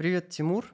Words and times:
Привет, 0.00 0.30
Тимур. 0.30 0.64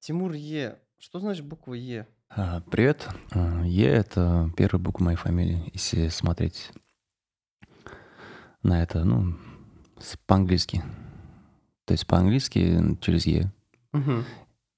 Тимур 0.00 0.32
Е. 0.32 0.76
Что 0.98 1.18
значит 1.18 1.46
буква 1.46 1.72
Е? 1.72 2.06
А, 2.28 2.60
Привет. 2.60 3.08
А, 3.32 3.64
Е— 3.64 3.86
это 3.86 4.52
первая 4.54 4.82
буква 4.82 5.04
моей 5.04 5.16
фамилии, 5.16 5.70
если 5.72 6.08
смотреть 6.08 6.72
на 8.62 8.82
это, 8.82 9.02
ну, 9.04 9.34
по-английски. 10.26 10.82
То 11.86 11.92
есть 11.94 12.06
по-английски 12.06 12.98
через 13.00 13.24
Е. 13.24 13.50
Мгм. 13.94 14.26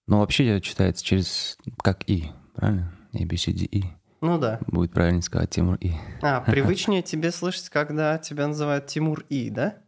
Но 0.06 0.20
вообще 0.20 0.60
читается 0.60 1.04
через 1.04 1.58
как 1.78 2.08
И, 2.08 2.30
правильно? 2.54 2.96
A, 3.14 3.26
B, 3.26 3.36
C, 3.36 3.50
D, 3.50 3.64
E. 3.64 3.82
Ну 4.20 4.38
да. 4.38 4.60
Будет 4.68 4.92
правильно 4.92 5.22
сказать 5.22 5.50
Тимур 5.50 5.74
И. 5.80 5.94
А, 6.22 6.40
привычнее 6.46 7.02
тебе 7.02 7.32
слышать, 7.32 7.68
когда 7.68 8.16
тебя 8.18 8.46
называют 8.46 8.86
Тимур 8.86 9.24
И, 9.28 9.50
да? 9.50 9.82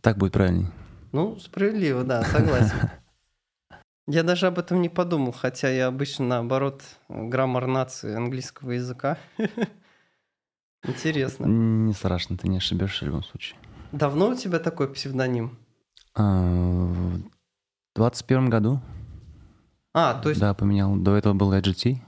Так 0.00 0.16
будет 0.16 0.32
правильнее. 0.32 0.70
Ну, 1.10 1.40
справедливо, 1.40 2.04
да, 2.04 2.22
согласен. 2.22 2.88
Я 4.08 4.22
даже 4.24 4.46
об 4.48 4.58
этом 4.58 4.80
не 4.82 4.88
подумал, 4.88 5.32
хотя 5.32 5.68
я 5.70 5.86
обычно, 5.86 6.26
наоборот, 6.26 6.82
граммар 7.08 7.66
нации 7.68 8.14
английского 8.14 8.72
языка. 8.72 9.16
Интересно. 10.84 11.46
Не 11.46 11.92
страшно, 11.92 12.36
ты 12.36 12.48
не 12.48 12.56
ошибешься 12.56 13.04
в 13.04 13.08
любом 13.08 13.22
случае. 13.22 13.56
Давно 13.92 14.30
у 14.30 14.34
тебя 14.34 14.58
такой 14.58 14.92
псевдоним? 14.92 15.56
А, 16.14 16.42
В 16.42 17.22
21 17.94 18.50
году, 18.50 18.80
А, 19.94 20.14
то 20.20 20.30
есть, 20.30 20.40
да, 20.40 20.54
поменял. 20.54 20.96
До 20.96 21.14
этого 21.16 21.34
был 21.34 21.52
EGT. 21.52 21.98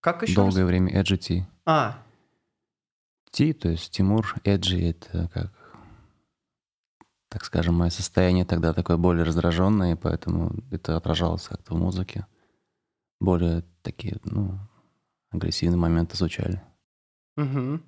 как 0.00 0.22
еще 0.22 0.34
раз? 0.36 0.54
Долгое 0.54 0.66
время 0.66 0.92
EGT. 1.02 1.42
А, 1.66 1.98
Ти, 3.32 3.52
то 3.52 3.68
есть 3.70 3.90
Тимур, 3.90 4.34
Эджи, 4.44 4.90
это 4.90 5.28
как, 5.34 5.52
так 7.34 7.44
скажем, 7.44 7.74
мое 7.74 7.90
состояние 7.90 8.44
тогда 8.44 8.72
такое 8.72 8.96
более 8.96 9.24
раздраженное, 9.24 9.96
поэтому 9.96 10.52
это 10.70 10.96
отражалось 10.96 11.48
как-то 11.48 11.74
в 11.74 11.76
музыке. 11.76 12.28
Более 13.20 13.64
такие, 13.82 14.20
ну, 14.22 14.60
агрессивные 15.32 15.76
моменты 15.76 16.16
звучали. 16.16 16.62
Угу. 17.36 17.80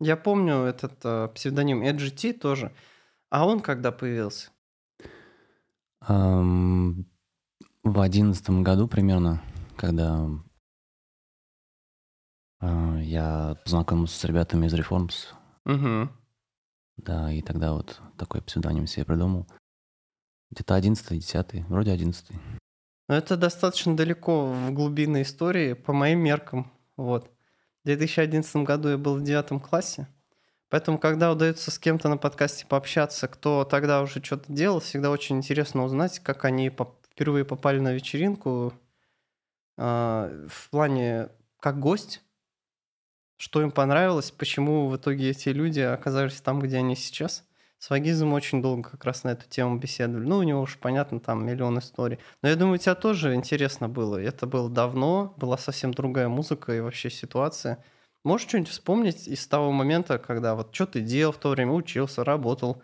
Я 0.00 0.16
помню 0.16 0.56
этот 0.64 0.94
э, 1.04 1.28
псевдоним 1.36 1.84
EGT 1.84 2.32
тоже. 2.32 2.74
А 3.30 3.46
он 3.46 3.60
когда 3.60 3.92
появился? 3.92 4.50
Ам, 6.00 7.06
В 7.84 8.00
одиннадцатом 8.00 8.64
году 8.64 8.88
примерно, 8.88 9.40
когда 9.76 10.28
а, 12.58 12.98
я 12.98 13.56
познакомился 13.62 14.18
с 14.18 14.24
ребятами 14.24 14.66
из 14.66 14.74
Reforms, 14.74 15.28
Угу. 15.64 16.08
Да, 16.98 17.32
и 17.32 17.42
тогда 17.42 17.72
вот 17.72 18.00
такой 18.16 18.42
псевдоним 18.42 18.86
себе 18.86 19.04
придумал. 19.04 19.46
Где-то 20.50 20.74
одиннадцатый, 20.74 21.18
десятый, 21.18 21.64
вроде 21.68 21.92
одиннадцатый. 21.92 22.36
Но 23.08 23.14
это 23.14 23.36
достаточно 23.36 23.96
далеко 23.96 24.52
в 24.52 24.70
глубины 24.72 25.22
истории, 25.22 25.72
по 25.72 25.92
моим 25.92 26.20
меркам. 26.20 26.70
Вот. 26.96 27.30
В 27.82 27.86
2011 27.86 28.56
году 28.56 28.90
я 28.90 28.98
был 28.98 29.16
в 29.16 29.22
девятом 29.22 29.60
классе. 29.60 30.06
Поэтому, 30.68 30.98
когда 30.98 31.32
удается 31.32 31.70
с 31.70 31.78
кем-то 31.78 32.10
на 32.10 32.18
подкасте 32.18 32.66
пообщаться, 32.66 33.26
кто 33.26 33.64
тогда 33.64 34.02
уже 34.02 34.22
что-то 34.22 34.52
делал, 34.52 34.80
всегда 34.80 35.10
очень 35.10 35.38
интересно 35.38 35.84
узнать, 35.84 36.18
как 36.18 36.44
они 36.44 36.70
впервые 37.10 37.46
попали 37.46 37.78
на 37.78 37.94
вечеринку 37.94 38.74
а, 39.78 40.30
в 40.48 40.68
плане 40.68 41.30
как 41.60 41.80
гость, 41.80 42.22
что 43.38 43.62
им 43.62 43.70
понравилось, 43.70 44.30
почему 44.30 44.88
в 44.88 44.96
итоге 44.96 45.30
эти 45.30 45.48
люди 45.48 45.80
оказались 45.80 46.40
там, 46.42 46.60
где 46.60 46.76
они 46.76 46.94
сейчас. 46.94 47.44
С 47.78 47.90
Вагизом 47.90 48.32
очень 48.32 48.60
долго 48.60 48.90
как 48.90 49.04
раз 49.04 49.24
на 49.24 49.30
эту 49.30 49.48
тему 49.48 49.78
беседовали. 49.78 50.26
Ну, 50.26 50.38
у 50.38 50.42
него 50.42 50.60
уж, 50.62 50.78
понятно, 50.78 51.20
там 51.20 51.46
миллион 51.46 51.78
историй. 51.78 52.18
Но 52.42 52.48
я 52.48 52.56
думаю, 52.56 52.74
у 52.74 52.78
тебя 52.78 52.96
тоже 52.96 53.34
интересно 53.34 53.88
было. 53.88 54.16
Это 54.16 54.46
было 54.46 54.68
давно, 54.68 55.32
была 55.36 55.56
совсем 55.56 55.94
другая 55.94 56.28
музыка 56.28 56.76
и 56.76 56.80
вообще 56.80 57.08
ситуация. 57.08 57.82
Можешь 58.24 58.48
что-нибудь 58.48 58.70
вспомнить 58.70 59.28
из 59.28 59.46
того 59.46 59.70
момента, 59.70 60.18
когда 60.18 60.56
вот 60.56 60.74
что 60.74 60.86
ты 60.86 61.00
делал 61.00 61.32
в 61.32 61.38
то 61.38 61.50
время, 61.50 61.72
учился, 61.72 62.24
работал, 62.24 62.82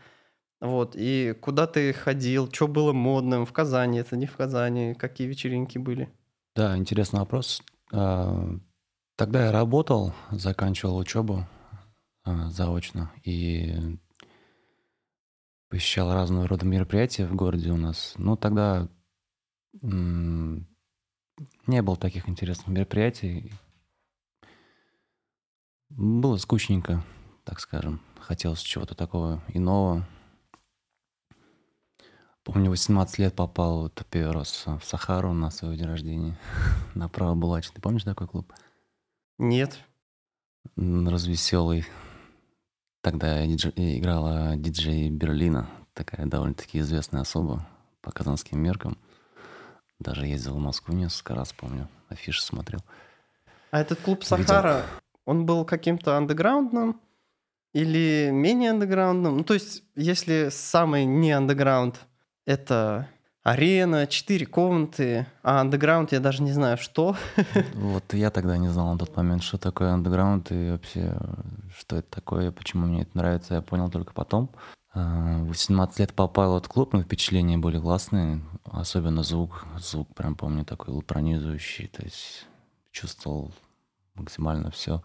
вот, 0.60 0.94
и 0.96 1.34
куда 1.40 1.66
ты 1.66 1.92
ходил, 1.92 2.50
что 2.50 2.68
было 2.68 2.92
модным 2.92 3.44
в 3.44 3.52
Казани, 3.52 3.98
это 3.98 4.16
не 4.16 4.26
в 4.26 4.36
Казани, 4.36 4.94
какие 4.94 5.26
вечеринки 5.26 5.76
были? 5.76 6.08
Да, 6.54 6.76
интересный 6.76 7.20
вопрос. 7.20 7.62
Тогда 9.16 9.46
я 9.46 9.52
работал, 9.52 10.12
заканчивал 10.32 10.96
учебу 10.96 11.46
а, 12.24 12.50
заочно 12.50 13.12
и 13.22 13.96
посещал 15.68 16.12
разного 16.12 16.48
рода 16.48 16.66
мероприятия 16.66 17.26
в 17.26 17.34
городе 17.34 17.70
у 17.70 17.76
нас. 17.76 18.14
Ну, 18.16 18.36
тогда 18.36 18.88
м, 19.82 20.66
не 21.68 21.80
было 21.80 21.96
таких 21.96 22.28
интересных 22.28 22.66
мероприятий. 22.66 23.52
Было 25.90 26.36
скучненько, 26.36 27.04
так 27.44 27.60
скажем. 27.60 28.00
Хотелось 28.18 28.62
чего-то 28.62 28.96
такого 28.96 29.44
иного. 29.48 30.04
Помню, 32.42 32.68
18 32.68 33.18
лет 33.18 33.36
попал 33.36 33.82
вот 33.82 34.04
первый 34.10 34.32
раз 34.32 34.64
в 34.66 34.80
Сахару 34.82 35.32
на 35.32 35.50
свой 35.50 35.76
день 35.76 35.86
рождения. 35.86 36.36
На 36.94 37.08
право 37.08 37.36
Булач. 37.36 37.70
Ты 37.70 37.80
помнишь 37.80 38.02
такой 38.02 38.26
клуб? 38.26 38.52
Нет. 39.38 39.78
Развеселый. 40.76 41.86
Тогда 43.02 43.44
дидж- 43.46 43.72
играла 43.76 44.56
диджей 44.56 45.10
Берлина. 45.10 45.68
Такая 45.92 46.26
довольно-таки 46.26 46.78
известная 46.80 47.22
особа 47.22 47.66
по 48.00 48.10
казанским 48.10 48.60
меркам. 48.60 48.96
Даже 49.98 50.26
ездил 50.26 50.54
в 50.54 50.58
Москву 50.58 50.94
несколько 50.94 51.34
раз, 51.34 51.52
помню. 51.52 51.88
Афиши 52.08 52.42
смотрел. 52.42 52.80
А 53.70 53.80
этот 53.80 54.00
клуб 54.00 54.22
Видел. 54.22 54.36
Сахара, 54.38 54.84
он 55.24 55.46
был 55.46 55.64
каким-то 55.64 56.16
андеграундным 56.16 57.00
или 57.72 58.30
менее 58.32 58.70
андеграундным? 58.70 59.38
Ну, 59.38 59.44
то 59.44 59.54
есть, 59.54 59.82
если 59.94 60.48
самый 60.50 61.04
не 61.04 61.32
андеграунд— 61.32 62.00
это 62.46 63.08
арена, 63.44 64.06
четыре 64.06 64.46
комнаты, 64.46 65.26
а 65.42 65.60
андеграунд 65.60 66.12
я 66.12 66.18
даже 66.18 66.42
не 66.42 66.52
знаю, 66.52 66.78
что. 66.78 67.14
Вот 67.74 68.12
я 68.14 68.30
тогда 68.30 68.56
не 68.56 68.68
знал 68.68 68.92
на 68.92 68.98
тот 68.98 69.14
момент, 69.16 69.42
что 69.42 69.58
такое 69.58 69.90
андеграунд 69.92 70.50
и 70.50 70.70
вообще, 70.70 71.14
что 71.76 71.96
это 71.96 72.10
такое, 72.10 72.50
почему 72.50 72.86
мне 72.86 73.02
это 73.02 73.16
нравится, 73.16 73.54
я 73.54 73.62
понял 73.62 73.90
только 73.90 74.12
потом. 74.14 74.50
А, 74.94 75.42
В 75.42 75.48
18 75.48 75.98
лет 75.98 76.14
попал 76.14 76.54
в 76.54 76.56
этот 76.56 76.72
клуб, 76.72 76.94
но 76.94 77.02
впечатления 77.02 77.58
были 77.58 77.78
классные, 77.78 78.40
особенно 78.64 79.22
звук, 79.22 79.66
звук 79.78 80.14
прям 80.14 80.34
помню 80.34 80.64
такой 80.64 81.00
пронизывающий, 81.02 81.88
то 81.88 82.02
есть 82.02 82.46
чувствовал 82.90 83.52
максимально 84.14 84.70
все. 84.70 85.02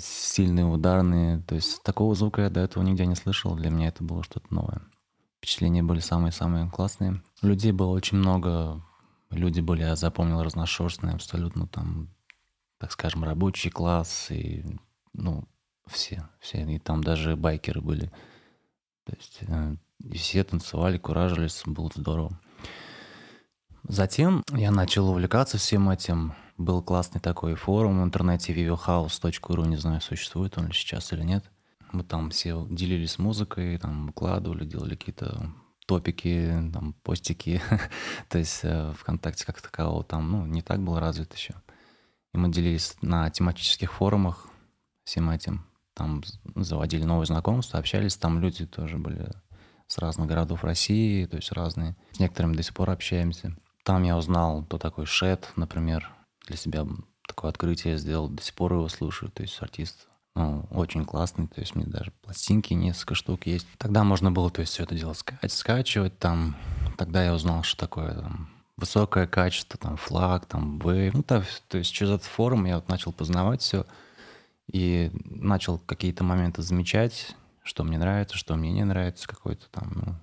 Сильные, 0.00 0.64
ударные, 0.64 1.42
то 1.42 1.54
есть 1.54 1.82
такого 1.82 2.14
звука 2.14 2.40
я 2.42 2.50
до 2.50 2.60
этого 2.60 2.82
нигде 2.82 3.04
не 3.04 3.14
слышал, 3.14 3.54
для 3.54 3.68
меня 3.68 3.88
это 3.88 4.02
было 4.02 4.22
что-то 4.22 4.46
новое. 4.54 4.80
Впечатления 5.44 5.82
были 5.82 6.00
самые-самые 6.00 6.70
классные. 6.70 7.22
Людей 7.42 7.70
было 7.70 7.90
очень 7.90 8.16
много, 8.16 8.82
люди 9.28 9.60
были, 9.60 9.82
я 9.82 9.94
запомнил, 9.94 10.42
разношерстные, 10.42 11.16
абсолютно 11.16 11.66
там, 11.66 12.08
так 12.78 12.92
скажем, 12.92 13.24
рабочий 13.24 13.68
класс 13.68 14.30
и, 14.30 14.64
ну, 15.12 15.46
все, 15.86 16.26
все, 16.40 16.62
и 16.62 16.78
там 16.78 17.04
даже 17.04 17.36
байкеры 17.36 17.82
были. 17.82 18.10
То 19.04 19.14
есть 19.14 19.40
э, 19.42 19.76
и 20.02 20.16
все 20.16 20.44
танцевали, 20.44 20.96
куражились, 20.96 21.62
было 21.66 21.90
здорово. 21.94 22.40
Затем 23.82 24.44
я 24.50 24.70
начал 24.70 25.10
увлекаться 25.10 25.58
всем 25.58 25.90
этим. 25.90 26.32
Был 26.56 26.82
классный 26.82 27.20
такой 27.20 27.54
форум 27.54 28.00
в 28.00 28.04
интернете 28.04 28.54
vivohouse.ru, 28.54 29.66
не 29.66 29.76
знаю, 29.76 30.00
существует 30.00 30.56
он 30.56 30.68
ли 30.68 30.72
сейчас 30.72 31.12
или 31.12 31.22
нет. 31.22 31.44
Мы 31.94 32.02
там 32.02 32.30
все 32.30 32.66
делились 32.68 33.20
музыкой, 33.20 33.78
там 33.78 34.08
выкладывали, 34.08 34.64
делали 34.64 34.96
какие-то 34.96 35.52
топики, 35.86 36.52
там, 36.72 36.94
постики. 37.04 37.62
То 38.28 38.38
есть 38.38 38.60
э, 38.64 38.92
ВКонтакте 38.98 39.46
как 39.46 39.62
такового 39.62 40.02
там, 40.02 40.28
ну, 40.28 40.44
не 40.44 40.60
так 40.60 40.80
было 40.80 40.98
развит 40.98 41.32
еще. 41.34 41.54
И 42.32 42.36
мы 42.36 42.50
делились 42.50 42.96
на 43.00 43.30
тематических 43.30 43.92
форумах 43.92 44.48
всем 45.04 45.30
этим. 45.30 45.64
Там 45.94 46.24
заводили 46.56 47.04
новые 47.04 47.26
знакомства, 47.26 47.78
общались. 47.78 48.16
Там 48.16 48.40
люди 48.40 48.66
тоже 48.66 48.98
были 48.98 49.30
с 49.86 49.98
разных 49.98 50.26
городов 50.26 50.64
России, 50.64 51.26
то 51.26 51.36
есть 51.36 51.52
разные. 51.52 51.94
С 52.10 52.18
некоторыми 52.18 52.56
до 52.56 52.64
сих 52.64 52.74
пор 52.74 52.90
общаемся. 52.90 53.56
Там 53.84 54.02
я 54.02 54.16
узнал, 54.16 54.64
кто 54.64 54.78
такой 54.78 55.06
Шет, 55.06 55.52
например. 55.54 56.10
Для 56.48 56.56
себя 56.56 56.84
такое 57.28 57.50
открытие 57.50 57.98
сделал. 57.98 58.28
До 58.28 58.42
сих 58.42 58.54
пор 58.54 58.72
его 58.72 58.88
слушаю. 58.88 59.30
То 59.30 59.42
есть 59.42 59.62
артист 59.62 60.08
ну, 60.34 60.66
очень 60.70 61.04
классный, 61.04 61.46
то 61.46 61.60
есть 61.60 61.74
мне 61.74 61.86
даже 61.86 62.12
пластинки 62.22 62.74
несколько 62.74 63.14
штук 63.14 63.46
есть. 63.46 63.66
Тогда 63.78 64.02
можно 64.02 64.32
было, 64.32 64.50
то 64.50 64.60
есть 64.60 64.72
все 64.72 64.82
это 64.82 64.94
дело 64.94 65.12
ска- 65.12 65.48
скачивать, 65.48 66.18
там, 66.18 66.56
тогда 66.96 67.24
я 67.24 67.34
узнал, 67.34 67.62
что 67.62 67.80
такое 67.80 68.14
там, 68.14 68.48
высокое 68.76 69.26
качество, 69.26 69.78
там, 69.78 69.96
флаг, 69.96 70.46
там, 70.46 70.78
вейв. 70.80 71.14
Ну, 71.14 71.22
то, 71.22 71.44
то 71.68 71.78
есть 71.78 71.92
через 71.92 72.12
этот 72.12 72.26
форум 72.26 72.64
я 72.64 72.76
вот 72.76 72.88
начал 72.88 73.12
познавать 73.12 73.62
все 73.62 73.86
и 74.72 75.10
начал 75.24 75.78
какие-то 75.78 76.24
моменты 76.24 76.62
замечать, 76.62 77.36
что 77.62 77.84
мне 77.84 77.98
нравится, 77.98 78.36
что 78.36 78.56
мне 78.56 78.72
не 78.72 78.84
нравится, 78.84 79.28
какой-то 79.28 79.66
там 79.70 79.92
ну, 79.94 80.14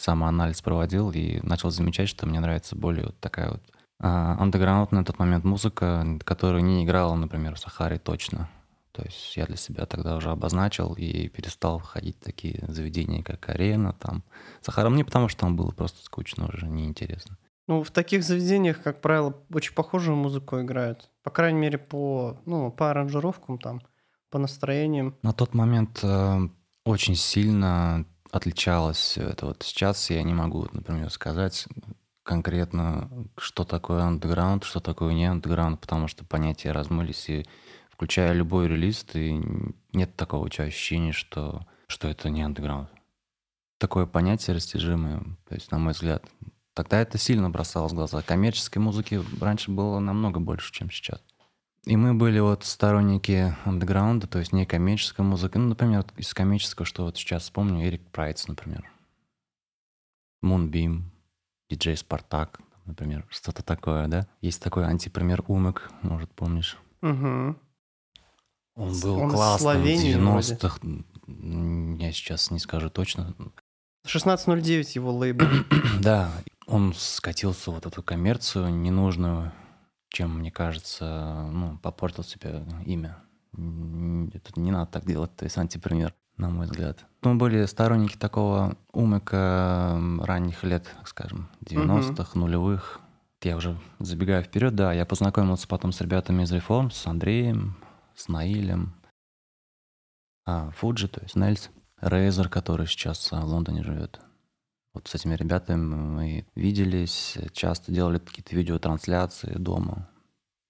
самоанализ 0.00 0.62
проводил 0.62 1.12
и 1.12 1.40
начал 1.42 1.70
замечать, 1.70 2.08
что 2.08 2.26
мне 2.26 2.40
нравится 2.40 2.74
более 2.74 3.06
вот 3.06 3.20
такая 3.20 3.50
вот 3.50 3.62
а, 4.00 4.36
андеграунд 4.40 4.92
на 4.92 5.04
тот 5.04 5.18
момент 5.18 5.44
музыка, 5.44 6.18
которая 6.24 6.62
не 6.62 6.84
играла, 6.84 7.14
например, 7.14 7.54
в 7.54 7.58
Сахаре 7.58 7.98
точно. 7.98 8.48
То 8.92 9.02
есть 9.02 9.36
я 9.36 9.46
для 9.46 9.56
себя 9.56 9.86
тогда 9.86 10.16
уже 10.16 10.30
обозначил 10.30 10.94
и 10.94 11.28
перестал 11.28 11.78
ходить 11.78 12.16
в 12.16 12.24
такие 12.24 12.64
заведения, 12.68 13.22
как 13.22 13.48
арена, 13.48 13.92
там. 13.92 14.24
Сахара 14.60 14.88
мне 14.88 15.04
потому, 15.04 15.28
что 15.28 15.40
там 15.40 15.56
было 15.56 15.70
просто 15.70 16.02
скучно 16.02 16.48
уже, 16.48 16.66
неинтересно. 16.66 17.38
Ну, 17.68 17.84
в 17.84 17.90
таких 17.92 18.24
заведениях, 18.24 18.82
как 18.82 19.00
правило, 19.00 19.32
очень 19.52 19.74
похожую 19.74 20.16
музыку 20.16 20.60
играют. 20.60 21.08
По 21.22 21.30
крайней 21.30 21.60
мере, 21.60 21.78
по, 21.78 22.40
ну, 22.44 22.72
по 22.72 22.90
аранжировкам 22.90 23.58
там, 23.58 23.80
по 24.28 24.38
настроениям. 24.38 25.14
На 25.22 25.32
тот 25.32 25.54
момент 25.54 26.00
э, 26.02 26.48
очень 26.84 27.14
сильно 27.14 28.04
отличалось 28.32 28.96
все 28.96 29.22
это. 29.22 29.46
Вот 29.46 29.62
сейчас 29.62 30.10
я 30.10 30.22
не 30.24 30.34
могу, 30.34 30.66
например, 30.72 31.10
сказать 31.10 31.68
конкретно, 32.22 33.10
что 33.36 33.64
такое 33.64 34.02
андеграунд, 34.02 34.64
что 34.64 34.80
такое 34.80 35.12
не 35.14 35.26
андеграунд, 35.26 35.80
потому 35.80 36.06
что 36.08 36.24
понятия 36.24 36.72
размылись, 36.72 37.28
и 37.28 37.46
включая 38.00 38.32
любой 38.32 38.66
релиз, 38.66 39.04
ты 39.04 39.42
нет 39.92 40.16
такого 40.16 40.46
у 40.46 40.48
тебя 40.48 40.64
ощущения, 40.64 41.12
что, 41.12 41.66
что 41.86 42.08
это 42.08 42.30
не 42.30 42.40
андеграунд. 42.40 42.88
Такое 43.76 44.06
понятие 44.06 44.56
растяжимое, 44.56 45.20
то 45.46 45.54
есть, 45.54 45.70
на 45.70 45.78
мой 45.78 45.92
взгляд. 45.92 46.24
Тогда 46.72 46.98
это 46.98 47.18
сильно 47.18 47.50
бросалось 47.50 47.92
в 47.92 47.96
глаза. 47.96 48.22
Коммерческой 48.22 48.78
музыки 48.78 49.20
раньше 49.38 49.70
было 49.70 49.98
намного 49.98 50.40
больше, 50.40 50.72
чем 50.72 50.90
сейчас. 50.90 51.20
И 51.84 51.94
мы 51.94 52.14
были 52.14 52.38
вот 52.40 52.64
сторонники 52.64 53.54
андеграунда, 53.66 54.26
то 54.26 54.38
есть 54.38 54.54
не 54.54 54.64
коммерческой 54.64 55.26
музыки. 55.26 55.58
Ну, 55.58 55.68
например, 55.68 56.06
из 56.16 56.32
коммерческого, 56.32 56.86
что 56.86 57.04
вот 57.04 57.18
сейчас 57.18 57.42
вспомню, 57.42 57.86
Эрик 57.86 58.08
Прайц, 58.12 58.48
например. 58.48 58.90
Moonbeam, 60.42 61.02
диджей 61.68 61.98
Спартак, 61.98 62.62
например, 62.86 63.26
что-то 63.28 63.62
такое, 63.62 64.08
да? 64.08 64.26
Есть 64.40 64.62
такой 64.62 64.86
антипример 64.86 65.44
Умек, 65.48 65.90
может, 66.00 66.30
помнишь? 66.30 66.78
Угу. 67.02 67.56
Он 68.80 68.98
был 68.98 69.18
Он 69.18 69.30
классным 69.30 69.58
в 69.58 69.60
Словении 69.60 70.16
90-х. 70.16 70.78
Я 72.02 72.12
сейчас 72.12 72.50
не 72.50 72.58
скажу 72.58 72.88
точно. 72.88 73.34
1609 74.04 74.96
его 74.96 75.12
лейбл. 75.12 75.44
Да, 76.00 76.30
он 76.66 76.94
скатился 76.96 77.70
в 77.70 77.74
вот 77.74 77.84
эту 77.84 78.02
коммерцию 78.02 78.70
ненужную, 78.70 79.52
чем, 80.08 80.38
мне 80.38 80.50
кажется, 80.50 81.46
ну, 81.52 81.76
попортил 81.82 82.24
себе 82.24 82.64
имя. 82.86 83.18
Это 83.52 84.58
не 84.58 84.70
надо 84.70 84.90
так 84.90 85.04
делать, 85.04 85.36
то 85.36 85.44
есть 85.44 85.58
антипример, 85.58 86.14
на 86.38 86.48
мой 86.48 86.64
взгляд. 86.64 87.04
Мы 87.20 87.34
были 87.34 87.66
сторонники 87.66 88.16
такого 88.16 88.78
умыка 88.92 90.00
ранних 90.22 90.64
лет, 90.64 90.90
так 90.96 91.06
скажем, 91.06 91.50
90-х, 91.66 92.38
нулевых. 92.38 93.00
Я 93.42 93.56
уже 93.58 93.78
забегаю 93.98 94.42
вперед, 94.42 94.74
да, 94.74 94.94
я 94.94 95.04
познакомился 95.04 95.68
потом 95.68 95.92
с 95.92 96.00
ребятами 96.00 96.44
из 96.44 96.52
Reform, 96.52 96.90
с 96.90 97.06
Андреем, 97.06 97.76
с 98.20 98.28
Наилем, 98.28 98.94
а, 100.46 100.70
Фуджи, 100.72 101.08
то 101.08 101.22
есть 101.22 101.36
Нельс, 101.36 101.70
Рейзер, 102.00 102.48
который 102.48 102.86
сейчас 102.86 103.32
а, 103.32 103.40
в 103.40 103.46
Лондоне 103.46 103.82
живет. 103.82 104.20
Вот 104.92 105.08
с 105.08 105.14
этими 105.14 105.34
ребятами 105.34 105.84
мы 105.84 106.46
виделись, 106.54 107.38
часто 107.52 107.92
делали 107.92 108.18
какие-то 108.18 108.54
видеотрансляции 108.54 109.54
дома. 109.54 110.10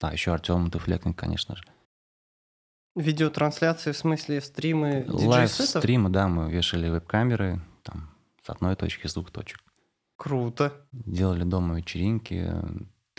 А, 0.01 0.13
еще 0.13 0.33
Артем 0.33 0.71
Туфлекник, 0.71 1.19
конечно 1.19 1.57
же. 1.57 1.65
Видеотрансляции, 2.95 3.93
в 3.93 3.97
смысле 3.97 4.41
стримы? 4.41 5.05
Лайв-стримы, 5.09 6.11
да, 6.11 6.29
мы 6.29 6.51
вешали 6.51 6.89
веб-камеры, 6.89 7.61
там, 7.83 8.11
с 8.43 8.51
одной 8.51 8.77
точки, 8.77 9.07
с 9.07 9.15
двух 9.15 9.31
точек. 9.31 9.61
Круто. 10.17 10.87
Делали 10.93 11.45
дома 11.45 11.79
вечеринки, 11.79 12.53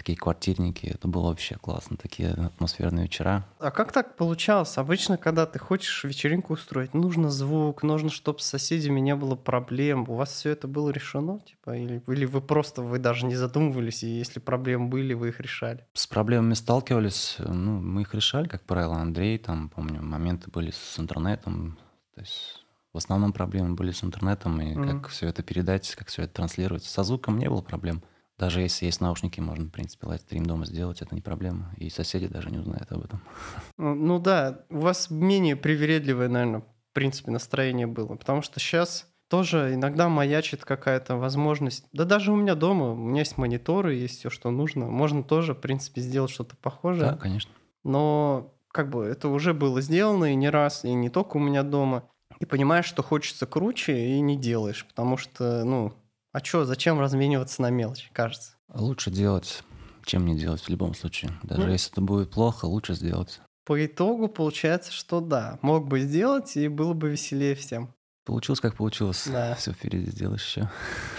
такие 0.02 0.18
квартирники, 0.18 0.88
это 0.88 1.08
было 1.08 1.28
вообще 1.28 1.58
классно, 1.58 1.96
такие 1.96 2.32
атмосферные 2.32 3.04
вечера. 3.04 3.46
А 3.60 3.70
как 3.70 3.92
так 3.92 4.16
получалось? 4.16 4.80
Обычно, 4.80 5.16
когда 5.16 5.46
ты 5.46 5.60
хочешь 5.60 6.04
вечеринку 6.04 6.54
устроить, 6.54 6.96
нужно 6.96 7.30
звук, 7.30 7.84
нужно, 7.84 8.10
чтобы 8.10 8.40
с 8.40 8.46
соседями 8.46 9.00
не 9.00 9.16
было 9.16 9.36
проблем. 9.36 10.06
У 10.08 10.16
вас 10.16 10.32
все 10.32 10.50
это 10.50 10.68
было 10.68 10.90
решено, 10.90 11.40
типа, 11.42 11.78
или, 11.78 12.02
или 12.08 12.26
вы 12.26 12.42
просто, 12.42 12.82
вы 12.82 12.98
даже 12.98 13.28
не 13.28 13.36
задумывались, 13.36 14.02
и 14.02 14.08
если 14.08 14.40
проблемы 14.40 14.88
были, 14.88 15.14
вы 15.14 15.30
их 15.30 15.40
решали? 15.40 15.86
С 15.94 16.08
проблемами 16.08 16.56
сталкивались, 16.56 17.36
ну, 17.38 17.80
мы 17.80 18.02
их 18.02 18.16
решали, 18.16 18.48
как 18.48 18.64
правило, 18.64 18.96
Андрей, 18.96 19.38
там, 19.38 19.70
помню, 19.70 20.02
моменты 20.02 20.50
были 20.50 20.72
с 20.72 20.98
интернетом, 20.98 21.78
то 22.16 22.22
есть 22.22 22.66
в 22.92 22.98
основном 22.98 23.34
проблемы 23.34 23.76
были 23.76 23.92
с 23.92 24.04
интернетом, 24.04 24.60
и 24.62 24.74
Мгм. 24.74 25.02
как 25.02 25.12
все 25.12 25.28
это 25.28 25.44
передать, 25.44 25.94
как 25.94 26.08
все 26.08 26.24
это 26.24 26.34
транслировать. 26.34 26.86
Со 26.86 27.04
звуком 27.04 27.38
не 27.38 27.48
было 27.48 27.62
проблем. 27.62 28.02
Даже 28.42 28.62
если 28.62 28.88
есть 28.88 29.02
наушники, 29.02 29.40
можно, 29.40 29.66
в 29.66 29.70
принципе, 29.70 30.08
лайвстрим 30.08 30.48
дома 30.48 30.66
сделать, 30.66 31.04
это 31.04 31.14
не 31.14 31.22
проблема. 31.22 31.72
И 31.78 31.92
соседи 31.92 32.26
даже 32.26 32.50
не 32.50 32.58
узнают 32.58 32.92
об 32.92 33.04
этом. 33.04 33.22
Ну 33.78 33.94
ну 33.94 34.18
да, 34.18 34.66
у 34.72 34.80
вас 34.80 35.12
менее 35.12 35.56
привередливое, 35.56 36.28
наверное, 36.28 36.62
в 36.62 36.94
принципе, 36.94 37.30
настроение 37.30 37.86
было. 37.86 38.16
Потому 38.16 38.42
что 38.42 38.60
сейчас 38.60 39.06
тоже 39.28 39.76
иногда 39.76 40.10
маячит 40.10 40.66
какая-то 40.66 41.18
возможность. 41.18 41.86
Да 41.94 42.04
даже 42.04 42.32
у 42.32 42.36
меня 42.36 42.56
дома, 42.56 42.94
у 42.94 42.96
меня 42.96 43.20
есть 43.20 43.38
мониторы, 43.38 43.94
есть 43.94 44.18
все, 44.18 44.32
что 44.32 44.50
нужно. 44.50 44.88
Можно 44.88 45.22
тоже, 45.22 45.54
в 45.54 45.60
принципе, 45.60 46.02
сделать 46.02 46.32
что-то 46.32 46.56
похожее. 46.56 47.12
Да, 47.12 47.18
конечно. 47.18 47.52
Но 47.84 48.56
как 48.72 48.90
бы 48.90 49.06
это 49.06 49.28
уже 49.30 49.54
было 49.54 49.82
сделано 49.82 50.34
и 50.34 50.36
не 50.36 50.50
раз, 50.50 50.84
и 50.84 50.92
не 50.92 51.12
только 51.12 51.38
у 51.38 51.40
меня 51.40 51.62
дома. 51.62 52.10
И 52.40 52.46
понимаешь, 52.46 52.86
что 52.86 53.04
хочется 53.04 53.46
круче, 53.46 54.16
и 54.16 54.20
не 54.20 54.36
делаешь. 54.36 54.84
Потому 54.88 55.16
что, 55.16 55.64
ну, 55.64 55.94
а 56.32 56.44
что, 56.44 56.66
зачем 56.66 57.00
размениваться 57.00 57.62
на 57.62 57.70
мелочи, 57.70 58.10
кажется. 58.14 58.54
Лучше 58.74 59.12
делать, 59.12 59.64
чем 60.06 60.26
не 60.26 60.38
делать 60.38 60.62
в 60.62 60.70
любом 60.70 60.94
случае. 60.94 61.32
Даже 61.44 61.64
Ну. 61.64 61.72
если 61.72 61.92
это 61.92 62.02
будет 62.02 62.32
плохо, 62.32 62.66
лучше 62.66 62.94
сделать. 62.94 63.42
По 63.66 63.86
итогу 63.86 64.28
получается, 64.28 64.92
что 64.92 65.22
да, 65.22 65.60
мог 65.62 65.88
бы 65.88 66.00
сделать, 66.02 66.56
и 66.58 66.68
было 66.68 66.94
бы 66.94 67.10
веселее 67.12 67.56
всем. 67.56 67.94
Получилось, 68.24 68.60
как 68.60 68.76
получилось. 68.76 69.28
Да. 69.32 69.56
Все 69.56 69.72
впереди 69.74 70.12
сделаешь 70.12 70.46
еще. 70.46 70.70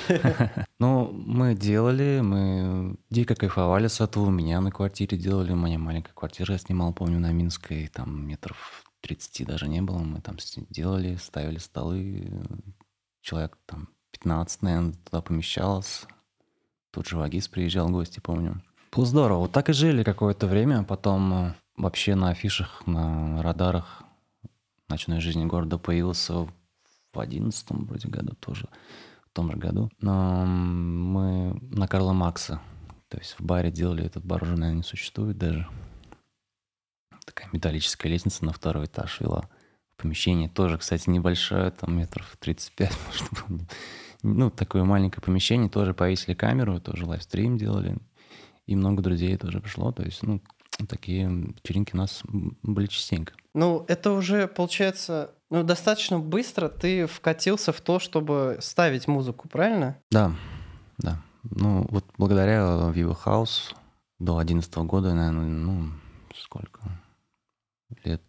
Ну, 0.78 1.12
мы 1.12 1.54
делали, 1.54 2.20
мы 2.22 2.96
дико 3.10 3.34
кайфовали 3.36 3.86
с 3.86 4.00
этого. 4.00 4.24
У 4.24 4.30
меня 4.30 4.60
на 4.60 4.72
квартире 4.72 5.16
делали, 5.16 5.52
моя 5.52 5.78
маленькая 5.78 6.12
квартира 6.12 6.54
я 6.54 6.58
снимал, 6.58 6.92
помню, 6.92 7.20
на 7.20 7.30
Минской, 7.32 7.86
там 7.86 8.26
метров 8.26 8.84
30 9.02 9.46
даже 9.46 9.68
не 9.68 9.80
было. 9.80 9.98
Мы 9.98 10.20
там 10.20 10.36
делали, 10.70 11.16
ставили 11.16 11.58
столы. 11.58 12.30
Человек 13.20 13.58
там 13.66 13.88
15, 14.22 14.62
наверное, 14.62 14.94
туда 15.04 15.20
помещалось. 15.20 16.06
Тут 16.92 17.08
же 17.08 17.16
Вагис 17.16 17.48
приезжал 17.48 17.88
гости, 17.88 18.20
помню. 18.20 18.62
Было 18.92 19.04
здорово. 19.04 19.38
Вот 19.38 19.52
так 19.52 19.68
и 19.68 19.72
жили 19.72 20.04
какое-то 20.04 20.46
время. 20.46 20.84
Потом 20.84 21.34
э, 21.34 21.54
вообще 21.76 22.14
на 22.14 22.30
афишах, 22.30 22.86
на 22.86 23.42
радарах 23.42 24.04
ночной 24.88 25.20
жизни 25.20 25.44
города 25.44 25.76
появился 25.78 26.34
в 27.12 27.18
одиннадцатом 27.18 27.84
вроде 27.86 28.08
году 28.08 28.34
тоже, 28.36 28.68
в 29.24 29.34
том 29.34 29.50
же 29.50 29.56
году. 29.56 29.90
Но 30.00 30.44
мы 30.46 31.58
на 31.70 31.88
Карла 31.88 32.12
Макса, 32.12 32.60
то 33.08 33.18
есть 33.18 33.34
в 33.38 33.44
баре 33.44 33.72
делали, 33.72 34.04
этот 34.04 34.24
бар 34.24 34.42
уже, 34.42 34.52
наверное, 34.52 34.76
не 34.76 34.82
существует 34.82 35.36
даже. 35.36 35.66
Такая 37.24 37.48
металлическая 37.52 38.12
лестница 38.12 38.44
на 38.44 38.52
второй 38.52 38.84
этаж 38.84 39.20
вела 39.20 39.48
помещение. 39.96 40.48
Тоже, 40.48 40.78
кстати, 40.78 41.10
небольшое, 41.10 41.70
там 41.72 41.96
метров 41.96 42.36
35, 42.38 42.92
может 43.06 43.48
быть. 43.48 43.68
Ну, 44.22 44.50
такое 44.50 44.84
маленькое 44.84 45.22
помещение. 45.22 45.68
Тоже 45.68 45.94
повесили 45.94 46.34
камеру, 46.34 46.80
тоже 46.80 47.06
лайвстрим 47.06 47.58
делали. 47.58 47.96
И 48.66 48.76
много 48.76 49.02
друзей 49.02 49.36
тоже 49.36 49.60
пришло. 49.60 49.92
То 49.92 50.02
есть, 50.04 50.22
ну, 50.22 50.40
такие 50.88 51.28
вечеринки 51.28 51.94
у 51.94 51.98
нас 51.98 52.22
были 52.62 52.86
частенько. 52.86 53.34
Ну, 53.54 53.84
это 53.88 54.12
уже, 54.12 54.46
получается, 54.48 55.34
ну, 55.50 55.62
достаточно 55.62 56.18
быстро 56.18 56.68
ты 56.68 57.06
вкатился 57.06 57.72
в 57.72 57.80
то, 57.80 57.98
чтобы 57.98 58.58
ставить 58.60 59.08
музыку, 59.08 59.48
правильно? 59.48 59.98
Да, 60.10 60.32
да. 60.98 61.20
Ну, 61.42 61.86
вот 61.90 62.04
благодаря 62.16 62.60
Vivo 62.94 63.16
House 63.24 63.74
до 64.18 64.36
2011 64.36 64.74
года, 64.78 65.12
наверное, 65.12 65.46
ну, 65.46 65.90
сколько? 66.36 66.80
Лет 68.04 68.22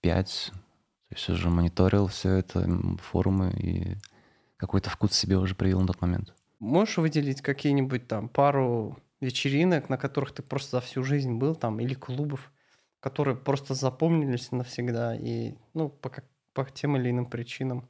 пять. 0.00 0.50
То 1.08 1.14
есть 1.14 1.28
уже 1.28 1.48
мониторил 1.50 2.06
все 2.08 2.30
это, 2.30 2.66
форумы, 3.02 3.52
и 3.52 3.96
какой-то 4.58 4.90
вкус 4.90 5.12
себе 5.12 5.38
уже 5.38 5.54
привил 5.54 5.80
на 5.80 5.86
тот 5.86 6.00
момент. 6.02 6.34
Можешь 6.58 6.98
выделить 6.98 7.40
какие-нибудь 7.40 8.06
там 8.08 8.28
пару 8.28 8.98
вечеринок, 9.20 9.88
на 9.88 9.96
которых 9.96 10.32
ты 10.32 10.42
просто 10.42 10.76
за 10.76 10.80
всю 10.80 11.02
жизнь 11.02 11.34
был, 11.34 11.54
там, 11.54 11.80
или 11.80 11.94
клубов, 11.94 12.52
которые 13.00 13.36
просто 13.36 13.74
запомнились 13.74 14.52
навсегда 14.52 15.14
и, 15.16 15.54
ну, 15.74 15.88
по, 15.88 16.10
как- 16.10 16.26
по 16.52 16.64
тем 16.64 16.96
или 16.96 17.10
иным 17.10 17.26
причинам? 17.26 17.88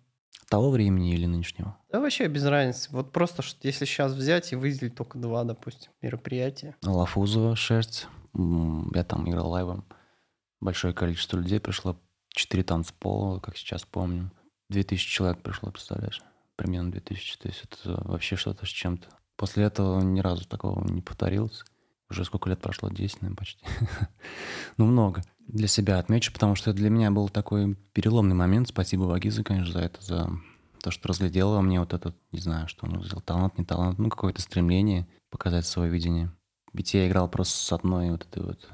Того 0.50 0.70
времени 0.70 1.12
или 1.12 1.26
нынешнего? 1.26 1.76
Да 1.90 2.00
вообще 2.00 2.26
без 2.26 2.44
разницы. 2.44 2.88
Вот 2.92 3.12
просто, 3.12 3.42
что 3.42 3.66
если 3.66 3.84
сейчас 3.84 4.12
взять 4.12 4.52
и 4.52 4.56
выделить 4.56 4.94
только 4.94 5.18
два, 5.18 5.44
допустим, 5.44 5.90
мероприятия. 6.00 6.74
Лафузова, 6.82 7.56
шерсть. 7.56 8.06
Я 8.34 9.04
там 9.04 9.28
играл 9.28 9.48
лайвом. 9.50 9.84
Большое 10.60 10.94
количество 10.94 11.38
людей 11.38 11.60
пришло. 11.60 12.00
Четыре 12.28 12.62
танцпола, 12.62 13.40
как 13.40 13.56
сейчас 13.56 13.84
помню. 13.84 14.30
Две 14.68 14.84
тысячи 14.84 15.10
человек 15.10 15.42
пришло, 15.42 15.70
представляешь? 15.70 16.22
Примерно 16.58 16.90
2000. 16.90 17.38
То 17.38 17.48
есть 17.48 17.64
это 17.64 18.02
вообще 18.04 18.36
что-то 18.36 18.66
с 18.66 18.68
чем-то. 18.68 19.08
После 19.36 19.64
этого 19.64 20.00
ни 20.00 20.20
разу 20.20 20.46
такого 20.46 20.84
не 20.84 21.00
повторилось. 21.00 21.64
Уже 22.10 22.24
сколько 22.24 22.50
лет 22.50 22.60
прошло? 22.60 22.90
10, 22.90 23.22
наверное, 23.22 23.36
почти. 23.36 23.64
ну, 24.76 24.86
много. 24.86 25.22
Для 25.46 25.68
себя 25.68 25.98
отмечу, 25.98 26.32
потому 26.32 26.56
что 26.56 26.72
для 26.72 26.90
меня 26.90 27.10
был 27.10 27.28
такой 27.28 27.76
переломный 27.92 28.34
момент. 28.34 28.68
Спасибо 28.68 29.04
Вагизу, 29.04 29.44
конечно, 29.44 29.72
за 29.72 29.80
это, 29.80 30.02
за 30.02 30.30
то, 30.82 30.90
что 30.90 31.08
разглядел 31.08 31.52
во 31.52 31.62
мне 31.62 31.80
вот 31.80 31.94
этот, 31.94 32.16
не 32.32 32.40
знаю, 32.40 32.68
что 32.68 32.86
он 32.86 32.96
увидел, 32.96 33.20
талант, 33.20 33.58
не 33.58 33.64
талант, 33.64 33.98
ну, 33.98 34.08
какое-то 34.10 34.42
стремление 34.42 35.06
показать 35.30 35.66
свое 35.66 35.90
видение. 35.90 36.30
Ведь 36.72 36.92
я 36.94 37.08
играл 37.08 37.28
просто 37.28 37.56
с 37.56 37.72
одной 37.72 38.10
вот 38.10 38.26
этой 38.26 38.42
вот 38.42 38.68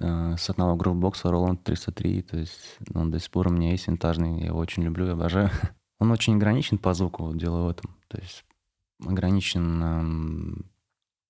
э, 0.00 0.36
с 0.36 0.50
одного 0.50 0.76
группбокса 0.76 1.28
Roland 1.28 1.62
303, 1.62 2.22
то 2.22 2.38
есть 2.38 2.78
он 2.94 3.10
до 3.10 3.18
сих 3.18 3.30
пор 3.30 3.48
у 3.48 3.50
меня 3.50 3.70
есть 3.70 3.86
винтажный, 3.86 4.40
я 4.40 4.46
его 4.46 4.58
очень 4.58 4.82
люблю, 4.82 5.10
обожаю. 5.12 5.50
Он 6.02 6.10
очень 6.10 6.34
ограничен 6.34 6.78
по 6.78 6.94
звуку, 6.94 7.32
дело 7.32 7.66
в 7.66 7.70
этом. 7.70 7.94
То 8.08 8.18
есть 8.18 8.44
ограничен 9.06 9.80
эм, 9.80 10.70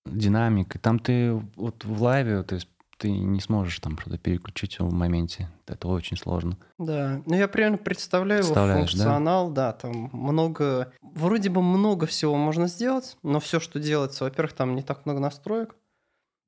динамикой. 0.06 0.80
Там 0.80 0.98
ты 0.98 1.34
вот 1.56 1.84
в 1.84 2.02
лайве, 2.02 2.42
то 2.42 2.54
есть 2.54 2.68
ты 2.96 3.10
не 3.10 3.42
сможешь 3.42 3.80
там 3.80 3.98
что-то 3.98 4.16
переключить 4.16 4.78
в 4.78 4.90
моменте. 4.90 5.50
Это 5.66 5.88
очень 5.88 6.16
сложно. 6.16 6.56
Да, 6.78 7.20
ну 7.26 7.34
я 7.34 7.48
примерно 7.48 7.76
представляю 7.76 8.44
его 8.44 8.54
функционал, 8.54 9.50
да? 9.50 9.72
да, 9.72 9.78
там 9.78 10.08
много, 10.14 10.90
вроде 11.02 11.50
бы 11.50 11.60
много 11.60 12.06
всего 12.06 12.34
можно 12.36 12.66
сделать, 12.66 13.18
но 13.22 13.40
все, 13.40 13.60
что 13.60 13.78
делается, 13.78 14.24
во-первых, 14.24 14.54
там 14.54 14.74
не 14.74 14.82
так 14.82 15.04
много 15.04 15.20
настроек, 15.20 15.76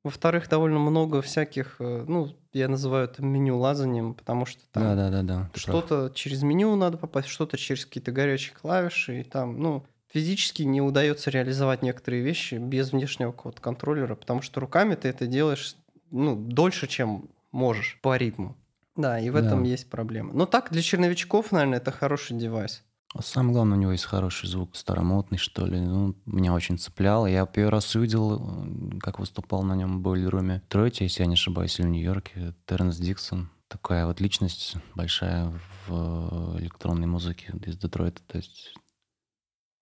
во-вторых, 0.03 0.49
довольно 0.49 0.79
много 0.79 1.21
всяких, 1.21 1.77
э, 1.79 2.07
ну, 2.09 2.35
я 2.55 2.69
называю 2.69 3.05
это 3.05 3.23
меню 3.23 3.59
лазанием, 3.59 4.15
потому 4.15 4.47
что 4.47 4.63
там 4.73 4.83
да, 4.83 4.95
да, 4.95 5.11
да, 5.11 5.23
да, 5.23 5.51
что-то 5.55 6.11
через 6.15 6.43
меню 6.43 6.75
надо 6.77 6.97
попасть, 6.97 7.29
что-то 7.29 7.57
через 7.59 7.85
какие-то 7.85 8.13
горячие 8.13 8.55
клавиши, 8.55 9.21
и 9.21 9.25
там, 9.25 9.61
ну, 9.61 9.85
физически 10.09 10.63
не 10.63 10.81
удается 10.81 11.31
реализовать 11.31 11.83
некоторые 11.83 12.23
вещи 12.23 12.55
без 12.55 12.93
внешнего 12.93 13.33
какого-то 13.33 13.61
контроллера, 13.61 14.15
потому 14.15 14.43
что 14.43 14.61
руками 14.61 14.95
ты 14.95 15.09
это 15.09 15.27
делаешь 15.27 15.77
ну, 16.11 16.37
дольше, 16.37 16.87
чем 16.87 17.29
можешь 17.51 17.99
по 18.01 18.17
ритму. 18.17 18.57
Да, 18.97 19.19
и 19.19 19.29
в 19.31 19.37
этом 19.37 19.65
да. 19.65 19.71
есть 19.71 19.91
проблема. 19.91 20.33
Но 20.33 20.47
так, 20.47 20.71
для 20.71 20.81
черновичков, 20.81 21.51
наверное, 21.51 21.79
это 21.79 21.91
хороший 21.91 22.37
девайс. 22.37 22.85
А 23.15 23.23
самое 23.23 23.53
главное, 23.55 23.79
у 23.79 23.81
него 23.81 23.93
есть 23.93 24.07
хороший 24.07 24.49
звук, 24.49 24.75
старомодный, 24.75 25.39
что 25.39 25.65
ли. 25.67 25.81
Ну, 25.81 26.17
меня 26.27 26.53
очень 26.53 26.79
цепляло. 26.79 27.27
Я 27.27 27.47
первый 27.47 27.71
раз 27.71 27.95
увидел, 27.95 28.67
как 29.01 29.21
выступал 29.21 29.63
на 29.63 29.77
нем 29.77 29.99
в 29.99 30.01
бойлеруме 30.01 30.63
Тройте, 30.69 31.05
если 31.05 31.23
я 31.23 31.29
не 31.29 31.35
ошибаюсь, 31.35 31.79
или 31.79 31.87
в 31.87 31.91
Нью-Йорке, 31.91 32.55
Терренс 32.67 32.97
Диксон. 32.97 33.51
Такая 33.69 34.07
вот 34.07 34.21
личность 34.21 34.75
большая 34.97 35.53
в 35.87 36.57
электронной 36.59 37.07
музыке 37.07 37.53
из 37.65 37.77
Детройта. 37.77 38.21
То 38.27 38.39
есть 38.39 38.75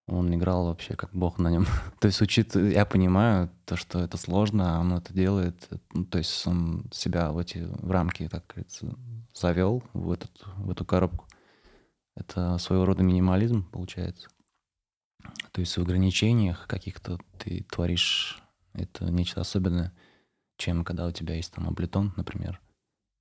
он 0.06 0.34
играл 0.34 0.66
вообще 0.66 0.94
как 0.94 1.14
бог 1.14 1.38
на 1.38 1.48
нем. 1.48 1.66
то 2.00 2.08
есть 2.08 2.20
учит, 2.20 2.54
я 2.54 2.84
понимаю 2.84 3.48
то, 3.64 3.76
что 3.76 4.00
это 4.00 4.18
сложно, 4.18 4.76
а 4.76 4.80
он 4.80 4.92
это 4.92 5.14
делает. 5.14 5.70
Ну, 5.94 6.04
то 6.04 6.18
есть 6.18 6.46
он 6.46 6.84
себя 6.92 7.32
в 7.32 7.38
эти 7.38 7.66
в 7.80 7.90
рамки, 7.90 8.28
так 8.28 8.44
говорится, 8.46 8.94
завел 9.32 9.82
в, 9.94 10.12
этот, 10.12 10.32
в 10.58 10.70
эту 10.70 10.84
коробку. 10.84 11.26
Это 12.14 12.58
своего 12.58 12.84
рода 12.84 13.02
минимализм 13.02 13.64
получается. 13.70 14.28
То 15.52 15.60
есть 15.60 15.76
в 15.76 15.80
ограничениях 15.80 16.66
каких-то 16.66 17.18
ты 17.38 17.64
творишь 17.70 18.42
это 18.72 19.04
нечто 19.06 19.40
особенное, 19.40 19.92
чем 20.56 20.84
когда 20.84 21.06
у 21.06 21.10
тебя 21.10 21.34
есть 21.34 21.52
там 21.52 21.68
облитон, 21.68 22.12
например, 22.16 22.60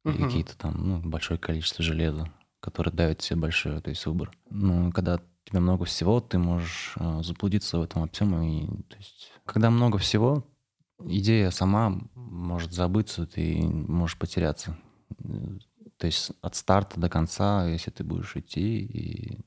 или 0.06 0.16
uh-huh. 0.16 0.26
какие-то 0.26 0.58
там, 0.58 0.88
ну, 0.88 1.00
большое 1.02 1.40
количество 1.40 1.84
железа, 1.84 2.32
которое 2.60 2.92
дает 2.92 3.22
себе 3.22 3.40
большой, 3.40 3.82
то 3.82 3.90
есть 3.90 4.06
выбор. 4.06 4.32
Ну, 4.50 4.92
когда 4.92 5.20
тебя 5.46 5.60
много 5.60 5.86
всего, 5.86 6.22
ты 6.22 6.38
можешь 6.38 6.94
э, 6.98 7.22
заблудиться 7.24 7.80
в 7.80 7.84
этом 7.84 8.04
объеме. 8.04 8.64
И, 8.64 8.68
то 8.84 8.98
есть, 8.98 9.32
когда 9.46 9.70
много 9.70 9.98
всего, 9.98 10.46
идея 11.00 11.50
сама 11.52 12.00
может 12.16 12.74
забыться, 12.74 13.26
ты 13.26 13.62
можешь 13.62 14.18
потеряться. 14.18 14.78
То 16.02 16.08
есть 16.08 16.32
от 16.42 16.56
старта 16.56 17.00
до 17.00 17.10
конца, 17.10 17.68
если 17.68 17.92
ты 17.92 18.04
будешь 18.04 18.36
идти, 18.36 18.80
и 18.80 19.38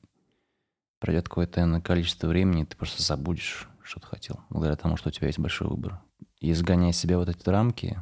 пройдет 0.99 1.27
какое-то 1.27 1.81
количество 1.83 2.27
времени, 2.27 2.63
ты 2.63 2.77
просто 2.77 3.03
забудешь, 3.03 3.67
что 3.83 3.99
ты 3.99 4.07
хотел, 4.07 4.39
благодаря 4.49 4.77
тому, 4.77 4.95
что 4.95 5.09
у 5.09 5.11
тебя 5.11 5.27
есть 5.27 5.37
большой 5.37 5.67
выбор. 5.67 6.01
И 6.39 6.49
изгоняя 6.53 6.93
себя 6.93 7.17
вот 7.17 7.27
эти 7.27 7.49
рамки, 7.49 8.01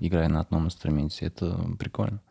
играя 0.00 0.28
на 0.28 0.38
одном 0.42 0.66
инструменте, 0.66 1.26
это 1.26 1.58
прикольно. 1.76 2.22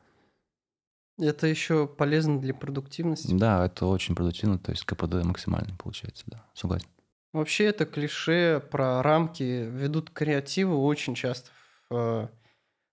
Это 1.20 1.48
еще 1.48 1.86
полезно 1.86 2.40
для 2.40 2.54
продуктивности. 2.54 3.36
Да, 3.36 3.66
это 3.66 3.88
очень 3.88 4.16
продуктивно, 4.16 4.60
то 4.60 4.72
есть 4.72 4.86
КПД 4.86 5.26
максимальный 5.26 5.76
получается, 5.78 6.24
да, 6.28 6.46
согласен. 6.54 6.88
Вообще 7.34 7.66
это 7.66 7.86
клише 7.86 8.64
про 8.72 9.04
рамки 9.04 9.44
ведут 9.44 10.12
креативы 10.12 10.78
очень 10.78 11.14
часто 11.14 11.50
в, 11.90 11.94
э, 11.94 12.28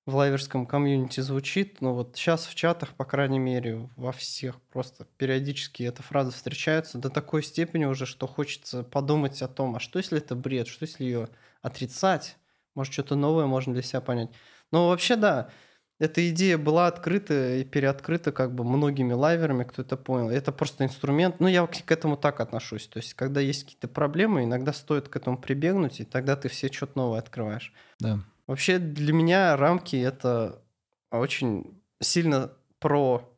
в 0.06 0.14
лайверском 0.16 0.66
комьюнити 0.66 1.20
звучит, 1.20 1.80
но 1.80 1.94
вот 1.94 2.16
сейчас 2.16 2.46
в 2.46 2.54
чатах, 2.54 2.94
по 2.94 3.04
крайней 3.04 3.38
мере, 3.38 3.88
во 3.96 4.12
всех 4.12 4.60
просто 4.72 5.06
периодически 5.16 5.82
эта 5.82 6.02
фраза 6.02 6.30
встречается 6.30 6.98
до 6.98 7.08
такой 7.08 7.42
степени 7.42 7.86
уже, 7.86 8.04
что 8.04 8.26
хочется 8.26 8.82
подумать 8.82 9.40
о 9.40 9.48
том, 9.48 9.76
а 9.76 9.80
что 9.80 9.98
если 9.98 10.18
это 10.18 10.34
бред, 10.34 10.68
что 10.68 10.84
если 10.84 11.04
ее 11.04 11.28
отрицать, 11.62 12.36
может 12.74 12.92
что-то 12.92 13.16
новое 13.16 13.46
можно 13.46 13.72
для 13.72 13.82
себя 13.82 14.02
понять. 14.02 14.30
Но 14.70 14.88
вообще 14.88 15.16
да, 15.16 15.50
эта 15.98 16.28
идея 16.30 16.58
была 16.58 16.88
открыта 16.88 17.56
и 17.56 17.64
переоткрыта 17.64 18.32
как 18.32 18.54
бы 18.54 18.64
многими 18.64 19.12
лайверами, 19.12 19.64
кто 19.64 19.82
это 19.82 19.96
понял. 19.96 20.28
Это 20.28 20.52
просто 20.52 20.84
инструмент. 20.84 21.38
Ну, 21.38 21.46
я 21.46 21.66
к 21.66 21.92
этому 21.92 22.16
так 22.16 22.40
отношусь. 22.40 22.88
То 22.88 22.98
есть, 22.98 23.14
когда 23.14 23.40
есть 23.40 23.64
какие-то 23.64 23.88
проблемы, 23.88 24.44
иногда 24.44 24.72
стоит 24.72 25.08
к 25.08 25.16
этому 25.16 25.38
прибегнуть, 25.38 26.00
и 26.00 26.04
тогда 26.04 26.36
ты 26.36 26.48
все 26.48 26.70
что-то 26.70 26.98
новое 26.98 27.20
открываешь. 27.20 27.72
Да. 28.00 28.18
Вообще, 28.46 28.78
для 28.78 29.12
меня 29.12 29.56
рамки— 29.56 29.96
это 29.96 30.62
очень 31.10 31.82
сильно 32.00 32.52
про 32.78 33.30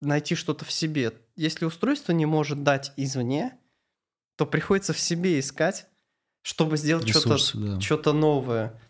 найти 0.00 0.34
что-то 0.34 0.64
в 0.64 0.72
себе. 0.72 1.12
Если 1.36 1.64
устройство 1.64 2.12
не 2.12 2.26
может 2.26 2.62
дать 2.62 2.92
извне, 2.96 3.58
то 4.36 4.46
приходится 4.46 4.92
в 4.92 4.98
себе 4.98 5.38
искать, 5.38 5.86
чтобы 6.42 6.76
сделать 6.76 7.08
что-то 7.08 7.38
да. 7.54 7.80
что 7.80 8.12
новое. 8.12 8.80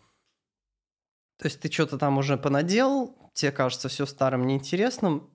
То 1.37 1.45
есть 1.45 1.59
ты 1.59 1.71
что-то 1.71 1.97
там 1.97 2.17
уже 2.17 2.37
понаделал, 2.37 3.31
тебе 3.33 3.51
кажется 3.51 3.89
все 3.89 4.05
старым 4.05 4.47
неинтересным, 4.47 5.29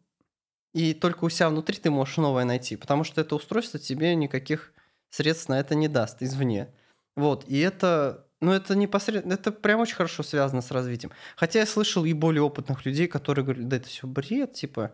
и 0.72 0.94
только 0.94 1.25
у 1.25 1.28
себя 1.28 1.48
внутри 1.48 1.76
ты 1.76 1.90
можешь 1.90 2.16
новое 2.16 2.44
найти, 2.44 2.76
потому 2.76 3.04
что 3.04 3.20
это 3.20 3.34
устройство 3.34 3.78
тебе 3.78 4.14
никаких 4.14 4.72
средств 5.10 5.48
на 5.48 5.58
это 5.60 5.75
не 5.75 5.88
даст 5.88 6.22
извне. 6.22 6.75
Вот, 7.16 7.44
и 7.48 7.58
это, 7.58 8.27
ну 8.40 8.52
это 8.52 8.76
непосредственно, 8.76 9.35
это 9.35 9.50
прям 9.50 9.80
очень 9.80 9.97
хорошо 9.97 10.23
связано 10.23 10.61
с 10.62 10.71
развитием. 10.71 11.12
Хотя 11.37 11.61
я 11.61 11.66
слышал 11.66 12.04
и 12.04 12.12
более 12.12 12.42
опытных 12.42 12.85
людей, 12.87 13.09
которые 13.09 13.45
говорят, 13.45 13.68
да 13.68 13.76
это 13.76 13.88
все 13.88 14.07
бред, 14.07 14.52
типа, 14.52 14.92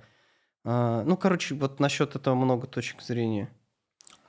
а, 0.64 1.02
ну 1.04 1.16
короче, 1.16 1.54
вот 1.54 1.80
насчет 1.80 2.16
этого 2.16 2.34
много 2.34 2.66
точек 2.66 3.02
зрения. 3.02 3.50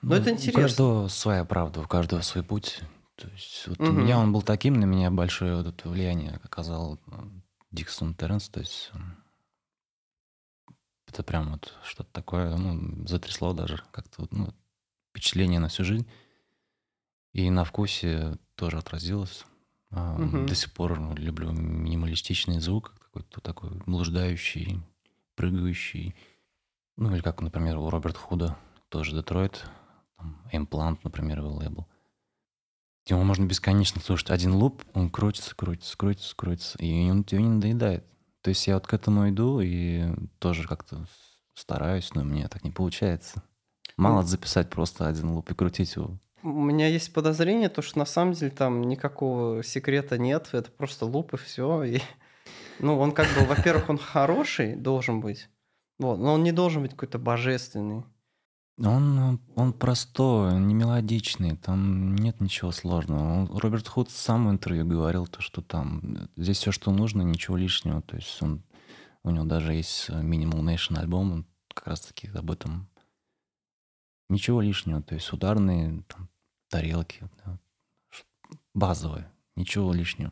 Но 0.01 0.15
ну, 0.15 0.21
это 0.21 0.31
интересно. 0.31 0.59
У 0.59 0.63
каждого 0.63 1.07
своя 1.07 1.45
правда, 1.45 1.81
у 1.81 1.87
каждого 1.87 2.21
свой 2.21 2.43
путь. 2.43 2.81
То 3.15 3.27
есть 3.29 3.67
вот 3.67 3.79
угу. 3.79 3.89
у 3.89 3.93
меня 3.93 4.19
он 4.19 4.33
был 4.33 4.41
таким, 4.41 4.73
на 4.73 4.85
меня 4.85 5.09
большое 5.09 5.55
вот 5.55 5.67
это 5.67 5.87
влияние 5.87 6.39
оказал 6.43 6.99
ну, 7.07 7.31
Диксон 7.71 8.13
Терренс, 8.13 8.49
то 8.49 8.59
есть 8.59 8.91
это 11.07 11.23
прям 11.23 11.51
вот 11.51 11.73
что-то 11.83 12.11
такое, 12.11 12.55
ну, 12.57 13.07
затрясло 13.07 13.53
даже 13.53 13.81
как-то, 13.91 14.27
ну, 14.31 14.53
впечатление 15.09 15.61
на 15.61 15.69
всю 15.69 15.85
жизнь. 15.85 16.05
И 17.31 17.49
на 17.49 17.63
вкусе 17.63 18.37
тоже 18.55 18.77
отразилось. 18.77 19.45
Угу. 19.91 20.45
До 20.47 20.55
сих 20.55 20.73
пор 20.73 20.99
ну, 20.99 21.15
люблю 21.15 21.51
минималистичный 21.51 22.59
звук, 22.59 22.93
какой-то 22.99 23.39
такой 23.41 23.71
блуждающий, 23.85 24.81
прыгающий. 25.35 26.15
Ну, 26.97 27.13
или 27.13 27.21
как, 27.21 27.41
например, 27.41 27.77
у 27.77 27.89
Роберта 27.89 28.19
Худа, 28.19 28.57
тоже 28.89 29.15
Детройт, 29.15 29.65
там, 30.17 30.41
Implant, 30.51 30.99
например, 31.03 31.39
его 31.39 31.53
лейбл. 31.53 31.87
Его 33.07 33.23
можно 33.23 33.45
бесконечно 33.45 34.01
слушать. 34.01 34.31
Один 34.31 34.53
луп, 34.53 34.83
он 34.93 35.09
крутится, 35.09 35.55
крутится, 35.55 35.95
крутится, 35.95 36.35
крутится, 36.35 36.77
и 36.79 37.09
он 37.09 37.23
тебе 37.23 37.43
не 37.43 37.49
надоедает. 37.49 38.05
То 38.41 38.49
есть 38.49 38.65
я 38.67 38.75
вот 38.75 38.87
к 38.87 38.93
этому 38.93 39.29
иду 39.29 39.59
и 39.59 40.05
тоже 40.39 40.67
как-то 40.67 41.05
стараюсь, 41.53 42.13
но 42.13 42.23
мне 42.23 42.47
так 42.47 42.63
не 42.63 42.71
получается. 42.71 43.43
Мало 43.97 44.23
записать 44.23 44.69
просто 44.69 45.07
один 45.07 45.31
луп 45.31 45.51
и 45.51 45.55
крутить 45.55 45.95
его. 45.95 46.19
У 46.45 46.61
меня 46.61 46.87
есть 46.87 47.11
подозрение, 47.11 47.69
то, 47.69 47.81
что 47.81 47.97
на 47.97 48.05
самом 48.05 48.33
деле 48.33 48.51
там 48.51 48.83
никакого 48.83 49.63
секрета 49.63 50.19
нет, 50.19 50.49
это 50.51 50.69
просто 50.69 51.05
луп 51.05 51.33
и 51.33 51.37
все. 51.37 51.83
И... 51.83 52.01
Ну, 52.79 52.99
он 52.99 53.13
как 53.13 53.27
бы, 53.33 53.45
во-первых, 53.47 53.89
он 53.89 53.97
хороший 53.97 54.75
должен 54.75 55.21
быть, 55.21 55.49
вот, 55.97 56.19
но 56.19 56.33
он 56.33 56.43
не 56.43 56.51
должен 56.51 56.83
быть 56.83 56.91
какой-то 56.91 57.17
божественный. 57.17 58.03
Он, 58.77 59.39
он 59.55 59.73
простой, 59.73 60.59
не 60.59 60.75
мелодичный, 60.75 61.55
там 61.55 62.13
нет 62.15 62.39
ничего 62.41 62.71
сложного. 62.71 63.47
Роберт 63.59 63.87
Худ 63.87 64.11
сам 64.11 64.47
в 64.47 64.51
интервью 64.51 64.85
говорил, 64.85 65.25
то, 65.25 65.41
что 65.41 65.61
там 65.61 66.29
здесь 66.35 66.57
все, 66.57 66.71
что 66.71 66.91
нужно, 66.91 67.23
ничего 67.23 67.57
лишнего. 67.57 68.01
То 68.01 68.17
есть 68.17 68.39
он, 68.43 68.61
у 69.23 69.31
него 69.31 69.45
даже 69.45 69.73
есть 69.73 70.09
Minimal 70.09 70.61
Nation 70.61 70.99
альбом, 70.99 71.31
он 71.31 71.45
как 71.73 71.87
раз 71.87 72.01
таки 72.01 72.27
об 72.27 72.51
этом 72.51 72.87
Ничего 74.29 74.61
лишнего. 74.61 75.01
То 75.01 75.15
есть 75.15 75.31
ударные 75.33 76.03
там, 76.07 76.29
тарелки, 76.69 77.21
да, 77.45 77.57
базовые, 78.73 79.29
ничего 79.55 79.93
лишнего. 79.93 80.31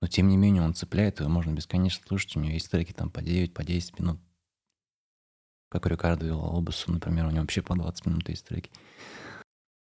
Но 0.00 0.08
тем 0.08 0.28
не 0.28 0.36
менее 0.36 0.62
он 0.62 0.74
цепляет, 0.74 1.20
его 1.20 1.28
можно 1.28 1.52
бесконечно 1.52 2.04
слушать. 2.06 2.36
У 2.36 2.40
него 2.40 2.52
есть 2.52 2.70
треки 2.70 2.92
там 2.92 3.08
по 3.08 3.22
9, 3.22 3.54
по 3.54 3.62
10 3.62 4.00
минут. 4.00 4.20
Как 5.68 5.86
у 5.86 5.88
Рикардо 5.88 6.26
Виллалобуса, 6.26 6.90
например, 6.90 7.26
у 7.26 7.30
него 7.30 7.42
вообще 7.42 7.62
по 7.62 7.74
20 7.74 8.06
минут 8.06 8.28
есть 8.28 8.44
треки. 8.44 8.70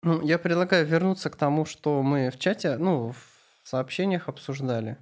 Ну, 0.03 0.23
я 0.23 0.39
предлагаю 0.39 0.87
вернуться 0.87 1.31
к 1.31 1.37
тому, 1.37 1.65
что 1.65 2.03
мы 2.03 2.31
в 2.31 2.39
чате, 2.39 2.77
ну, 2.77 3.13
в 3.13 3.69
сообщениях 3.69 4.29
обсуждали. 4.29 4.99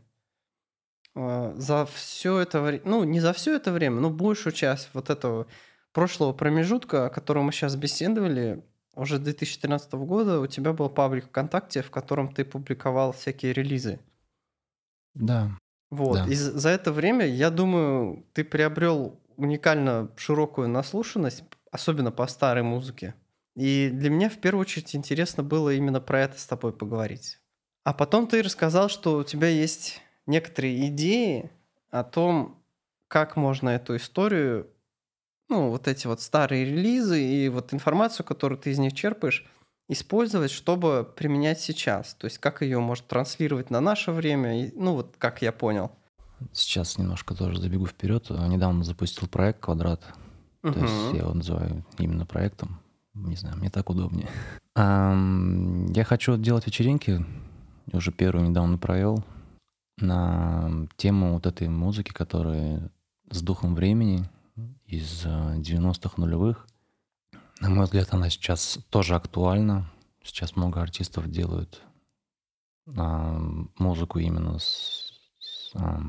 А, 1.15 1.53
за 1.57 1.85
все 1.87 2.39
это 2.39 2.61
время, 2.61 2.83
ну, 2.85 3.05
не 3.05 3.21
за 3.21 3.33
все 3.33 3.57
это 3.57 3.73
время, 3.73 4.01
но 4.01 4.11
большую 4.11 4.53
часть 4.53 4.89
вот 4.93 5.11
этого 5.11 5.47
прошлого 5.93 6.33
промежутка, 6.33 7.07
о 7.07 7.11
котором 7.11 7.45
мы 7.45 7.53
сейчас 7.53 7.75
беседовали, 7.77 8.65
уже 8.99 9.19
2013 9.19 9.93
года 9.93 10.41
у 10.41 10.47
тебя 10.47 10.73
был 10.73 10.91
паблик 10.91 11.27
ВКонтакте, 11.27 11.83
в 11.83 11.91
котором 11.91 12.35
ты 12.35 12.45
публиковал 12.45 13.13
всякие 13.13 13.53
релизы. 13.53 14.01
Да. 15.15 15.51
Вот. 15.91 16.15
Да. 16.15 16.27
И 16.27 16.35
за 16.35 16.69
это 16.71 16.93
время, 16.93 17.27
я 17.27 17.51
думаю, 17.51 18.27
ты 18.33 18.45
приобрел 18.45 19.19
уникально 19.37 20.11
широкую 20.17 20.69
наслушанность, 20.69 21.45
особенно 21.71 22.11
по 22.11 22.27
старой 22.27 22.63
музыке. 22.63 23.15
И 23.55 23.91
для 23.93 24.11
меня 24.11 24.29
в 24.29 24.39
первую 24.39 24.63
очередь 24.63 24.95
интересно 24.95 25.43
было 25.43 25.73
именно 25.73 26.01
про 26.01 26.21
это 26.21 26.39
с 26.39 26.47
тобой 26.47 26.73
поговорить. 26.73 27.39
А 27.85 27.95
потом 27.95 28.27
ты 28.27 28.43
рассказал, 28.43 28.89
что 28.89 29.19
у 29.19 29.25
тебя 29.25 29.49
есть 29.49 30.03
некоторые 30.27 30.89
идеи 30.89 31.51
о 31.91 32.05
том, 32.05 32.63
как 33.09 33.37
можно 33.37 33.71
эту 33.71 33.97
историю, 33.97 34.69
ну, 35.49 35.71
вот 35.71 35.89
эти 35.89 36.07
вот 36.07 36.21
старые 36.21 36.65
релизы 36.65 37.23
и 37.23 37.49
вот 37.49 37.73
информацию, 37.73 38.25
которую 38.27 38.59
ты 38.59 38.71
из 38.71 38.79
них 38.79 38.93
черпаешь, 38.93 39.47
использовать, 39.89 40.51
чтобы 40.51 41.09
применять 41.17 41.61
сейчас. 41.61 42.15
То 42.15 42.27
есть 42.27 42.39
как 42.39 42.63
ее 42.63 42.79
может 42.81 43.07
транслировать 43.07 43.71
на 43.71 43.81
наше 43.81 44.13
время, 44.13 44.71
ну, 44.75 44.95
вот 44.95 45.15
как 45.19 45.43
я 45.43 45.53
понял. 45.53 45.91
Сейчас 46.53 46.99
немножко 46.99 47.35
тоже 47.35 47.61
забегу 47.61 47.87
вперед. 47.87 48.31
Недавно 48.31 48.85
запустил 48.85 49.29
проект 49.29 49.61
«Квадрат». 49.61 50.03
То 50.63 50.69
есть 50.69 51.15
я 51.15 51.21
его 51.21 51.35
называю 51.35 51.85
именно 51.99 52.27
проектом. 52.27 52.81
Не 53.15 53.37
знаю, 53.37 53.57
мне 53.57 53.71
так 53.71 53.91
удобнее. 53.91 54.29
Я 54.77 56.05
хочу 56.05 56.37
делать 56.37 56.67
вечеринки. 56.67 57.25
Уже 57.93 58.13
первую 58.13 58.49
недавно 58.49 58.79
провел 58.79 59.25
на 59.97 60.87
тему 60.97 61.33
вот 61.33 61.47
этой 61.47 61.69
музыки, 61.69 62.13
которая 62.13 62.91
с 63.31 63.43
духом 63.43 63.75
времени 63.75 64.29
из 64.87 65.25
90-х 65.25 66.15
э, 66.17 66.21
нулевых. 66.21 66.67
На 67.61 67.71
мой 67.71 67.85
взгляд, 67.85 68.09
она 68.13 68.31
сейчас 68.31 68.79
тоже 68.91 69.15
актуальна. 69.15 69.91
Сейчас 70.23 70.57
много 70.57 70.81
артистов 70.81 71.31
делают 71.31 71.83
а, 72.97 73.39
музыку 73.79 74.19
именно 74.19 74.59
с, 74.59 75.13
с, 75.39 75.71
а, 75.75 76.01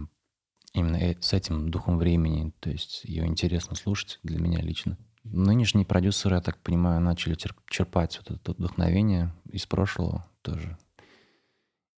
именно 0.74 0.98
э, 0.98 1.15
с 1.20 1.34
этим 1.34 1.70
духом 1.70 1.98
времени. 1.98 2.53
То 2.60 2.70
есть 2.70 3.03
ее 3.06 3.25
интересно 3.25 3.75
слушать 3.75 4.20
для 4.24 4.39
меня 4.39 4.62
лично. 4.62 4.98
Нынешние 5.24 5.86
продюсеры, 5.86 6.36
я 6.36 6.41
так 6.41 6.58
понимаю, 6.58 7.01
начали 7.01 7.36
черпать 7.70 8.20
вот 8.20 8.32
это 8.32 8.51
вдохновение 8.53 9.34
из 9.51 9.65
прошлого 9.65 10.25
тоже. 10.41 10.77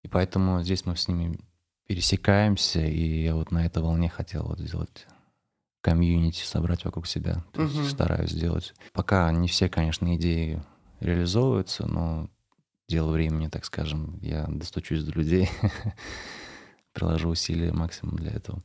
И 0.03 0.08
поэтому 0.08 0.63
здесь 0.63 0.86
мы 0.86 0.96
с 0.96 1.08
ними 1.08 1.39
пересекаемся, 1.88 2.81
и 2.81 3.24
я 3.24 3.36
вот 3.36 3.51
на 3.51 3.65
этой 3.65 3.84
волне 3.84 4.10
хотел 4.10 4.46
вот 4.46 4.60
сделать 4.60 5.08
комьюнити, 5.82 6.44
собрать 6.44 6.86
вокруг 6.86 7.08
себя. 7.08 7.44
То 7.54 7.64
есть 7.64 7.90
стараюсь 7.90 8.32
сделать. 8.32 8.74
Пока 8.94 9.32
не 9.32 9.48
все, 9.48 9.68
конечно, 9.70 10.16
идеи 10.16 10.64
реализовываются, 11.00 11.88
но 11.88 12.30
дело 12.88 13.12
времени, 13.12 13.48
так 13.48 13.66
скажем, 13.66 14.20
я 14.22 14.46
достучусь 14.48 15.04
до 15.04 15.12
людей, 15.14 15.50
приложу 16.94 17.30
усилия 17.30 17.74
максимум 17.74 18.17
для 18.17 18.32
этого. 18.32 18.62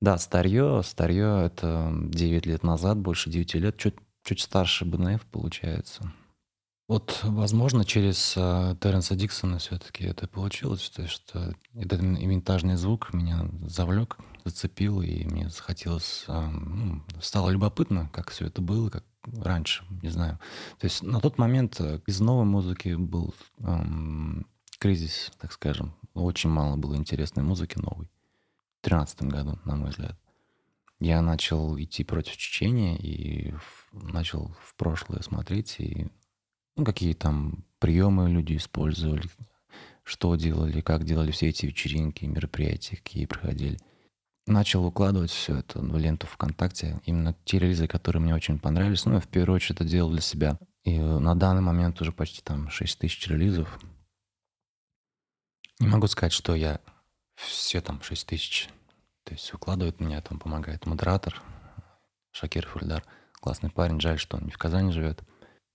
Да, 0.00 0.16
старье, 0.18 0.82
старье— 0.84 1.42
это 1.46 1.92
9 1.92 2.46
лет 2.46 2.62
назад, 2.62 2.98
больше 2.98 3.30
9 3.30 3.54
лет, 3.54 3.76
чуть, 3.76 3.96
чуть 4.22 4.40
старше 4.40 4.84
БНФ 4.84 5.24
получается. 5.26 6.12
Вот, 6.86 7.20
возможно, 7.22 7.84
через 7.84 8.34
э, 8.36 8.76
Терренса 8.80 9.14
Диксона 9.14 9.58
все-таки 9.58 10.04
это 10.04 10.26
получилось, 10.26 10.88
то 10.88 11.02
есть 11.02 11.14
что 11.14 11.52
этот 11.74 12.00
винтажный 12.00 12.76
звук 12.76 13.12
меня 13.12 13.46
завлек, 13.66 14.16
зацепил, 14.48 15.02
и 15.02 15.24
мне 15.24 15.48
захотелось, 15.48 16.24
э, 16.28 16.46
ну, 16.48 17.02
стало 17.20 17.50
любопытно, 17.50 18.10
как 18.12 18.30
все 18.30 18.46
это 18.46 18.60
было, 18.62 18.90
как 18.90 19.04
раньше, 19.36 19.84
не 20.02 20.08
знаю. 20.08 20.38
То 20.78 20.86
есть 20.86 21.02
на 21.02 21.20
тот 21.20 21.38
момент 21.38 21.80
э, 21.80 22.00
из 22.06 22.20
новой 22.20 22.44
музыки 22.44 22.94
был 22.94 23.34
эм, 23.60 24.46
кризис, 24.78 25.30
так 25.38 25.52
скажем. 25.52 25.94
Очень 26.14 26.50
мало 26.50 26.76
было 26.76 26.96
интересной 26.96 27.42
музыки 27.42 27.78
новой. 27.78 28.06
В 28.80 28.88
2013 28.88 29.22
году, 29.22 29.58
на 29.64 29.76
мой 29.76 29.90
взгляд. 29.90 30.18
Я 31.00 31.22
начал 31.22 31.78
идти 31.78 32.02
против 32.02 32.36
Чечения 32.36 32.96
и 32.96 33.52
в, 33.52 33.88
начал 33.92 34.56
в 34.62 34.74
прошлое 34.74 35.20
смотреть 35.22 35.76
и 35.78 36.08
ну, 36.78 36.84
какие 36.84 37.12
там 37.12 37.64
приемы 37.80 38.30
люди 38.30 38.56
использовали, 38.56 39.24
что 40.04 40.36
делали, 40.36 40.80
как 40.80 41.04
делали 41.04 41.32
все 41.32 41.48
эти 41.48 41.66
вечеринки, 41.66 42.24
мероприятия, 42.24 42.96
какие 42.96 43.26
проходили. 43.26 43.78
Начал 44.48 44.86
укладывать 44.86 45.30
все 45.30 45.58
это 45.58 45.78
в 45.78 45.98
ленту 45.98 46.26
ВКонтакте. 46.26 47.02
Именно 47.04 47.36
те 47.44 47.58
релизы, 47.58 47.86
которые 47.86 48.22
мне 48.22 48.34
очень 48.34 48.58
понравились. 48.58 49.04
Ну, 49.04 49.12
я 49.12 49.20
в 49.20 49.28
первую 49.28 49.56
очередь 49.56 49.76
это 49.76 49.84
делал 49.84 50.10
для 50.10 50.22
себя. 50.22 50.58
И 50.84 50.98
на 50.98 51.34
данный 51.34 51.60
момент 51.60 52.00
уже 52.00 52.12
почти 52.12 52.40
там 52.40 52.70
6 52.70 52.98
тысяч 52.98 53.28
релизов. 53.28 53.78
Не 55.80 55.86
могу 55.86 56.06
сказать, 56.06 56.32
что 56.32 56.54
я 56.54 56.80
все 57.34 57.82
там 57.82 58.00
6 58.00 58.26
тысяч. 58.26 58.70
То 59.24 59.34
есть 59.34 59.52
укладывает 59.52 60.00
меня, 60.00 60.22
там 60.22 60.38
помогает 60.38 60.86
модератор 60.86 61.42
Шакир 62.32 62.66
Фульдар. 62.66 63.04
Классный 63.42 63.68
парень, 63.68 64.00
жаль, 64.00 64.18
что 64.18 64.38
он 64.38 64.44
не 64.44 64.50
в 64.50 64.56
Казани 64.56 64.92
живет. 64.92 65.22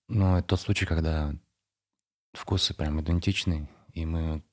Ну, 0.08 0.38
это 0.38 0.48
тот 0.48 0.62
случай, 0.62 0.88
когда 0.88 1.32
вкусы 2.34 2.74
прям 2.74 3.00
идентичны, 3.00 3.70
и 3.94 4.04
мы 4.04 4.44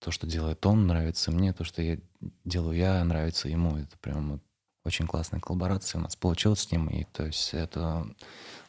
то, 0.00 0.10
что 0.10 0.26
делает 0.26 0.64
он, 0.66 0.86
нравится 0.86 1.30
мне, 1.30 1.52
то, 1.52 1.64
что 1.64 1.82
я 1.82 1.98
делаю 2.44 2.76
я, 2.76 3.02
нравится 3.04 3.48
ему. 3.48 3.76
Это 3.76 3.96
прям 3.98 4.32
вот 4.32 4.42
очень 4.84 5.06
классная 5.06 5.40
коллаборация 5.40 5.98
у 5.98 6.02
нас 6.02 6.16
получилась 6.16 6.60
с 6.60 6.72
ним, 6.72 6.88
и 6.88 7.04
то 7.04 7.26
есть 7.26 7.52
это 7.52 8.06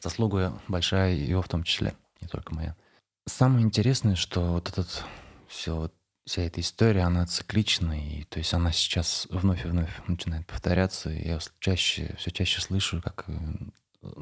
заслуга 0.01 0.59
большая 0.67 1.13
его 1.13 1.41
в 1.41 1.47
том 1.47 1.63
числе, 1.63 1.95
не 2.21 2.27
только 2.27 2.53
моя. 2.53 2.75
Самое 3.27 3.65
интересное, 3.65 4.15
что 4.15 4.53
вот 4.53 4.69
этот 4.69 5.03
все 5.47 5.75
вот 5.75 5.93
вся 6.29 6.43
эта 6.43 6.61
история, 6.61 7.01
она 7.01 7.25
циклична, 7.25 7.99
и 7.99 8.23
то 8.25 8.37
есть 8.37 8.53
она 8.53 8.71
сейчас 8.71 9.27
вновь 9.31 9.65
и 9.65 9.67
вновь 9.67 9.89
начинает 10.07 10.45
повторяться. 10.45 11.09
И 11.09 11.27
я 11.27 11.39
чаще, 11.59 12.15
все 12.19 12.29
чаще 12.29 12.61
слышу, 12.61 13.01
как 13.01 13.25
э, 13.27 13.33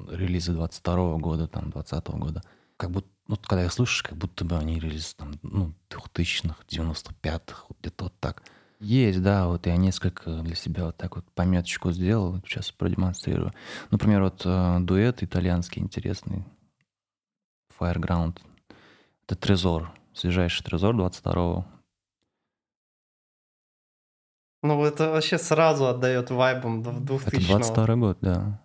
релизы 0.10 0.54
22 0.54 1.18
года, 1.18 1.48
там, 1.48 1.70
20 1.70 2.08
года. 2.08 2.42
Как 2.78 2.92
будто, 2.92 3.10
ну, 3.28 3.36
когда 3.36 3.66
их 3.66 3.74
слушаешь, 3.74 4.04
как 4.04 4.18
будто 4.18 4.46
бы 4.46 4.58
они 4.58 4.80
релизы 4.80 5.16
там, 5.16 5.34
ну, 5.42 5.74
2000-х, 5.90 6.64
95-х, 6.70 7.66
вот 7.70 7.78
где-то 7.80 8.06
вот 8.06 8.20
так. 8.20 8.44
Есть, 8.80 9.24
да, 9.24 9.48
вот 9.48 9.66
я 9.66 9.76
несколько 9.76 10.42
для 10.42 10.56
себя 10.56 10.86
вот 10.86 10.98
так 10.98 11.16
вот 11.16 11.26
пометочку 11.32 11.92
сделал, 11.92 12.40
сейчас 12.46 12.72
продемонстрирую. 12.72 13.54
Например, 13.90 14.24
вот 14.24 14.44
э, 14.46 14.78
дуэт 14.82 15.24
итальянский 15.24 15.82
интересный, 15.82 16.46
Fireground. 17.80 18.40
Это 19.26 19.36
Трезор, 19.36 19.92
свежайший 20.14 20.64
Трезор 20.64 20.96
22-го. 20.96 21.66
Ну, 24.64 24.84
это 24.84 25.12
вообще 25.12 25.38
сразу 25.38 25.88
отдает 25.88 26.30
вайбом 26.30 26.84
2000 26.84 27.36
Это 27.36 27.48
22 27.48 27.96
год, 27.96 28.18
да. 28.22 28.62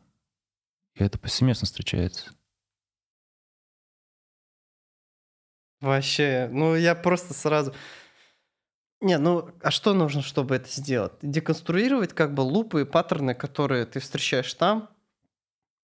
И 0.94 1.02
это 1.02 1.18
повсеместно 1.18 1.66
встречается. 1.66 2.32
Вообще, 5.82 6.48
ну 6.52 6.76
я 6.76 6.94
просто 6.94 7.34
сразу... 7.34 7.74
Не, 9.00 9.18
ну 9.18 9.50
а 9.60 9.72
что 9.72 9.94
нужно, 9.94 10.22
чтобы 10.22 10.54
это 10.54 10.70
сделать? 10.70 11.12
Деконструировать 11.22 12.12
как 12.12 12.34
бы 12.34 12.42
лупы 12.42 12.82
и 12.82 12.84
паттерны, 12.84 13.34
которые 13.34 13.84
ты 13.84 13.98
встречаешь 13.98 14.54
там. 14.54 14.88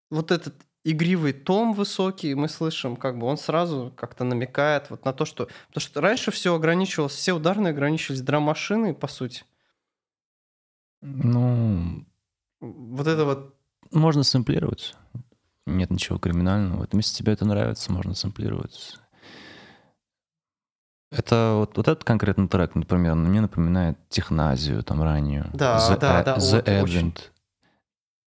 Вот 0.08 0.30
этот 0.30 0.54
игривый 0.84 1.32
том 1.32 1.72
высокий, 1.72 2.36
мы 2.36 2.48
слышим, 2.48 2.96
как 2.96 3.18
бы 3.18 3.26
он 3.26 3.36
сразу 3.36 3.92
как-то 3.96 4.22
намекает 4.22 4.88
вот 4.88 5.04
на 5.04 5.12
то, 5.12 5.24
что... 5.24 5.48
Потому 5.66 5.80
что 5.82 6.00
раньше 6.00 6.30
все 6.30 6.54
ограничивалось, 6.54 7.14
все 7.14 7.32
ударные 7.32 7.72
ограничивались 7.72 8.22
драм-машиной, 8.22 8.94
по 8.94 9.08
сути. 9.08 9.44
Ну... 11.02 12.06
Вот 12.60 13.06
это 13.06 13.24
вот 13.24 13.56
можно 13.90 14.22
сэмплировать. 14.22 14.94
Нет 15.66 15.90
ничего 15.90 16.18
криминального. 16.18 16.80
Вот 16.80 16.94
если 16.94 17.16
тебе 17.16 17.32
это 17.32 17.44
нравится, 17.44 17.92
можно 17.92 18.14
сэмплировать. 18.14 18.96
Это 21.10 21.54
вот, 21.56 21.76
вот 21.76 21.88
этот 21.88 22.04
конкретный 22.04 22.48
трек, 22.48 22.74
например, 22.74 23.14
мне 23.14 23.40
напоминает 23.40 23.98
техназию 24.10 24.82
там 24.82 25.02
раннюю. 25.02 25.50
Да, 25.54 25.78
The, 25.78 25.98
да, 25.98 26.22
да. 26.22 26.36
The 26.36 26.56
вот, 26.56 26.68
Advent. 26.68 26.82
Очень. 26.84 27.14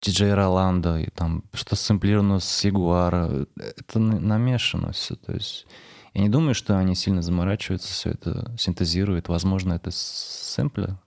DJ 0.04 0.34
Роланда, 0.34 1.00
и 1.00 1.10
там 1.12 1.44
что 1.54 1.76
сэмплировано 1.76 2.40
с 2.40 2.64
Ягуара. 2.64 3.46
Это 3.58 4.00
намешано 4.00 4.94
все. 4.94 5.16
То 5.16 5.34
есть 5.34 5.68
я 6.14 6.22
не 6.22 6.30
думаю, 6.30 6.56
что 6.56 6.78
они 6.78 6.96
сильно 6.96 7.22
заморачиваются, 7.22 7.94
все 7.94 8.12
это 8.12 8.56
синтезируют. 8.58 9.28
Возможно, 9.28 9.74
это 9.74 9.92
сэмплы. 9.92 10.98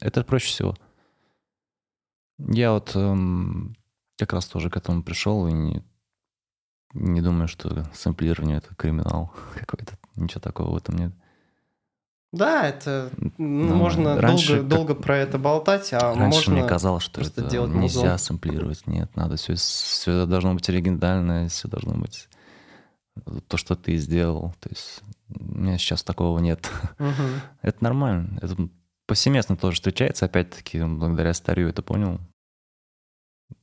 Это 0.00 0.24
проще 0.24 0.48
всего. 0.48 0.74
Я 2.38 2.72
вот 2.72 2.92
эм, 2.94 3.76
как 4.18 4.32
раз 4.32 4.46
тоже 4.46 4.70
к 4.70 4.76
этому 4.76 5.02
пришел 5.02 5.46
и 5.46 5.52
не, 5.52 5.84
не 6.94 7.20
думаю, 7.20 7.48
что 7.48 7.84
сэмплирование 7.94 8.58
это 8.58 8.74
криминал 8.74 9.32
какой-то. 9.54 9.94
Ничего 10.16 10.40
такого 10.40 10.72
в 10.72 10.76
этом 10.76 10.96
нет. 10.96 11.12
Да, 12.32 12.66
это 12.66 13.10
ну, 13.36 13.74
можно 13.74 14.18
раньше, 14.18 14.54
долго, 14.54 14.62
как... 14.62 14.68
долго 14.68 14.94
про 14.94 15.18
это 15.18 15.38
болтать, 15.38 15.92
а 15.92 16.14
раньше 16.14 16.38
можно 16.38 16.54
мне 16.54 16.64
казалось, 16.66 17.02
что 17.02 17.20
это 17.20 17.42
делать 17.42 17.74
нельзя 17.74 18.00
музон. 18.00 18.18
сэмплировать. 18.18 18.86
Нет, 18.86 19.14
надо 19.16 19.36
все, 19.36 19.54
все 19.54 20.24
должно 20.24 20.54
быть 20.54 20.66
оригинальное, 20.70 21.50
все 21.50 21.68
должно 21.68 21.94
быть 21.94 22.28
то, 23.48 23.58
что 23.58 23.74
ты 23.76 23.96
сделал. 23.96 24.54
То 24.60 24.70
есть 24.70 25.02
у 25.28 25.44
меня 25.44 25.76
сейчас 25.76 26.02
такого 26.02 26.38
нет. 26.38 26.70
Угу. 26.98 27.10
это 27.62 27.84
нормально. 27.84 28.38
Это 28.40 28.56
повсеместно 29.06 29.56
тоже 29.56 29.76
встречается. 29.76 30.24
Опять-таки, 30.24 30.82
благодаря 30.82 31.34
старью 31.34 31.68
это 31.68 31.82
понял. 31.82 32.18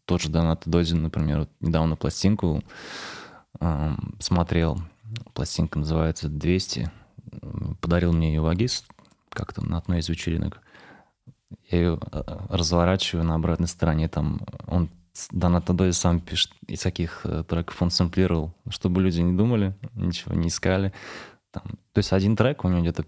Тот 0.06 0.22
же 0.22 0.30
Донат 0.30 0.64
Дозин, 0.66 1.02
например, 1.02 1.40
вот 1.40 1.50
недавно 1.60 1.96
пластинку 1.96 2.64
смотрел. 4.20 4.80
Пластинка 5.34 5.80
называется 5.80 6.28
«200». 6.28 6.90
Подарил 7.82 8.14
мне 8.14 8.30
ее 8.30 8.42
вагист 8.42 8.86
как-то 9.30 9.66
на 9.66 9.78
одной 9.78 10.00
из 10.00 10.10
вечеринок. 10.10 10.62
Я 11.70 11.78
ее 11.78 12.00
а, 12.12 12.46
разворачиваю 12.50 13.24
на 13.24 13.36
обратной 13.36 13.68
стороне, 13.68 14.08
там 14.08 14.42
он 14.68 14.90
Донат 15.32 15.66
Дозин 15.66 15.94
сам 15.94 16.20
пишет, 16.22 16.52
из 16.68 16.82
каких 16.82 17.26
э, 17.26 17.44
треков 17.44 17.82
он 17.82 17.90
сэмплировал, 17.90 18.54
чтобы 18.70 19.02
люди 19.02 19.20
не 19.20 19.36
думали, 19.36 19.76
ничего 19.94 20.34
не 20.34 20.48
искали. 20.48 20.94
Там, 21.52 21.64
то 21.92 21.98
есть 22.00 22.14
один 22.14 22.36
трек 22.36 22.64
у 22.64 22.70
него 22.70 22.82
где-то 22.82 23.06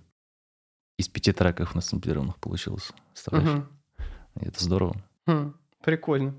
из 0.97 1.07
пяти 1.07 1.31
треков 1.31 1.73
на 1.73 1.81
сэмплированных 1.81 2.37
получилось. 2.37 2.91
Представляешь? 3.09 3.49
Угу. 3.49 3.65
И 4.41 4.47
это 4.47 4.63
здорово. 4.63 4.95
Хм, 5.25 5.53
прикольно. 5.83 6.35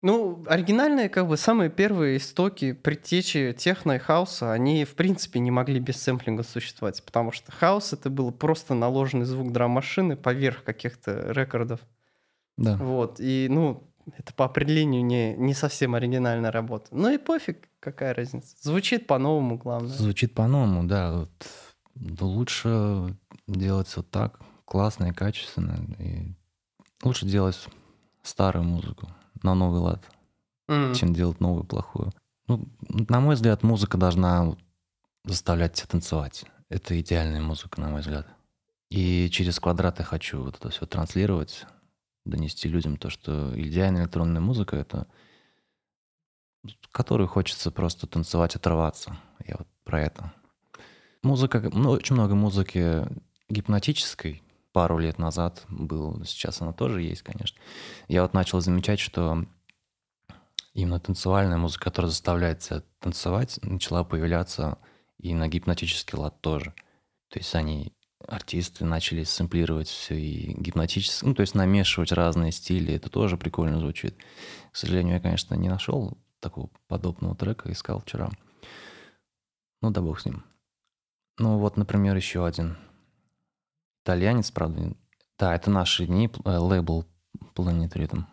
Ну, 0.00 0.44
оригинальные, 0.46 1.08
как 1.08 1.26
бы, 1.26 1.36
самые 1.36 1.70
первые 1.70 2.18
истоки, 2.18 2.72
предтечи 2.72 3.54
техно 3.58 3.92
и 3.92 3.98
хаоса, 3.98 4.52
они, 4.52 4.84
в 4.84 4.94
принципе, 4.94 5.40
не 5.40 5.50
могли 5.50 5.80
без 5.80 6.00
сэмплинга 6.00 6.44
существовать, 6.44 7.02
потому 7.04 7.32
что 7.32 7.50
хаос— 7.50 7.92
это 7.94 8.08
был 8.08 8.30
просто 8.30 8.74
наложенный 8.74 9.24
звук 9.24 9.52
драм-машины 9.52 10.16
поверх 10.16 10.62
каких-то 10.62 11.32
рекордов. 11.32 11.80
Да. 12.56 12.76
Вот, 12.76 13.18
и, 13.18 13.48
ну, 13.50 13.88
это 14.16 14.32
по 14.34 14.44
определению 14.44 15.04
не, 15.04 15.34
не 15.34 15.52
совсем 15.52 15.96
оригинальная 15.96 16.52
работа. 16.52 16.86
Ну 16.92 17.10
и 17.10 17.18
пофиг, 17.18 17.68
какая 17.80 18.14
разница. 18.14 18.56
Звучит 18.60 19.08
по-новому, 19.08 19.58
главное. 19.58 19.90
Звучит 19.90 20.32
по-новому, 20.32 20.84
да. 20.84 21.12
Вот. 21.12 22.20
Лучше 22.20 23.16
делать 23.48 23.92
вот 23.96 24.08
так, 24.10 24.38
классно 24.64 25.06
и 25.06 25.12
качественно. 25.12 25.76
И 25.98 26.34
лучше 27.02 27.26
делать 27.26 27.58
старую 28.22 28.64
музыку 28.64 29.08
на 29.44 29.54
новый 29.54 29.80
лад, 29.80 30.04
mm. 30.68 30.94
чем 30.94 31.14
делать 31.14 31.40
новую 31.40 31.64
плохую. 31.64 32.12
Ну, 32.46 32.68
на 32.88 33.20
мой 33.20 33.34
взгляд, 33.34 33.62
музыка 33.62 33.98
должна 33.98 34.56
заставлять 35.24 35.74
тебя 35.74 35.86
танцевать. 35.88 36.44
Это 36.68 36.98
идеальная 37.00 37.40
музыка, 37.40 37.80
на 37.80 37.90
мой 37.90 38.00
взгляд. 38.00 38.26
И 38.90 39.28
через 39.30 39.60
квадрат 39.60 39.98
я 39.98 40.04
хочу 40.04 40.42
вот 40.42 40.56
это 40.56 40.70
все 40.70 40.86
транслировать, 40.86 41.66
донести 42.24 42.68
людям 42.68 42.96
то, 42.96 43.10
что 43.10 43.52
идеальная 43.60 44.02
электронная 44.04 44.40
музыка— 44.40 44.76
это 44.76 45.06
которую 46.92 47.28
хочется 47.28 47.70
просто 47.70 48.06
танцевать, 48.06 48.56
отрываться. 48.56 49.16
Я 49.46 49.56
вот 49.58 49.68
про 49.84 50.02
это. 50.02 50.32
Музыка, 51.22 51.70
ну, 51.72 51.90
очень 51.90 52.14
много 52.14 52.34
музыки 52.34 53.06
гипнотической, 53.48 54.42
пару 54.78 54.98
лет 54.98 55.18
назад 55.18 55.64
был, 55.68 56.24
сейчас 56.24 56.62
она 56.62 56.72
тоже 56.72 57.02
есть, 57.02 57.22
конечно. 57.22 57.60
Я 58.06 58.22
вот 58.22 58.32
начал 58.32 58.60
замечать, 58.60 59.00
что 59.00 59.44
именно 60.72 61.00
танцевальная 61.00 61.56
музыка, 61.58 61.86
которая 61.86 62.10
заставляет 62.10 62.60
тебя 62.60 62.84
танцевать, 63.00 63.58
начала 63.62 64.04
появляться 64.04 64.78
и 65.18 65.34
на 65.34 65.48
гипнотический 65.48 66.16
лад 66.16 66.40
тоже. 66.42 66.74
То 67.28 67.40
есть 67.40 67.52
они, 67.56 67.92
артисты, 68.24 68.84
начали 68.84 69.24
сэмплировать 69.24 69.88
все 69.88 70.14
и 70.14 70.52
гипнотически, 70.52 71.24
ну, 71.24 71.34
то 71.34 71.40
есть 71.40 71.56
намешивать 71.56 72.12
разные 72.12 72.52
стили, 72.52 72.94
это 72.94 73.10
тоже 73.10 73.36
прикольно 73.36 73.80
звучит. 73.80 74.16
К 74.70 74.76
сожалению, 74.76 75.14
я, 75.14 75.20
конечно, 75.20 75.56
не 75.56 75.68
нашел 75.68 76.16
такого 76.38 76.70
подобного 76.86 77.34
трека, 77.34 77.72
искал 77.72 77.98
вчера. 77.98 78.30
Ну, 79.82 79.90
да 79.90 80.02
бог 80.02 80.20
с 80.20 80.24
ним. 80.24 80.44
Ну, 81.36 81.58
вот, 81.58 81.76
например, 81.76 82.14
еще 82.14 82.46
один– 82.46 82.78
итальянец, 84.08 84.50
правда. 84.50 84.94
Да, 85.38 85.54
это 85.54 85.70
наши 85.70 86.06
дни, 86.06 86.30
э, 86.44 86.56
лейбл 86.56 87.04
Planet 87.54 87.92
Rhythm. 87.92 88.24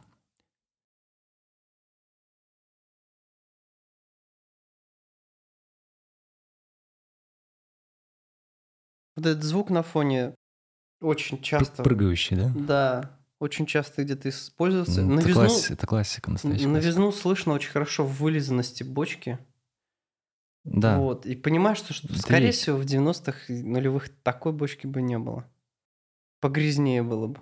Вот 9.17 9.25
этот 9.25 9.43
звук 9.43 9.69
на 9.69 9.83
фоне 9.83 10.33
очень 11.01 11.41
часто... 11.41 11.83
Прыгающий, 11.83 12.38
да? 12.38 12.51
Да, 12.55 13.19
очень 13.39 13.65
часто 13.65 14.03
где-то 14.03 14.29
используется. 14.29 15.01
Ну, 15.01 15.19
это, 15.19 15.33
класс... 15.33 15.71
это 15.71 15.85
классика 15.85 16.31
настоящая. 16.31 16.67
Новизну 16.67 17.11
слышно 17.11 17.53
очень 17.53 17.71
хорошо 17.71 18.05
в 18.05 18.13
вылизанности 18.19 18.83
бочки. 18.83 19.39
Да. 20.63 20.97
Вот. 20.97 21.25
И 21.25 21.35
понимаешь, 21.35 21.77
что, 21.77 21.93
что 21.93 22.17
скорее 22.17 22.47
есть. 22.47 22.61
всего, 22.61 22.77
в 22.77 22.85
90-х 22.85 23.53
нулевых 23.53 24.09
такой 24.23 24.53
бочки 24.53 24.88
бы 24.88 25.01
не 25.01 25.17
было 25.17 25.45
погрязнее 26.45 27.01
было 27.01 27.25
бы. 27.25 27.41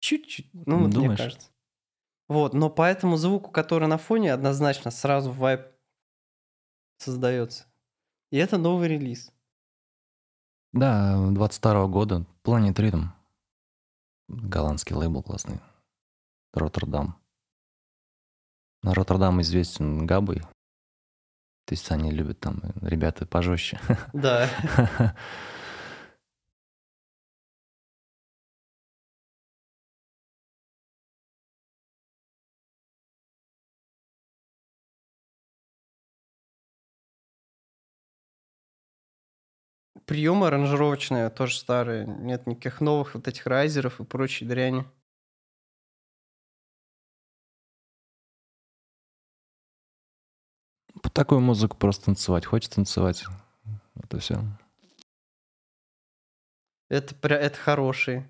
Чуть-чуть. 0.00 0.50
Ну, 0.52 0.80
вот 0.80 0.90
Думаешь? 0.90 1.10
мне 1.10 1.16
кажется. 1.16 1.50
Вот, 2.26 2.54
но 2.54 2.68
по 2.68 2.82
этому 2.82 3.16
звуку, 3.16 3.52
который 3.52 3.86
на 3.86 3.98
фоне, 3.98 4.32
однозначно 4.32 4.90
сразу 4.90 5.30
вайп 5.30 5.60
создается. 6.98 7.66
И 8.32 8.36
это 8.36 8.58
новый 8.58 8.88
релиз. 8.88 9.30
Да, 10.72 11.30
22 11.30 11.86
года. 11.86 12.26
Planet 12.42 12.74
Rhythm. 12.74 13.04
Голландский 14.26 14.96
лейбл 14.96 15.22
классный. 15.22 15.60
Роттердам. 16.52 17.14
Роттердам 18.82 19.40
известен 19.40 20.04
Габой. 20.04 20.40
То 21.66 21.74
есть 21.74 21.88
они 21.92 22.10
любят 22.10 22.40
там 22.40 22.60
ребята 22.80 23.24
пожестче. 23.24 23.78
Да. 24.12 24.48
приемы 40.06 40.46
аранжировочные 40.46 41.30
тоже 41.30 41.56
старые. 41.56 42.06
Нет 42.06 42.46
никаких 42.46 42.80
новых 42.80 43.14
вот 43.14 43.28
этих 43.28 43.46
райзеров 43.46 44.00
и 44.00 44.04
прочей 44.04 44.44
дряни. 44.44 44.84
По 51.02 51.10
такую 51.10 51.40
музыку 51.40 51.76
просто 51.76 52.06
танцевать. 52.06 52.46
Хочешь 52.46 52.68
танцевать. 52.68 53.24
Это 53.94 54.18
все. 54.18 54.40
Это, 56.88 57.34
это 57.34 57.58
хороший. 57.58 58.28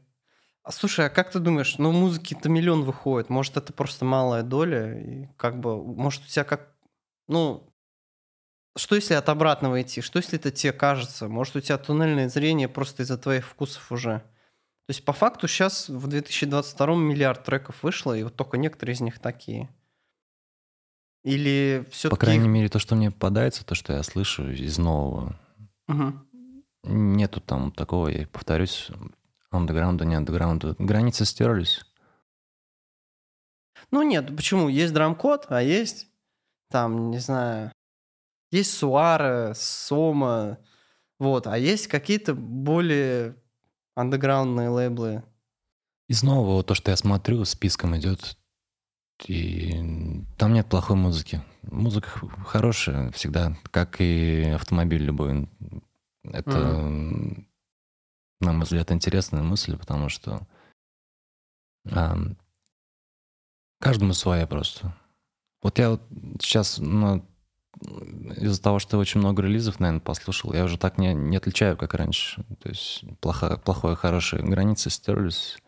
А 0.62 0.70
слушай, 0.70 1.06
а 1.06 1.10
как 1.10 1.32
ты 1.32 1.40
думаешь, 1.40 1.78
ну 1.78 1.90
музыки-то 1.90 2.48
миллион 2.48 2.84
выходит, 2.84 3.28
может 3.28 3.56
это 3.56 3.72
просто 3.72 4.04
малая 4.04 4.44
доля, 4.44 5.00
и 5.00 5.26
как 5.36 5.58
бы, 5.58 5.82
может 5.82 6.22
у 6.22 6.28
тебя 6.28 6.44
как, 6.44 6.72
ну, 7.26 7.71
что 8.76 8.94
если 8.94 9.14
от 9.14 9.28
обратного 9.28 9.82
идти? 9.82 10.00
Что 10.00 10.18
если 10.18 10.38
это 10.38 10.50
тебе 10.50 10.72
кажется? 10.72 11.28
Может, 11.28 11.56
у 11.56 11.60
тебя 11.60 11.78
туннельное 11.78 12.28
зрение 12.28 12.68
просто 12.68 13.02
из-за 13.02 13.18
твоих 13.18 13.46
вкусов 13.46 13.92
уже? 13.92 14.18
То 14.86 14.90
есть, 14.90 15.04
по 15.04 15.12
факту, 15.12 15.46
сейчас 15.46 15.88
в 15.88 16.06
2022 16.08 16.96
миллиард 16.96 17.44
треков 17.44 17.82
вышло, 17.82 18.16
и 18.16 18.22
вот 18.22 18.34
только 18.34 18.56
некоторые 18.58 18.94
из 18.94 19.00
них 19.00 19.18
такие. 19.20 19.68
Или 21.22 21.86
все-таки... 21.90 22.18
По 22.18 22.26
крайней 22.26 22.48
мере, 22.48 22.68
то, 22.68 22.78
что 22.78 22.96
мне 22.96 23.10
попадается, 23.10 23.64
то, 23.64 23.74
что 23.74 23.92
я 23.92 24.02
слышу 24.02 24.50
из 24.50 24.78
нового, 24.78 25.38
угу. 25.86 26.14
нету 26.82 27.40
там 27.40 27.70
такого, 27.70 28.08
я 28.08 28.26
повторюсь, 28.26 28.90
андеграунда, 29.50 30.04
не 30.04 30.16
андеграунда. 30.16 30.74
Границы 30.78 31.24
стерлись. 31.24 31.84
Ну 33.90 34.02
нет, 34.02 34.34
почему? 34.34 34.68
Есть 34.68 34.94
драм-код, 34.94 35.46
а 35.48 35.62
есть 35.62 36.08
там, 36.70 37.10
не 37.10 37.18
знаю, 37.18 37.70
есть 38.52 38.72
Суара, 38.74 39.54
Сома, 39.54 40.58
вот, 41.18 41.46
а 41.46 41.58
есть 41.58 41.88
какие-то 41.88 42.34
более 42.34 43.36
андеграундные 43.94 44.68
лейблы. 44.68 45.24
Из 46.08 46.22
нового, 46.22 46.62
то, 46.62 46.74
что 46.74 46.90
я 46.90 46.96
смотрю, 46.96 47.44
списком 47.44 47.96
идет, 47.96 48.36
и 49.26 50.24
там 50.36 50.52
нет 50.52 50.66
плохой 50.66 50.96
музыки. 50.96 51.42
Музыка 51.62 52.08
хорошая 52.44 53.10
всегда, 53.12 53.56
как 53.70 54.00
и 54.00 54.50
автомобиль 54.54 55.02
любой. 55.02 55.48
Это, 56.24 56.50
mm-hmm. 56.50 57.44
на 58.40 58.52
мой 58.52 58.64
взгляд, 58.64 58.90
интересная 58.92 59.42
мысль, 59.42 59.76
потому 59.76 60.08
что 60.08 60.46
а, 61.90 62.16
каждому 63.80 64.12
своя 64.12 64.46
просто. 64.46 64.94
Вот 65.62 65.78
я 65.78 65.90
вот 65.90 66.02
сейчас, 66.40 66.78
ну, 66.78 67.24
из-за 68.36 68.62
того, 68.62 68.78
что 68.78 68.98
очень 68.98 69.20
много 69.20 69.42
релизов, 69.42 69.80
наверное, 69.80 70.00
послушал, 70.00 70.52
я 70.52 70.64
уже 70.64 70.78
так 70.78 70.98
не, 70.98 71.14
не 71.14 71.36
отличаю, 71.36 71.76
как 71.76 71.94
раньше. 71.94 72.44
То 72.62 72.68
есть 72.68 73.04
плохо, 73.20 73.60
плохое, 73.64 73.96
хорошее 73.96 74.42
границы 74.42 74.90
стерлись. 74.90 75.58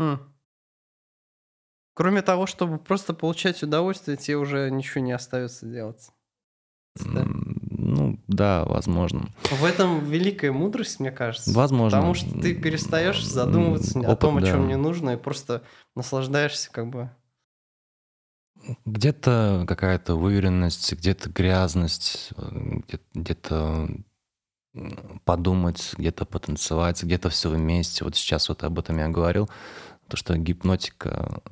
Mm. 0.00 0.18
Кроме 1.94 2.22
того, 2.22 2.46
чтобы 2.46 2.78
просто 2.78 3.14
получать 3.14 3.62
удовольствие, 3.62 4.16
тебе 4.16 4.36
уже 4.36 4.70
ничего 4.70 5.02
не 5.02 5.12
остается 5.12 5.66
делать. 5.66 6.10
Да? 6.96 7.24
Ну, 7.26 8.18
да, 8.26 8.64
возможно. 8.64 9.28
В 9.50 9.64
этом 9.64 10.04
великая 10.04 10.52
мудрость, 10.52 11.00
мне 11.00 11.12
кажется. 11.12 11.52
Возможно. 11.52 11.98
Потому 11.98 12.14
что 12.14 12.30
ты 12.40 12.54
перестаешь 12.54 13.24
задумываться 13.24 13.98
Опыт, 13.98 14.10
о 14.10 14.16
том, 14.16 14.36
о 14.38 14.42
чем 14.42 14.62
да. 14.62 14.68
не 14.68 14.76
нужно, 14.76 15.10
и 15.10 15.16
просто 15.16 15.62
наслаждаешься 15.94 16.70
как 16.72 16.88
бы. 16.88 17.10
Где-то 18.84 19.64
какая-то 19.68 20.14
уверенность, 20.14 20.92
где-то 20.92 21.30
грязность, 21.30 22.32
где-то 23.14 23.88
подумать, 25.24 25.94
где-то 25.96 26.24
потанцевать, 26.24 27.02
где-то 27.02 27.30
все 27.30 27.50
вместе. 27.50 28.04
Вот 28.04 28.16
сейчас 28.16 28.48
вот 28.48 28.64
об 28.64 28.78
этом 28.78 28.98
я 28.98 29.08
говорил, 29.08 29.48
то, 30.08 30.16
что 30.16 30.36
гипнотика 30.36 31.42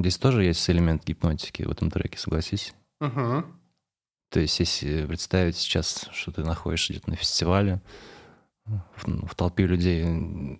Здесь 0.00 0.16
тоже 0.16 0.44
есть 0.44 0.68
элемент 0.70 1.04
гипнотики 1.04 1.62
в 1.62 1.70
этом 1.70 1.90
треке, 1.90 2.18
согласись? 2.18 2.74
Угу. 3.00 3.44
То 4.30 4.40
есть, 4.40 4.58
если 4.58 5.04
представить 5.04 5.56
сейчас, 5.56 6.08
что 6.12 6.32
ты 6.32 6.42
находишься 6.42 6.94
где-то 6.94 7.10
на 7.10 7.16
фестивале, 7.16 7.82
в, 8.64 9.26
в 9.26 9.34
толпе 9.34 9.66
людей, 9.66 10.58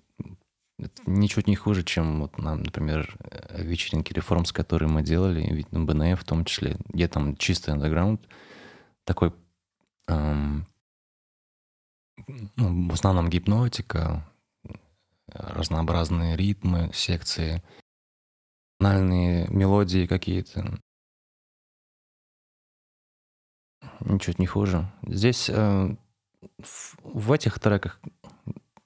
это 0.84 1.02
ничуть 1.06 1.46
не 1.46 1.56
хуже, 1.56 1.82
чем, 1.84 2.20
вот, 2.20 2.38
нам, 2.38 2.62
например, 2.62 3.16
вечеринки 3.50 4.12
реформс, 4.12 4.52
которые 4.52 4.88
мы 4.88 5.02
делали, 5.02 5.42
ведь 5.52 5.72
на 5.72 5.84
БНФ 5.84 6.20
в 6.20 6.24
том 6.24 6.44
числе, 6.44 6.76
где 6.88 7.08
там 7.08 7.36
чистый 7.36 7.70
андеграунд, 7.70 8.26
такой 9.04 9.32
эм, 10.08 10.66
ну, 12.56 12.88
в 12.88 12.92
основном 12.92 13.28
гипнотика, 13.28 14.26
разнообразные 15.28 16.36
ритмы, 16.36 16.90
секции— 16.92 17.62
банальные 18.80 19.46
мелодии 19.48 20.06
какие-то. 20.06 20.80
Ничуть 24.00 24.38
не 24.38 24.46
хуже. 24.46 24.90
Здесь 25.06 25.50
э, 25.50 25.96
в, 26.58 26.96
в 27.02 27.32
этих 27.32 27.60
треках 27.60 28.00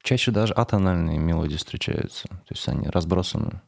чаще 0.05 0.31
даже 0.31 0.53
атональные 0.55 1.19
мелодии 1.19 1.57
встречаются. 1.57 2.29
То 2.29 2.51
есть 2.51 2.69
они 2.69 2.87
разбросаны. 2.89 3.61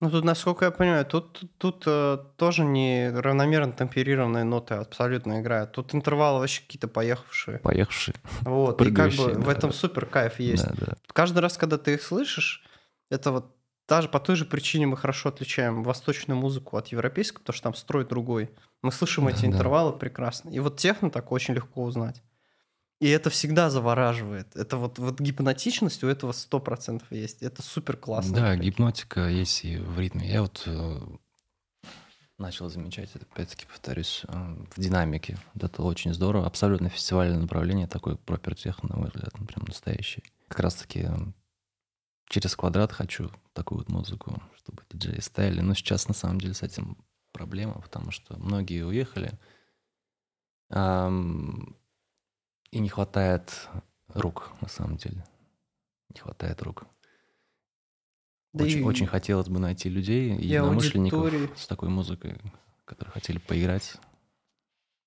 Ну 0.00 0.10
тут, 0.10 0.24
насколько 0.24 0.64
я 0.64 0.70
понимаю, 0.70 1.04
тут, 1.04 1.42
тут, 1.58 1.82
э, 1.84 2.18
тоже 2.36 2.64
не 2.64 3.10
равномерно 3.10 3.72
темперированные 3.72 4.44
ноты 4.44 4.74
абсолютно 4.74 5.40
играют. 5.40 5.72
Тут 5.72 5.92
интервалы 5.92 6.38
вообще 6.38 6.62
какие-то 6.62 6.86
поехавшие. 6.86 7.58
Поехавшие. 7.58 8.14
Вот, 8.42 8.80
и 8.80 8.92
как 8.92 9.10
бы 9.14 9.34
да. 9.34 9.40
в 9.40 9.48
этом 9.48 9.72
супер 9.72 10.06
кайф 10.06 10.38
есть. 10.38 10.64
Да, 10.64 10.74
да. 10.86 10.92
Каждый 11.12 11.40
раз, 11.40 11.58
когда 11.58 11.78
ты 11.78 11.94
их 11.94 12.02
слышишь, 12.02 12.64
это 13.10 13.32
вот 13.32 13.56
даже 13.88 14.08
по 14.08 14.20
той 14.20 14.36
же 14.36 14.44
причине 14.44 14.86
мы 14.86 14.96
хорошо 14.96 15.30
отличаем 15.30 15.82
восточную 15.82 16.38
музыку 16.38 16.76
от 16.76 16.88
европейской, 16.88 17.40
потому 17.40 17.54
что 17.54 17.64
там 17.64 17.74
строй 17.74 18.06
другой. 18.06 18.50
Мы 18.82 18.92
слышим 18.92 19.24
да, 19.24 19.32
эти 19.32 19.40
да. 19.40 19.48
интервалы 19.48 19.98
прекрасно. 19.98 20.50
И 20.50 20.60
вот 20.60 20.76
техно 20.76 21.10
так 21.10 21.32
очень 21.32 21.54
легко 21.54 21.82
узнать. 21.82 22.22
И 23.00 23.08
это 23.08 23.30
всегда 23.30 23.70
завораживает. 23.70 24.56
Это 24.56 24.76
вот, 24.76 24.98
вот 24.98 25.20
гипнотичность 25.20 26.02
у 26.02 26.08
этого 26.08 26.32
сто 26.32 26.58
процентов 26.58 27.10
есть. 27.12 27.42
Это 27.42 27.62
супер 27.62 27.96
классно. 27.96 28.34
Да, 28.34 28.56
гипнотика 28.56 29.28
есть 29.28 29.64
и 29.64 29.76
в 29.76 30.00
ритме. 30.00 30.28
Я 30.28 30.42
вот 30.42 30.64
э, 30.66 31.00
начал 32.38 32.68
замечать, 32.68 33.10
опять-таки 33.14 33.66
повторюсь, 33.66 34.22
э, 34.26 34.56
в 34.74 34.80
динамике. 34.80 35.38
Вот 35.54 35.62
это 35.62 35.82
очень 35.82 36.12
здорово. 36.12 36.46
Абсолютно 36.46 36.88
фестивальное 36.88 37.38
направление, 37.38 37.86
такой 37.86 38.16
пропер 38.16 38.56
техно, 38.56 38.88
на 38.88 38.96
мой 38.96 39.10
взгляд, 39.14 39.32
прям 39.32 39.64
настоящий. 39.66 40.24
Как 40.48 40.58
раз-таки 40.58 41.06
э, 41.08 41.16
через 42.28 42.56
квадрат 42.56 42.92
хочу 42.92 43.30
такую 43.52 43.78
вот 43.78 43.88
музыку, 43.90 44.42
чтобы 44.56 44.82
диджеи 44.90 45.20
ставили. 45.20 45.60
Но 45.60 45.74
сейчас 45.74 46.08
на 46.08 46.14
самом 46.14 46.40
деле 46.40 46.54
с 46.54 46.64
этим 46.64 46.96
проблема, 47.32 47.80
потому 47.80 48.10
что 48.10 48.36
многие 48.38 48.82
уехали, 48.82 49.38
эм, 50.70 51.76
и 52.70 52.78
не 52.80 52.88
хватает 52.88 53.68
рук, 54.08 54.52
на 54.60 54.68
самом 54.68 54.96
деле. 54.96 55.24
Не 56.14 56.20
хватает 56.20 56.62
рук. 56.62 56.86
Да 58.52 58.64
очень, 58.64 58.80
и... 58.80 58.82
очень 58.82 59.06
хотелось 59.06 59.48
бы 59.48 59.58
найти 59.58 59.88
людей, 59.88 60.32
единомышленников 60.32 61.24
аудитории. 61.24 61.50
с 61.56 61.66
такой 61.66 61.88
музыкой, 61.88 62.40
которые 62.84 63.12
хотели 63.12 63.38
поиграть. 63.38 63.96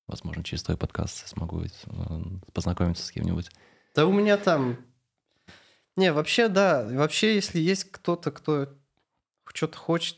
Возможно, 0.07 0.43
через 0.43 0.63
твой 0.63 0.77
подкаст 0.77 1.27
смогу 1.27 1.63
познакомиться 2.53 3.05
с 3.05 3.11
кем-нибудь. 3.11 3.49
Да 3.95 4.05
у 4.05 4.11
меня 4.11 4.37
там 4.37 4.77
не, 5.97 6.13
вообще, 6.13 6.47
да. 6.47 6.87
Вообще, 6.89 7.35
если 7.35 7.59
есть 7.59 7.91
кто-то, 7.91 8.31
кто 8.31 8.69
что-то 9.53 9.77
хочет, 9.77 10.17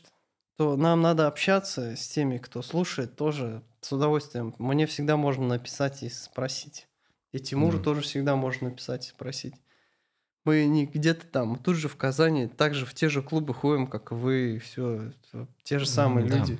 то 0.56 0.76
нам 0.76 1.00
надо 1.00 1.26
общаться 1.26 1.96
с 1.96 2.06
теми, 2.08 2.38
кто 2.38 2.62
слушает, 2.62 3.16
тоже 3.16 3.62
с 3.80 3.92
удовольствием. 3.92 4.54
Мне 4.58 4.86
всегда 4.86 5.16
можно 5.16 5.46
написать 5.46 6.02
и 6.02 6.08
спросить. 6.08 6.86
И 7.34 7.40
Тимуру 7.40 7.78
mm. 7.78 7.82
тоже 7.82 8.00
всегда 8.02 8.36
можно 8.36 8.68
написать 8.68 9.08
и 9.08 9.10
спросить. 9.10 9.54
Мы 10.44 10.66
не 10.66 10.86
где-то 10.86 11.26
там, 11.26 11.56
тут 11.56 11.74
же 11.74 11.88
в 11.88 11.96
Казани, 11.96 12.46
также 12.46 12.86
в 12.86 12.94
те 12.94 13.08
же 13.08 13.22
клубы 13.22 13.52
ходим, 13.52 13.88
как 13.88 14.12
вы, 14.12 14.60
все, 14.62 15.10
те 15.64 15.80
же 15.80 15.86
самые 15.86 16.28
mm, 16.28 16.38
люди. 16.38 16.58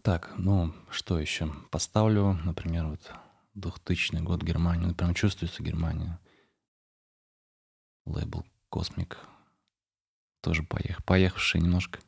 Так, 0.00 0.32
ну, 0.38 0.72
что 0.88 1.20
еще? 1.20 1.52
Поставлю, 1.70 2.38
например, 2.42 2.86
вот 2.86 3.12
2000 3.52 4.16
год 4.22 4.42
Германию. 4.42 4.94
Прям 4.94 5.12
чувствуется 5.12 5.62
Германия 5.62 6.18
лейбл 8.06 8.46
Космик. 8.70 9.18
Тоже 10.40 10.62
поех... 10.62 11.04
поехавший 11.04 11.60
немножко. 11.60 11.98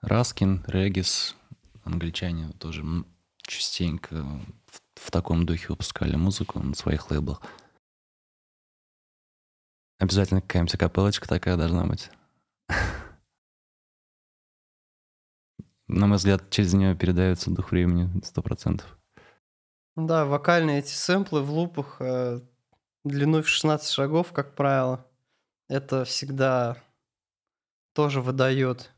Раскин, 0.00 0.64
Регис, 0.68 1.34
англичане 1.84 2.50
тоже 2.58 2.84
частенько 3.42 4.14
в, 4.66 4.80
в 4.94 5.10
таком 5.10 5.44
духе 5.44 5.66
выпускали 5.70 6.14
музыку 6.14 6.60
на 6.60 6.74
своих 6.74 7.10
лейблах. 7.10 7.42
Обязательно 9.98 10.40
какая-нибудь 10.40 10.78
капелочка 10.78 11.28
такая 11.28 11.56
должна 11.56 11.84
быть. 11.84 12.10
На 15.88 16.06
мой 16.06 16.18
взгляд, 16.18 16.48
через 16.50 16.74
нее 16.74 16.94
передается 16.94 17.50
дух 17.50 17.72
времени 17.72 18.08
сто 18.22 18.40
процентов. 18.40 18.96
Да, 19.96 20.26
вокальные 20.26 20.78
эти 20.78 20.92
сэмплы 20.92 21.42
в 21.42 21.50
лупах 21.50 21.96
э, 21.98 22.40
длиной 23.04 23.42
в 23.42 23.48
16 23.48 23.90
шагов, 23.90 24.30
как 24.32 24.54
правило, 24.54 25.04
это 25.68 26.04
всегда 26.04 26.76
тоже 27.94 28.20
выдает 28.20 28.92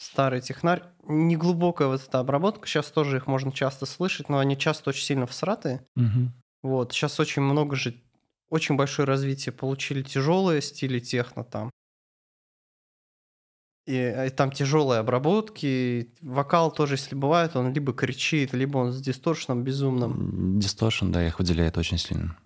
старый 0.00 0.40
технарь. 0.40 0.82
Неглубокая 1.06 1.88
вот 1.88 2.02
эта 2.02 2.18
обработка, 2.18 2.66
сейчас 2.66 2.90
тоже 2.90 3.18
их 3.18 3.26
можно 3.26 3.52
часто 3.52 3.86
слышать, 3.86 4.28
но 4.28 4.38
они 4.38 4.56
часто 4.56 4.90
очень 4.90 5.04
сильно 5.04 5.26
всратые. 5.26 5.86
Угу. 5.96 6.32
Вот, 6.62 6.92
сейчас 6.92 7.20
очень 7.20 7.42
много 7.42 7.76
же 7.76 7.94
очень 8.48 8.76
большое 8.76 9.06
развитие 9.06 9.52
получили 9.52 10.02
тяжелые 10.02 10.60
стили 10.60 10.98
техно 10.98 11.44
там. 11.44 11.70
И, 13.86 13.94
и 13.94 14.30
там 14.30 14.52
тяжелые 14.52 15.00
обработки. 15.00 16.12
Вокал 16.20 16.72
тоже, 16.72 16.94
если 16.94 17.14
бывает, 17.14 17.56
он 17.56 17.72
либо 17.72 17.92
кричит, 17.92 18.52
либо 18.52 18.78
он 18.78 18.92
с 18.92 19.00
дисторшеном 19.00 19.64
безумным. 19.64 20.58
Дисторшн, 20.58 21.10
да, 21.10 21.26
их 21.26 21.38
выделяет 21.38 21.78
очень 21.78 21.98
сильно. 21.98 22.36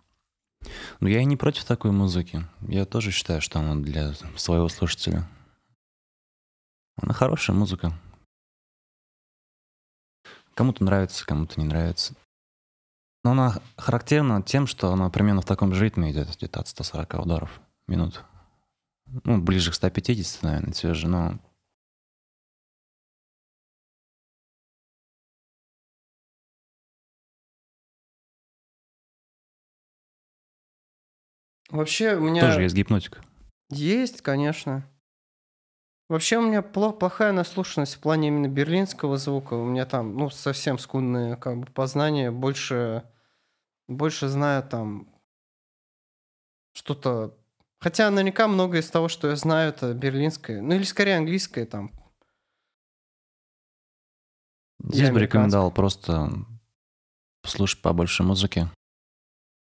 Но 1.01 1.09
я 1.09 1.21
и 1.21 1.25
не 1.25 1.37
против 1.37 1.65
такой 1.65 1.91
музыки. 1.91 2.47
Я 2.67 2.85
тоже 2.85 3.11
считаю, 3.11 3.41
что 3.41 3.59
она 3.59 3.77
для 3.77 4.15
своего 4.37 4.69
слушателя. 4.69 5.29
Она 6.97 7.13
хорошая 7.13 7.57
музыка. 7.57 7.93
Кому-то 10.55 10.85
нравится, 10.85 11.27
кому-то 11.27 11.61
не 11.61 11.67
нравится. 11.67 12.15
Но 13.25 13.33
она 13.33 13.61
характерна 13.77 14.43
тем, 14.43 14.67
что 14.67 14.93
она 14.93 15.11
примерно 15.11 15.41
в 15.41 15.47
таком 15.47 15.75
же 15.75 15.85
ритме 15.85 16.13
идет, 16.13 16.29
где-то 16.37 16.61
от 16.61 16.69
140 16.69 17.15
ударов 17.15 17.61
в 17.87 17.91
минуту. 17.91 18.21
Ну, 19.25 19.41
ближе 19.43 19.71
к 19.71 19.75
150, 19.75 20.43
наверное, 20.43 20.73
все 20.73 20.95
же, 20.95 21.09
но 21.09 21.39
Вообще 31.71 32.15
у 32.15 32.21
меня... 32.21 32.41
тоже 32.41 32.63
есть 32.63 32.75
гипнотика. 32.75 33.21
Есть, 33.71 34.23
конечно. 34.23 34.89
Вообще 36.15 36.39
у 36.39 36.43
меня 36.43 36.61
пло- 36.61 36.97
плохая 36.97 37.33
наслушанность 37.33 37.97
в 37.97 37.99
плане 37.99 38.29
именно 38.29 38.47
берлинского 38.47 39.17
звука. 39.17 39.55
У 39.55 39.65
меня 39.65 39.85
там, 39.85 40.17
ну, 40.17 40.31
совсем 40.31 40.79
скудные 40.79 41.37
как 41.37 41.59
бы 41.59 41.67
познания. 41.67 42.31
Больше, 42.31 43.03
больше 43.89 44.29
знаю 44.29 44.63
там 44.63 45.09
что-то... 46.73 47.37
Хотя 47.81 48.09
наверняка 48.13 48.47
многое 48.47 48.81
из 48.81 48.89
того, 48.91 49.09
что 49.09 49.27
я 49.27 49.35
знаю, 49.35 49.71
это 49.71 49.93
берлинское. 49.93 50.63
Ну, 50.63 50.77
или 50.77 50.85
скорее 50.85 51.17
английское 51.17 51.67
там. 51.67 51.91
Здесь 54.85 55.11
бы 55.11 55.19
рекомендовал 55.19 55.73
просто 55.73 56.31
послушать 57.43 57.83
побольше 57.83 58.23
музыки. 58.23 58.69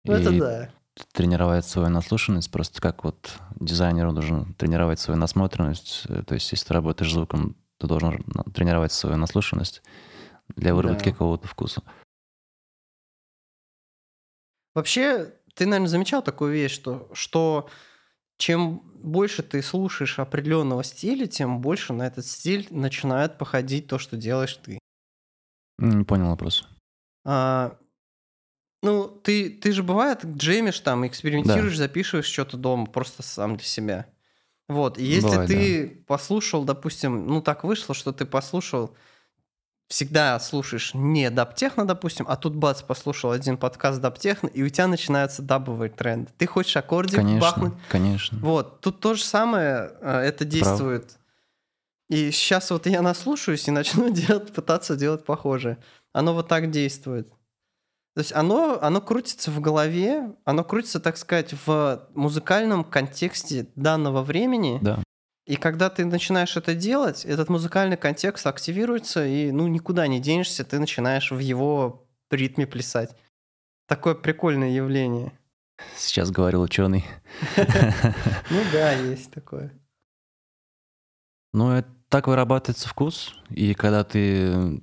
Ну, 0.03 0.13
это 0.13 0.29
и 0.33 0.39
да. 0.41 0.73
Тренировать 1.13 1.65
свою 1.65 1.89
наслушанность, 1.89 2.51
просто 2.51 2.81
как 2.81 3.03
вот 3.03 3.37
дизайнер 3.59 4.11
должен 4.11 4.53
тренировать 4.55 4.99
свою 4.99 5.19
насмотренность. 5.19 6.03
Э, 6.09 6.23
То 6.23 6.35
есть, 6.35 6.51
если 6.51 6.67
ты 6.67 6.73
работаешь 6.73 7.11
звуком, 7.11 7.55
ты 7.79 7.87
должен 7.87 8.23
тренировать 8.53 8.91
свою 8.91 9.17
наслушанность 9.17 9.81
для 10.55 10.73
выработки 10.75 11.09
Да. 11.09 11.11
какого-то 11.11 11.47
вкуса. 11.47 11.81
Вообще, 14.75 15.33
ты, 15.55 15.65
наверное, 15.65 15.87
замечал 15.87 16.21
такую 16.23 16.53
вещь, 16.53 16.71
что, 16.73 17.09
что 17.13 17.69
чем 18.37 18.79
больше 18.95 19.43
ты 19.43 19.61
слушаешь 19.61 20.19
определенного 20.19 20.83
стиля, 20.83 21.27
тем 21.27 21.61
больше 21.61 21.93
на 21.93 22.07
этот 22.07 22.25
стиль 22.25 22.67
начинает 22.71 23.37
походить 23.37 23.87
то, 23.87 23.99
что 23.99 24.17
делаешь 24.17 24.55
ты. 24.57 24.79
Не 25.79 26.03
понял 26.05 26.29
вопрос. 26.29 26.67
А, 27.25 27.77
ну, 28.83 29.07
ты, 29.07 29.49
ты 29.49 29.71
же 29.71 29.81
бывает 29.81 30.25
джемишь 30.25 30.81
там, 30.81 31.07
экспериментируешь, 31.07 31.77
записываешь 31.77 32.25
что-то 32.25 32.57
дома 32.57 32.85
просто 32.85 33.23
сам 33.23 33.55
для 33.55 33.65
себя. 33.65 34.05
Вот, 34.67 34.97
и 34.97 35.05
если 35.05 35.27
Бывает, 35.29 35.47
ты 35.47 36.03
послушал, 36.05 36.65
допустим, 36.65 37.25
ну 37.25 37.41
так 37.41 37.63
вышло, 37.63 37.95
что 37.95 38.11
ты 38.11 38.25
послушал, 38.25 38.93
всегда 39.87 40.37
слушаешь 40.39 40.93
не 40.93 41.29
дабтехно, 41.29 41.85
допустим, 41.85 42.25
а 42.27 42.35
тут 42.35 42.55
бац, 42.55 42.81
послушал 42.81 43.31
один 43.31 43.57
подкаст 43.57 44.01
дабтехно, 44.01 44.47
и 44.47 44.63
у 44.63 44.69
тебя 44.69 44.87
начинаются 44.87 45.41
дабовые 45.41 45.89
тренды. 45.89 46.31
Ты 46.37 46.45
хочешь 46.45 46.75
аккордик 46.75 47.19
бахнуть, 47.39 47.73
Конечно, 47.87 47.87
конечно. 47.89 48.39
вот, 48.39 48.81
тут 48.81 48.99
то 48.99 49.13
же 49.13 49.23
самое, 49.23 49.91
э, 50.01 50.19
это 50.25 50.39
прав. 50.39 50.49
действует. 50.49 51.19
И 52.09 52.31
сейчас 52.31 52.69
вот 52.69 52.85
я 52.85 53.01
наслушаюсь 53.01 53.65
и 53.69 53.71
начну 53.71 54.09
делать, 54.13 54.53
пытаться 54.53 54.97
делать 54.97 55.23
похожее. 55.23 55.77
Оно 56.11 56.33
вот 56.33 56.49
так 56.49 56.69
действует. 56.69 57.31
То 58.15 58.19
есть 58.19 58.31
оно, 58.33 58.79
оно 58.81 59.01
крутится 59.01 59.49
в 59.49 59.59
голове, 59.59 60.35
оно 60.45 60.63
крутится, 60.63 60.99
так 60.99 61.17
сказать, 61.17 61.53
в 61.65 62.07
музыкальном 62.13 62.83
контексте 62.83 63.67
данного 63.75 64.21
времени. 64.21 64.79
Да. 64.81 65.01
И 65.45 65.55
когда 65.55 65.89
ты 65.89 66.05
начинаешь 66.05 66.55
это 66.55 66.75
делать, 66.75 67.25
этот 67.25 67.49
музыкальный 67.49 67.97
контекст 67.97 68.45
активируется, 68.47 69.25
и 69.25 69.51
ну 69.51 69.67
никуда 69.67 70.07
не 70.07 70.21
денешься, 70.21 70.63
ты 70.63 70.79
начинаешь 70.79 71.31
в 71.31 71.39
его 71.39 72.07
ритме 72.29 72.67
плясать. 72.67 73.15
Такое 73.87 74.15
прикольное 74.15 74.69
явление. 74.69 75.31
Сейчас 75.97 76.31
говорил 76.31 76.61
ученый. 76.61 77.05
Ну 78.49 78.59
да, 78.71 78.91
есть 78.91 79.31
такое. 79.31 79.73
Ну, 81.51 81.71
это 81.71 81.89
так 82.09 82.27
вырабатывается 82.27 82.87
вкус, 82.87 83.35
и 83.49 83.73
когда 83.73 84.03
ты 84.03 84.81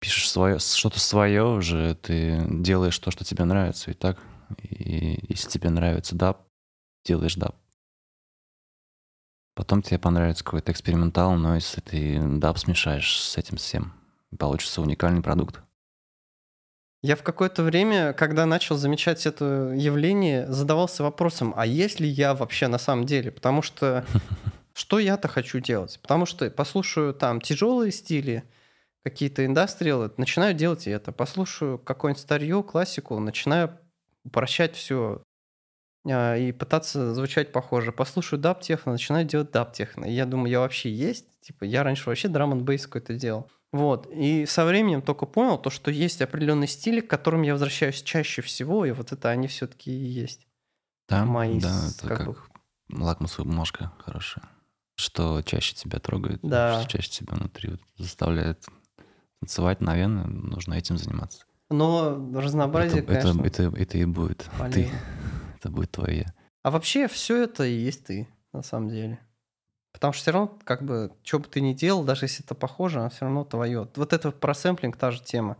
пишешь 0.00 0.30
свое, 0.30 0.58
что-то 0.58 1.00
свое 1.00 1.44
уже, 1.44 1.94
ты 1.96 2.44
делаешь 2.48 2.98
то, 2.98 3.10
что 3.10 3.24
тебе 3.24 3.44
нравится, 3.44 3.90
и 3.90 3.94
так. 3.94 4.18
И 4.62 5.24
если 5.28 5.48
тебе 5.48 5.70
нравится 5.70 6.14
даб, 6.14 6.46
делаешь 7.04 7.34
даб. 7.34 7.56
Потом 9.54 9.82
тебе 9.82 9.98
понравится 9.98 10.44
какой-то 10.44 10.70
экспериментал, 10.70 11.34
но 11.34 11.56
если 11.56 11.80
ты 11.80 12.20
даб 12.38 12.58
смешаешь 12.58 13.20
с 13.20 13.36
этим 13.36 13.56
всем, 13.56 13.92
получится 14.38 14.80
уникальный 14.80 15.22
продукт. 15.22 15.60
Я 17.00 17.14
в 17.14 17.22
какое-то 17.22 17.62
время, 17.62 18.12
когда 18.12 18.44
начал 18.44 18.76
замечать 18.76 19.24
это 19.26 19.72
явление, 19.76 20.50
задавался 20.50 21.04
вопросом, 21.04 21.54
а 21.56 21.64
есть 21.64 22.00
ли 22.00 22.08
я 22.08 22.34
вообще 22.34 22.66
на 22.66 22.78
самом 22.78 23.06
деле? 23.06 23.30
Потому 23.30 23.62
что 23.62 24.04
что 24.74 24.98
я-то 24.98 25.28
хочу 25.28 25.60
делать? 25.60 25.98
Потому 26.02 26.26
что 26.26 26.50
послушаю 26.50 27.14
там 27.14 27.40
тяжелые 27.40 27.92
стили, 27.92 28.42
какие-то 29.04 29.44
индастриалы, 29.46 30.12
начинаю 30.16 30.54
делать 30.54 30.86
это. 30.86 31.12
Послушаю 31.12 31.78
какое-нибудь 31.78 32.22
старье, 32.22 32.62
классику, 32.62 33.18
начинаю 33.18 33.78
упрощать 34.24 34.76
все 34.76 35.22
и 36.06 36.54
пытаться 36.58 37.14
звучать 37.14 37.52
похоже. 37.52 37.92
Послушаю 37.92 38.40
даб 38.40 38.60
техно, 38.62 38.92
начинаю 38.92 39.26
делать 39.26 39.50
даб 39.50 39.72
техно. 39.72 40.04
Я 40.06 40.26
думаю, 40.26 40.50
я 40.50 40.60
вообще 40.60 40.90
есть? 40.92 41.26
Типа, 41.40 41.64
я 41.64 41.82
раньше 41.82 42.08
вообще 42.08 42.28
драм 42.28 42.52
н 42.52 42.64
бейс 42.64 42.86
какой-то 42.86 43.14
делал. 43.14 43.50
Вот. 43.72 44.08
И 44.10 44.46
со 44.46 44.64
временем 44.64 45.02
только 45.02 45.26
понял 45.26 45.58
то, 45.58 45.68
что 45.68 45.90
есть 45.90 46.22
определенные 46.22 46.68
стили, 46.68 47.00
к 47.00 47.08
которым 47.10 47.42
я 47.42 47.52
возвращаюсь 47.52 48.02
чаще 48.02 48.40
всего, 48.40 48.86
и 48.86 48.92
вот 48.92 49.12
это 49.12 49.28
они 49.28 49.48
все-таки 49.48 49.90
и 49.90 50.04
есть. 50.06 50.46
Да, 51.08 51.24
Мои 51.26 51.58
да, 51.60 51.88
это 51.94 52.08
как 52.08 52.18
как, 52.18 52.26
бы- 52.28 52.36
лакмусовая 52.90 53.50
бумажка 53.50 53.92
хорошая. 53.98 54.44
Что 54.96 55.42
чаще 55.42 55.74
тебя 55.74 55.98
трогает, 56.00 56.40
Да. 56.42 56.80
что 56.80 56.90
чаще 56.90 57.10
тебя 57.10 57.34
внутри 57.36 57.70
вот 57.72 57.80
заставляет 57.98 58.64
танцевать, 59.40 59.80
наверное, 59.80 60.24
нужно 60.24 60.74
этим 60.74 60.96
заниматься. 60.98 61.44
Но 61.70 62.16
разнообразие, 62.34 63.02
это, 63.02 63.12
это, 63.12 63.32
конечно, 63.32 63.46
это, 63.46 63.62
это 63.76 63.98
и 63.98 64.04
будет 64.04 64.38
ты. 64.50 64.58
полезно. 64.58 64.98
Это 65.58 65.70
будет 65.70 65.90
твое. 65.90 66.32
А 66.62 66.70
вообще 66.70 67.08
все 67.08 67.42
это 67.42 67.64
и 67.64 67.72
есть 67.72 68.04
ты, 68.06 68.28
на 68.52 68.62
самом 68.62 68.90
деле. 68.90 69.18
Потому 69.92 70.12
что 70.12 70.22
все 70.22 70.30
равно, 70.30 70.56
как 70.62 70.84
бы, 70.84 71.10
что 71.24 71.40
бы 71.40 71.46
ты 71.48 71.60
ни 71.60 71.72
делал, 71.72 72.04
даже 72.04 72.26
если 72.26 72.44
это 72.44 72.54
похоже, 72.54 73.00
оно 73.00 73.10
все 73.10 73.24
равно 73.24 73.42
твое. 73.44 73.88
Вот 73.96 74.12
это 74.12 74.30
про 74.30 74.54
сэмплинг 74.54 74.96
та 74.96 75.10
же 75.10 75.20
тема. 75.20 75.56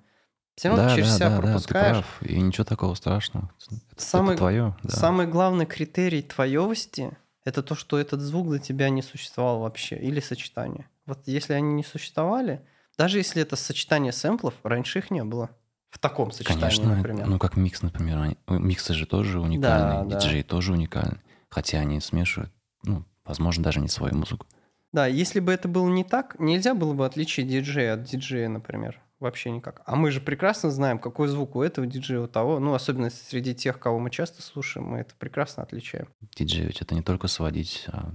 Все 0.54 0.68
равно 0.68 0.84
да, 0.84 0.90
ты 0.90 0.96
через 0.96 1.08
да, 1.10 1.16
себя 1.16 1.28
да, 1.30 1.34
да, 1.36 1.40
ты 1.42 1.48
пропускаешь. 1.48 1.96
прав. 1.96 2.22
И 2.22 2.40
ничего 2.40 2.64
такого 2.64 2.94
страшного. 2.94 3.50
Это, 3.90 4.02
Самый- 4.02 4.34
это 4.34 4.38
твое. 4.38 4.76
Да. 4.84 4.90
Самый 4.96 5.26
главный 5.26 5.66
критерий 5.66 6.22
твоевости– 6.22 7.16
это 7.44 7.64
то, 7.64 7.74
что 7.74 7.98
этот 7.98 8.20
звук 8.20 8.50
для 8.50 8.60
тебя 8.60 8.88
не 8.88 9.02
существовал 9.02 9.60
вообще, 9.60 9.96
или 9.96 10.20
сочетание. 10.20 10.88
Вот 11.06 11.20
если 11.26 11.54
они 11.54 11.72
не 11.72 11.82
существовали, 11.84 12.64
даже 12.98 13.18
если 13.18 13.40
это 13.42 13.56
сочетание 13.56 14.12
сэмплов, 14.12 14.54
раньше 14.62 14.98
их 14.98 15.11
не 15.11 15.24
было. 15.24 15.50
В 15.90 15.98
таком 15.98 16.32
сочетании, 16.32 16.61
Конечно, 16.61 16.96
например. 16.96 17.26
ну 17.26 17.38
как 17.38 17.56
микс, 17.56 17.80
например. 17.80 18.18
они- 18.18 18.37
Миксы 18.48 18.92
же 18.92 19.06
тоже 19.06 19.40
уникальные, 19.40 20.04
да. 20.11 20.18
диджей 20.20 20.42
тоже 20.42 20.72
уникальный. 20.72 21.18
Хотя 21.48 21.78
они 21.78 21.98
смешивают, 22.00 22.52
ну, 22.82 23.04
возможно, 23.24 23.64
даже 23.64 23.80
не 23.80 23.88
свою 23.88 24.14
музыку. 24.14 24.46
Да, 24.92 25.06
если 25.06 25.40
бы 25.40 25.50
это 25.52 25.66
было 25.68 25.88
не 25.88 26.04
так, 26.04 26.37
нельзя 26.38 26.74
было 26.74 26.92
бы 26.92 27.06
отличить 27.06 27.48
диджея 27.48 27.94
от 27.94 28.02
диджея, 28.04 28.48
например. 28.48 29.00
Вообще 29.18 29.50
никак. 29.50 29.82
А 29.84 29.96
мы 29.96 30.11
же 30.12 30.20
прекрасно 30.20 30.70
знаем, 30.70 30.98
какой 30.98 31.26
звук 31.28 31.56
у 31.56 31.62
этого 31.62 31.87
диджея, 31.87 32.20
у 32.20 32.28
того. 32.28 32.61
Ну, 32.61 32.74
особенно 32.74 33.11
среди 33.11 33.54
тех, 33.54 33.78
кого 33.80 33.98
мы 33.98 34.11
часто 34.11 34.42
слушаем, 34.42 34.87
мы 34.87 34.98
это 34.98 35.14
прекрасно 35.18 35.62
отличаем. 35.64 36.08
Диджей 36.37 36.66
ведь 36.66 36.82
это 36.82 36.94
не 36.94 37.02
только 37.02 37.26
сводить, 37.28 37.84
а 37.88 38.12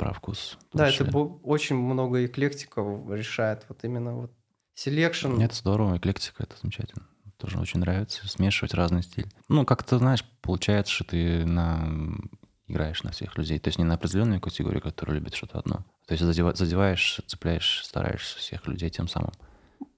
про 0.00 0.14
вкус. 0.14 0.58
Да, 0.72 0.88
это 0.88 1.04
очень 1.18 1.76
много 1.76 2.24
эклектика 2.24 2.80
решает. 3.10 3.66
Вот 3.68 3.84
именно 3.84 4.14
вот 4.14 4.32
selection. 4.74 5.38
Это 5.38 5.54
здорово, 5.54 5.98
эклектика, 5.98 6.42
это 6.42 6.56
замечательно. 6.60 7.06
Тоже 7.36 7.58
очень 7.58 7.80
нравится 7.80 8.26
смешивать 8.26 8.72
разные 8.72 9.02
стили. 9.02 9.28
Ну, 9.48 9.66
как-то, 9.66 9.98
знаешь, 9.98 10.24
получается, 10.40 10.92
что 10.94 11.04
ты 11.04 11.44
на... 11.44 11.86
играешь 12.66 13.02
на 13.02 13.10
всех 13.12 13.36
людей. 13.36 13.58
То 13.58 13.68
есть 13.68 13.78
не 13.78 13.84
на 13.84 13.94
определенную 13.94 14.40
категорию, 14.40 14.80
которая 14.80 15.16
любит 15.18 15.34
что-то 15.34 15.58
одно. 15.58 15.84
То 16.06 16.14
есть 16.14 16.22
задева- 16.22 16.54
задеваешь, 16.54 17.20
цепляешь, 17.26 17.82
стараешься 17.84 18.38
всех 18.38 18.66
людей 18.66 18.88
тем 18.88 19.06
самым 19.06 19.32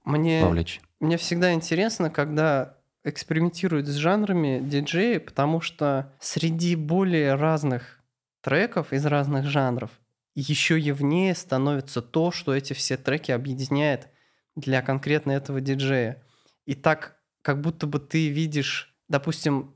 Мне, 0.03 0.43
вовлечь. 0.43 0.81
мне 0.99 1.15
всегда 1.15 1.53
интересно, 1.53 2.09
когда 2.09 2.75
экспериментируют 3.05 3.87
с 3.87 3.95
жанрами 3.95 4.59
диджеи, 4.61 5.17
потому 5.19 5.61
что 5.61 6.13
среди 6.19 6.75
более 6.75 7.35
разных 7.35 8.02
треков 8.43 8.93
из 8.93 9.05
разных 9.05 9.45
жанров 9.45 9.89
еще 10.35 10.77
явнее 10.77 11.33
становится 11.33 12.01
то, 12.01 12.31
что 12.31 12.53
эти 12.53 12.73
все 12.73 12.97
треки 12.97 13.31
объединяет 13.31 14.09
для 14.55 14.81
конкретно 14.81 15.31
этого 15.31 15.61
диджея. 15.61 16.23
И 16.65 16.75
так, 16.75 17.17
как 17.41 17.61
будто 17.61 17.87
бы 17.87 17.99
ты 17.99 18.29
видишь, 18.29 18.93
допустим, 19.07 19.73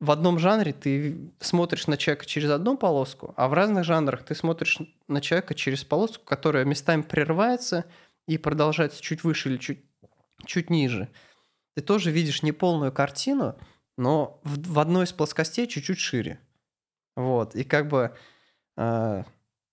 в 0.00 0.10
одном 0.10 0.38
жанре 0.38 0.72
ты 0.72 1.32
смотришь 1.40 1.86
на 1.86 1.96
человека 1.96 2.26
через 2.26 2.50
одну 2.50 2.76
полоску, 2.76 3.34
а 3.36 3.48
в 3.48 3.54
разных 3.54 3.84
жанрах 3.84 4.24
ты 4.24 4.34
смотришь 4.34 4.78
на 5.08 5.20
человека 5.20 5.54
через 5.54 5.84
полоску, 5.84 6.24
которая 6.24 6.64
местами 6.64 7.02
прерывается 7.02 7.84
и 8.26 8.38
продолжается 8.38 9.02
чуть 9.02 9.24
выше 9.24 9.50
или 9.50 9.56
чуть, 9.56 9.84
чуть 10.44 10.70
ниже. 10.70 11.08
Ты 11.74 11.82
тоже 11.82 12.10
видишь 12.10 12.42
неполную 12.42 12.92
картину, 12.92 13.56
но 13.96 14.40
в, 14.44 14.74
в 14.74 14.78
одной 14.78 15.04
из 15.04 15.12
плоскостей 15.12 15.66
чуть-чуть 15.66 15.98
шире. 15.98 16.40
Вот. 17.16 17.54
И 17.54 17.64
как 17.64 17.88
бы 17.88 18.14
А, 18.76 19.24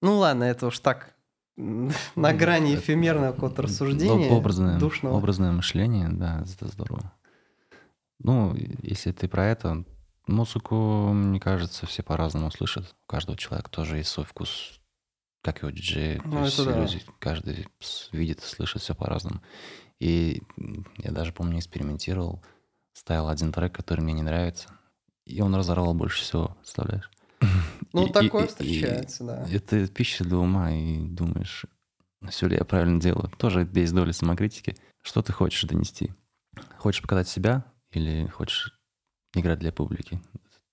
ну 0.01 0.17
ладно, 0.17 0.43
это 0.43 0.67
уж 0.67 0.79
так 0.79 1.15
на 1.57 2.33
грани 2.33 2.75
эфемерного 2.75 3.33
какого-то 3.33 3.63
рассуждения. 3.63 4.31
Образное, 4.31 4.79
душного. 4.79 5.17
образное 5.17 5.51
мышление, 5.51 6.09
да, 6.09 6.43
это 6.53 6.67
здорово. 6.67 7.13
Ну, 8.19 8.55
если 8.83 9.11
ты 9.11 9.27
про 9.27 9.47
это, 9.47 9.83
музыку, 10.27 10.75
мне 11.11 11.39
кажется, 11.39 11.87
все 11.87 12.03
по-разному 12.03 12.51
слышат. 12.51 12.95
У 13.03 13.07
каждого 13.07 13.37
человека 13.37 13.69
тоже 13.71 13.97
есть 13.97 14.09
свой 14.09 14.25
вкус, 14.25 14.79
как 15.41 15.61
его 15.61 15.71
диджей. 15.71 16.21
Ну, 16.23 16.45
это 16.45 16.65
да. 16.65 16.79
люди, 16.79 17.01
каждый 17.19 17.67
видит 18.11 18.39
и 18.39 18.45
слышит 18.45 18.83
все 18.83 18.93
по-разному. 18.93 19.41
И 19.99 20.43
я 20.97 21.11
даже, 21.11 21.33
помню, 21.33 21.59
экспериментировал, 21.59 22.43
ставил 22.93 23.27
один 23.27 23.51
трек, 23.51 23.73
который 23.73 24.01
мне 24.01 24.13
не 24.13 24.23
нравится, 24.23 24.69
и 25.25 25.41
он 25.41 25.55
разорвал 25.55 25.93
больше 25.93 26.21
всего, 26.21 26.55
представляешь? 26.59 27.09
Ну, 27.93 28.05
И- 28.05 28.09
и- 28.09 28.13
такое 28.13 28.45
и- 28.45 28.47
встречается, 28.47 29.23
да. 29.23 29.47
Это 29.51 29.87
пища 29.87 30.23
для 30.23 30.37
ума, 30.37 30.71
и 30.71 30.99
думаешь, 30.99 31.65
все 32.29 32.47
ли 32.47 32.55
я 32.55 32.63
правильно 32.63 32.99
делаю. 33.01 33.29
Тоже 33.37 33.67
есть 33.73 33.93
доля 33.93 34.13
самокритики. 34.13 34.75
Что 35.01 35.21
ты 35.21 35.33
хочешь 35.33 35.63
донести? 35.63 36.11
Хочешь 36.77 37.01
показать 37.01 37.27
себя 37.27 37.65
или 37.91 38.27
хочешь 38.27 38.77
играть 39.35 39.59
для 39.59 39.71
публики? 39.71 40.21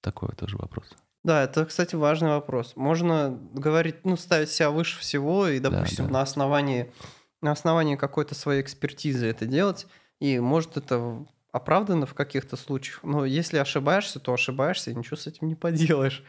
Такой 0.01 0.29
тоже 0.37 0.57
вопрос. 0.59 0.85
Да, 1.25 1.43
это, 1.43 1.65
кстати, 1.67 1.95
важный 1.97 2.29
вопрос. 2.31 2.75
Можно 2.77 3.37
говорить, 3.53 4.05
ну, 4.05 4.17
ставить 4.17 4.51
себя 4.51 4.71
выше 4.71 4.99
всего 5.01 5.49
и, 5.49 5.59
Да, 5.59 5.71
допустим, 5.71 6.07
да. 6.07 6.13
на 6.13 6.23
основании 6.23 6.93
на 7.41 7.53
основании 7.53 7.95
какой-то 7.95 8.35
своей 8.35 8.61
экспертизы 8.63 9.27
это 9.27 9.47
делать, 9.47 9.87
и 10.21 10.41
может 10.41 10.77
это 10.77 11.25
оправдано 11.53 12.05
в 12.05 12.15
каких-то 12.15 12.57
случаях. 12.57 12.99
Но 13.05 13.25
если 13.25 13.59
ошибаешься, 13.59 14.19
то 14.19 14.33
ошибаешься, 14.33 14.91
и 14.91 14.95
ничего 14.97 15.17
с 15.17 15.29
этим 15.29 15.47
не 15.47 15.55
поделаешь. 15.55 16.25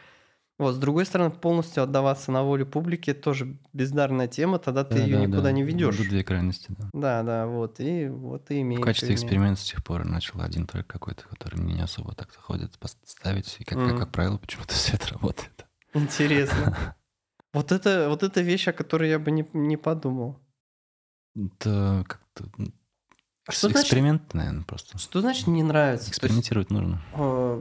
Вот, 0.60 0.74
с 0.74 0.78
другой 0.78 1.06
стороны, 1.06 1.30
полностью 1.30 1.82
отдаваться 1.82 2.30
на 2.30 2.42
волю 2.42 2.66
публики 2.66 3.10
это 3.10 3.22
тоже 3.22 3.56
бездарная 3.72 4.28
тема, 4.28 4.58
тогда 4.58 4.84
ты 4.84 4.96
Да, 4.96 5.00
ее 5.04 5.16
да, 5.16 5.22
никуда 5.22 5.42
да. 5.42 5.52
не 5.52 5.62
ведешь. 5.62 5.96
Будут 5.96 6.10
две 6.10 6.22
крайности, 6.22 6.66
да. 6.68 6.90
Да, 6.92 7.22
да, 7.22 7.46
вот, 7.46 7.80
и 7.80 8.08
вот 8.08 8.50
и 8.50 8.60
имеет. 8.60 8.82
В 8.82 8.84
качестве 8.84 9.14
эксперимента 9.14 9.60
с 9.60 9.64
тех 9.64 9.82
пор 9.82 10.04
начал 10.04 10.40
один 10.42 10.66
трек 10.66 10.86
какой-то, 10.86 11.22
который 11.28 11.58
мне 11.60 11.74
не 11.74 11.80
особо 11.80 12.14
так 12.14 12.30
заходит, 12.32 12.78
поставить. 12.78 13.56
И 13.58 13.64
как, 13.64 13.78
как, 13.78 13.88
Мгм. 13.88 13.98
как 13.98 14.12
правило, 14.12 14.36
почему-то 14.36 14.74
все 14.74 14.96
это 14.96 15.08
работает. 15.14 15.64
Интересно. 15.94 16.94
Вот 17.52 17.72
это, 17.72 18.08
вот 18.08 18.22
эта 18.22 18.42
вещь, 18.42 18.68
о 18.68 18.72
которой 18.72 19.10
я 19.10 19.18
бы 19.18 19.32
не, 19.32 19.44
не 19.54 19.76
подумал. 19.76 20.38
Это 21.34 22.04
как-то... 22.06 22.44
Что 23.48 23.68
значит- 23.68 23.84
Эксперимент, 23.86 24.34
наверное, 24.34 24.62
просто. 24.64 24.98
Что 24.98 25.20
значит 25.20 25.46
не 25.48 25.62
нравится? 25.64 26.04
То 26.04 26.10
есть, 26.10 26.18
Экспериментировать 26.18 26.70
нужно. 26.70 27.02
э, 27.14 27.60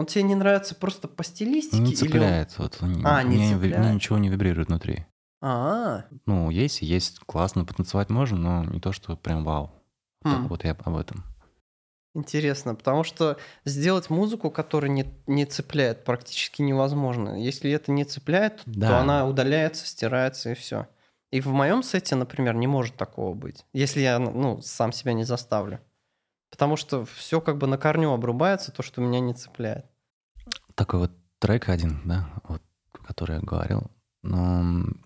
он 0.00 0.06
тебе 0.06 0.22
не 0.24 0.34
нравится 0.34 0.74
просто 0.74 1.06
по 1.08 1.22
стилистике? 1.22 1.78
Не 1.78 1.92
или 1.92 2.02
он- 2.02 2.08
цепляет. 2.08 2.58
Вот, 2.58 2.78
он- 2.80 3.06
А, 3.06 3.22
не 3.22 3.36
ви- 3.36 3.48
цепляет. 3.54 3.78
мне 3.78 3.94
ничего 3.94 4.18
не 4.18 4.28
вибрирует 4.28 4.68
внутри. 4.68 5.06
А, 5.42 6.04
Ну, 6.26 6.50
есть, 6.50 6.82
есть, 6.82 7.20
классно, 7.20 7.64
потанцевать 7.64 8.10
можно, 8.10 8.36
но 8.36 8.64
не 8.64 8.80
то, 8.80 8.92
что 8.92 9.16
прям 9.16 9.44
вау. 9.44 9.70
Вот, 10.22 10.34
Хм. 10.34 10.48
вот 10.48 10.64
я 10.64 10.72
об 10.72 10.96
этом. 10.96 11.24
интересно, 12.14 12.74
потому 12.74 13.04
что 13.04 13.36
сделать 13.64 14.10
музыку, 14.10 14.50
которая 14.50 14.90
не, 14.90 15.06
не 15.28 15.46
цепляет, 15.46 16.02
практически 16.04 16.60
невозможно. 16.60 17.40
Если 17.40 17.70
это 17.70 17.92
не 17.92 18.04
цепляет, 18.04 18.56
то 18.56 18.62
Да. 18.66 19.00
она 19.00 19.26
удаляется, 19.26 19.86
стирается 19.86 20.50
и 20.50 20.54
все. 20.54 20.88
И 21.30 21.40
в 21.40 21.46
моем 21.46 21.84
сете, 21.84 22.16
например, 22.16 22.54
не 22.56 22.66
может 22.66 22.96
такого 22.96 23.32
быть, 23.34 23.64
если 23.72 24.00
я 24.00 24.18
ну, 24.18 24.60
сам 24.60 24.92
себя 24.92 25.12
не 25.12 25.22
заставлю. 25.22 25.78
Потому 26.50 26.74
что 26.76 27.04
все 27.04 27.40
как 27.40 27.58
бы 27.58 27.68
на 27.68 27.78
корню 27.78 28.10
обрубается, 28.12 28.72
то, 28.72 28.82
что 28.82 29.00
меня 29.00 29.20
не 29.20 29.32
цепляет. 29.34 29.86
Такой 30.80 31.00
вот 31.00 31.12
трек 31.40 31.68
один, 31.68 32.00
да, 32.06 32.26
вот, 32.48 32.62
который 33.06 33.34
я 33.36 33.42
говорил, 33.42 33.90
но 34.22 34.60
м, 34.60 35.04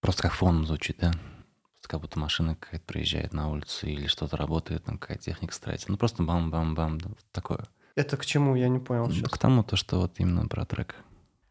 просто 0.00 0.22
как 0.22 0.32
фон 0.32 0.64
звучит, 0.64 0.96
да. 1.00 1.10
Просто 1.10 1.88
Как 1.88 2.00
будто 2.00 2.18
машина 2.18 2.56
какая-то 2.56 2.86
проезжает 2.86 3.34
на 3.34 3.50
улицу 3.50 3.88
или 3.88 4.06
что-то 4.06 4.38
работает, 4.38 4.84
там 4.84 4.96
какая-то 4.96 5.24
техника 5.24 5.52
строится. 5.52 5.90
Ну, 5.90 5.98
просто 5.98 6.22
бам-бам-бам, 6.22 6.96
да, 6.96 7.10
такое. 7.30 7.66
Это 7.94 8.16
к 8.16 8.24
чему, 8.24 8.56
я 8.56 8.70
не 8.70 8.78
понял 8.78 9.10
сейчас. 9.10 9.28
К 9.28 9.36
тому, 9.36 9.62
то, 9.62 9.76
что 9.76 10.00
вот 10.00 10.18
именно 10.18 10.48
про 10.48 10.64
трек. 10.64 10.94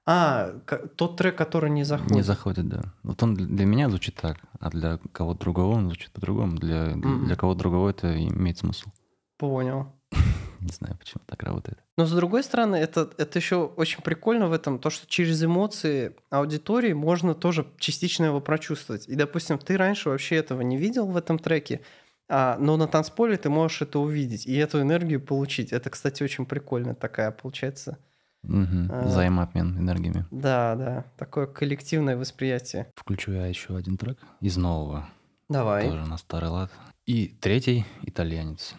А, 0.07 0.53
тот 0.95 1.18
трек, 1.18 1.38
который 1.38 1.70
не 1.70 1.84
заходит. 1.84 2.16
Не 2.16 2.24
заходит, 2.24 2.68
да. 2.68 2.82
Вот 3.03 3.22
он 3.22 3.36
для 3.36 3.66
меня 3.68 3.89
звучит 3.89 4.16
так, 4.16 4.38
а 4.59 4.72
для 4.72 4.97
кого-то 5.12 5.39
другого 5.41 5.76
он 5.76 5.86
звучит 5.86 6.12
по-другому. 6.14 6.57
Для, 6.57 6.95
Мгм. 6.95 7.28
для 7.28 7.36
кого-то 7.36 7.59
другого 7.59 7.89
это 7.91 8.12
имеет 8.28 8.57
смысл. 8.57 8.89
Понял. 9.38 9.93
Не 10.62 10.72
знаю, 10.74 10.97
почему 10.97 11.22
так 11.28 11.43
работает. 11.43 11.78
Но 12.02 12.08
с 12.08 12.12
другой 12.14 12.43
стороны, 12.43 12.78
это, 12.78 13.12
это 13.20 13.38
еще 13.38 13.58
очень 13.58 14.02
прикольно 14.02 14.47
в 14.47 14.54
этом, 14.54 14.80
то, 14.80 14.89
что 14.89 15.06
через 15.06 15.43
эмоции 15.43 16.16
аудитории 16.32 16.93
можно 16.93 17.36
тоже 17.36 17.68
частично 17.78 18.26
его 18.26 18.41
прочувствовать. 18.41 19.08
И, 19.08 19.14
допустим, 19.14 19.60
ты 19.60 19.78
раньше 19.78 20.10
вообще 20.10 20.38
этого 20.38 20.62
не 20.62 20.78
видел 20.78 21.06
в 21.06 21.16
этом 21.16 21.38
треке, 21.38 21.82
а, 22.28 22.58
но 22.60 22.76
на 22.76 22.88
танцполе 22.88 23.38
ты 23.38 23.52
можешь 23.52 23.84
это 23.84 23.99
увидеть 23.99 24.47
и 24.47 24.56
эту 24.56 24.82
энергию 24.82 25.22
получить. 25.22 25.72
Это, 25.72 25.91
кстати, 25.91 26.24
очень 26.24 26.47
прикольно 26.47 26.95
такая 26.95 27.30
получается. 27.30 27.99
Мгм. 28.41 28.89
А. 28.91 29.04
Взаимообмен 29.04 29.78
энергиями. 29.78 30.26
Да, 30.32 30.74
да, 30.76 31.06
такое 31.20 31.45
коллективное 31.45 32.18
восприятие. 32.18 32.91
Включу 32.95 33.32
я 33.32 33.45
еще 33.45 33.78
один 33.78 33.99
трек 33.99 34.18
из 34.39 34.58
нового, 34.58 35.08
Давай. 35.49 35.88
тоже 35.88 36.04
на 36.08 36.18
старый 36.18 36.49
лад. 36.49 36.72
И 37.06 37.28
третий 37.28 37.86
итальянец. 38.02 38.74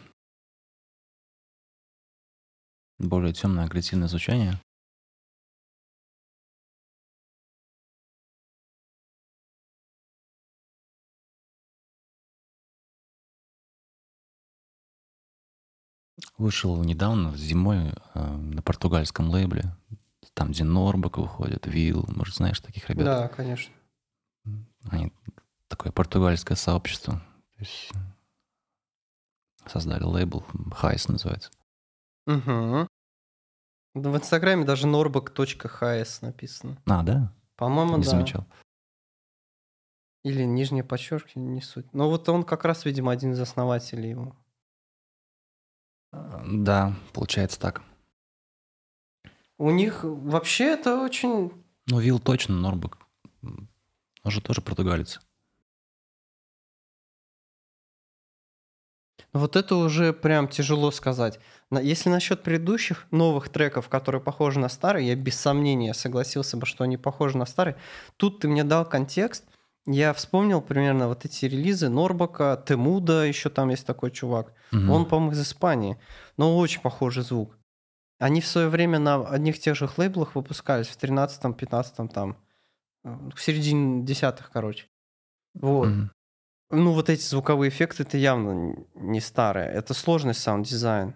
Более 2.98 3.32
темное 3.32 3.64
агрессивное 3.64 4.08
звучание. 4.08 4.60
Вышел 16.38 16.82
недавно, 16.82 17.36
зимой, 17.36 17.92
э, 18.14 18.20
на 18.36 18.62
португальском 18.62 19.30
лейбле. 19.30 19.76
Там, 20.34 20.52
где 20.52 20.64
Норбак 20.64 21.18
выходит, 21.18 21.66
Вилл. 21.66 22.04
Может, 22.08 22.36
знаешь 22.36 22.60
таких 22.60 22.88
ребят? 22.88 23.04
Да, 23.04 23.28
конечно. 23.28 23.72
Они 24.90 25.12
такое 25.68 25.92
португальское 25.92 26.56
сообщество. 26.56 27.14
То 27.56 27.60
есть 27.60 27.90
создали 29.66 30.02
лейбл, 30.02 30.44
Хайс 30.72 31.08
называется. 31.08 31.50
Угу. 32.26 32.88
В 33.94 34.16
Инстаграме 34.16 34.64
даже 34.64 34.86
norbak.hs 34.86 36.18
написано. 36.22 36.80
А, 36.86 37.02
да? 37.02 37.34
По-моему, 37.56 37.98
Не 37.98 38.04
да. 38.04 38.10
замечал. 38.10 38.46
Или 40.24 40.44
нижнее 40.44 40.84
подчеркивание, 40.84 41.50
не 41.50 41.60
суть. 41.60 41.92
Но 41.92 42.08
вот 42.08 42.28
он 42.28 42.44
как 42.44 42.64
раз, 42.64 42.84
видимо, 42.84 43.12
один 43.12 43.32
из 43.32 43.40
основателей 43.40 44.10
его. 44.10 44.36
Да, 46.12 46.94
получается 47.12 47.58
так. 47.58 47.82
У 49.58 49.70
них 49.70 50.04
вообще 50.04 50.64
это 50.74 51.00
очень... 51.00 51.52
Ну, 51.86 52.00
Вилл 52.00 52.18
точно, 52.18 52.54
Норбак. 52.56 52.98
Он 53.42 53.68
же 54.30 54.40
тоже 54.40 54.60
португалец. 54.60 55.20
Вот 59.32 59.56
это 59.56 59.76
уже 59.76 60.12
прям 60.12 60.46
тяжело 60.46 60.90
сказать. 60.90 61.40
Если 61.70 62.10
насчет 62.10 62.42
предыдущих 62.42 63.06
новых 63.10 63.48
треков, 63.48 63.88
которые 63.88 64.20
похожи 64.20 64.58
на 64.58 64.68
старые, 64.68 65.08
я 65.08 65.16
без 65.16 65.40
сомнения 65.40 65.94
согласился 65.94 66.58
бы, 66.58 66.66
что 66.66 66.84
они 66.84 66.98
похожи 66.98 67.38
на 67.38 67.46
старые. 67.46 67.76
Тут 68.18 68.40
ты 68.40 68.48
мне 68.48 68.62
дал 68.62 68.84
контекст. 68.84 69.44
Я 69.86 70.12
вспомнил 70.12 70.60
примерно 70.60 71.08
вот 71.08 71.24
эти 71.24 71.46
релизы 71.46 71.88
Норбака, 71.88 72.62
Темуда, 72.68 73.24
еще 73.24 73.48
там 73.48 73.70
есть 73.70 73.86
такой 73.86 74.10
чувак. 74.10 74.52
Мгм. 74.70 74.90
Он, 74.90 75.06
по-моему, 75.06 75.32
из 75.32 75.42
Испании, 75.42 75.98
но 76.36 76.56
очень 76.56 76.82
похожий 76.82 77.24
звук. 77.24 77.58
Они 78.18 78.40
в 78.40 78.46
свое 78.46 78.68
время 78.68 79.00
на 79.00 79.26
одних 79.26 79.58
тех 79.58 79.74
же 79.74 79.88
лейблах 79.96 80.36
выпускались 80.36 80.86
в 80.86 80.96
13-м, 80.96 81.54
15-м 81.54 82.08
там, 82.08 82.36
э, 83.02 83.16
в 83.34 83.42
середине 83.42 84.04
десятых, 84.04 84.50
короче. 84.52 84.86
Вот. 85.54 85.88
Мгм. 85.88 86.12
Ну, 86.72 86.92
вот 86.92 87.10
эти 87.10 87.22
звуковые 87.22 87.68
эффекты, 87.68 88.02
это 88.02 88.16
явно 88.16 88.74
не 88.94 89.20
старые. 89.20 89.70
Это 89.70 89.92
сложный 89.92 90.34
саунд-дизайн. 90.34 91.14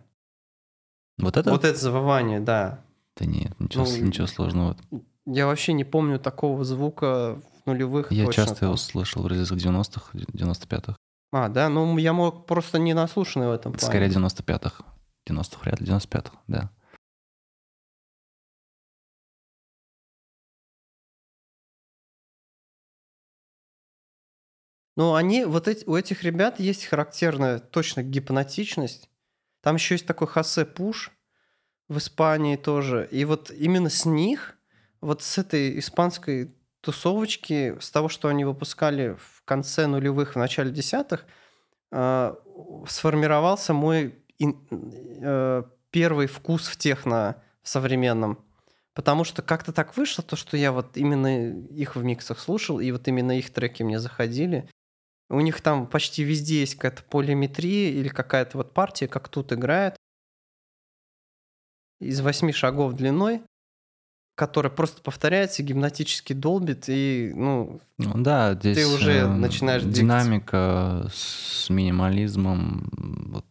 Вот 1.18 1.36
это? 1.36 1.50
Вот 1.50 1.64
это 1.64 1.78
завывание, 1.78 2.40
да. 2.40 2.84
Да 3.16 3.24
нет, 3.24 3.58
ничего, 3.58 3.84
Ну, 3.84 3.96
ничего 3.96 4.26
сложного. 4.26 4.76
Я 5.24 5.46
вообще 5.46 5.72
не 5.72 5.84
помню 5.84 6.20
такого 6.20 6.62
звука 6.62 7.40
в 7.64 7.66
нулевых. 7.66 8.12
Я 8.12 8.26
точно 8.26 8.44
часто 8.44 8.66
его 8.66 8.76
слышал 8.76 9.22
в 9.22 9.28
релизах 9.28 9.58
90-х, 9.58 10.10
95-х. 10.12 10.96
А, 11.32 11.48
да? 11.48 11.70
Ну, 11.70 11.96
я 11.96 12.12
мог 12.12 12.46
просто 12.46 12.78
не 12.78 12.92
наслушанный 12.92 13.48
в 13.48 13.52
этом 13.52 13.72
плане. 13.72 13.86
Скорее 13.86 14.08
95-х. 14.10 14.84
90-х 15.28 15.60
вряд 15.62 15.80
ли, 15.80 15.86
95-х, 15.86 16.32
да. 16.46 16.70
Ну, 24.96 25.14
они, 25.14 25.44
вот 25.44 25.68
эти, 25.68 25.84
у 25.84 25.94
этих 25.94 26.22
ребят 26.22 26.58
есть 26.58 26.86
характерная 26.86 27.58
точно 27.58 28.02
гипнотичность. 28.02 29.10
Там 29.62 29.76
еще 29.76 29.94
есть 29.94 30.06
такой 30.06 30.26
Хосе 30.26 30.64
Пуш 30.64 31.12
в 31.88 31.98
Испании 31.98 32.56
тоже. 32.56 33.06
И 33.10 33.24
вот 33.24 33.50
именно 33.50 33.90
с 33.90 34.06
них 34.06 34.56
вот 35.00 35.22
с 35.22 35.38
этой 35.38 35.78
испанской 35.78 36.54
тусовочки, 36.80 37.76
с 37.80 37.90
того, 37.90 38.08
что 38.08 38.28
они 38.28 38.44
выпускали 38.44 39.16
в 39.18 39.42
конце 39.44 39.86
нулевых, 39.86 40.34
в 40.34 40.38
начале 40.38 40.70
десятых, 40.70 41.26
э, 41.92 42.34
сформировался 42.88 43.74
мой 43.74 44.14
ин- 44.38 44.66
э, 44.70 45.64
первый 45.90 46.26
вкус 46.26 46.68
в 46.68 46.76
техно 46.76 47.42
в 47.62 47.68
современном. 47.68 48.38
Потому 48.94 49.24
что 49.24 49.42
как-то 49.42 49.72
так 49.72 49.96
вышло, 49.96 50.24
то, 50.24 50.36
что 50.36 50.56
я 50.56 50.72
вот 50.72 50.96
именно 50.96 51.50
их 51.58 51.96
в 51.96 52.02
миксах 52.02 52.38
слушал, 52.38 52.80
и 52.80 52.90
вот 52.92 53.06
именно 53.08 53.36
их 53.36 53.52
треки 53.52 53.82
мне 53.82 53.98
заходили. 53.98 54.70
У 55.28 55.40
них 55.40 55.60
там 55.60 55.86
почти 55.86 56.22
везде 56.22 56.60
есть 56.60 56.76
какая-то 56.76 57.02
полиметрия 57.02 57.90
или 57.90 58.08
какая-то 58.08 58.58
вот 58.58 58.72
партия, 58.72 59.08
как 59.08 59.28
тут 59.28 59.52
играет. 59.52 59.96
Из 62.00 62.20
восьми 62.20 62.52
шагов 62.52 62.92
длиной, 62.92 63.42
которая 64.36 64.70
просто 64.70 65.02
повторяется, 65.02 65.62
гипнотически 65.62 66.34
долбит, 66.34 66.84
и, 66.88 67.32
ну, 67.34 67.80
Ну 67.98 68.22
да, 68.22 68.54
здесь 68.54 68.76
Ты 68.76 68.86
уже 68.86 69.12
э, 69.12 69.26
начинаешь 69.26 69.82
двигаться. 69.82 70.02
динамика 70.02 71.10
с 71.12 71.70
минимализмом, 71.70 72.88
вот, 73.32 73.46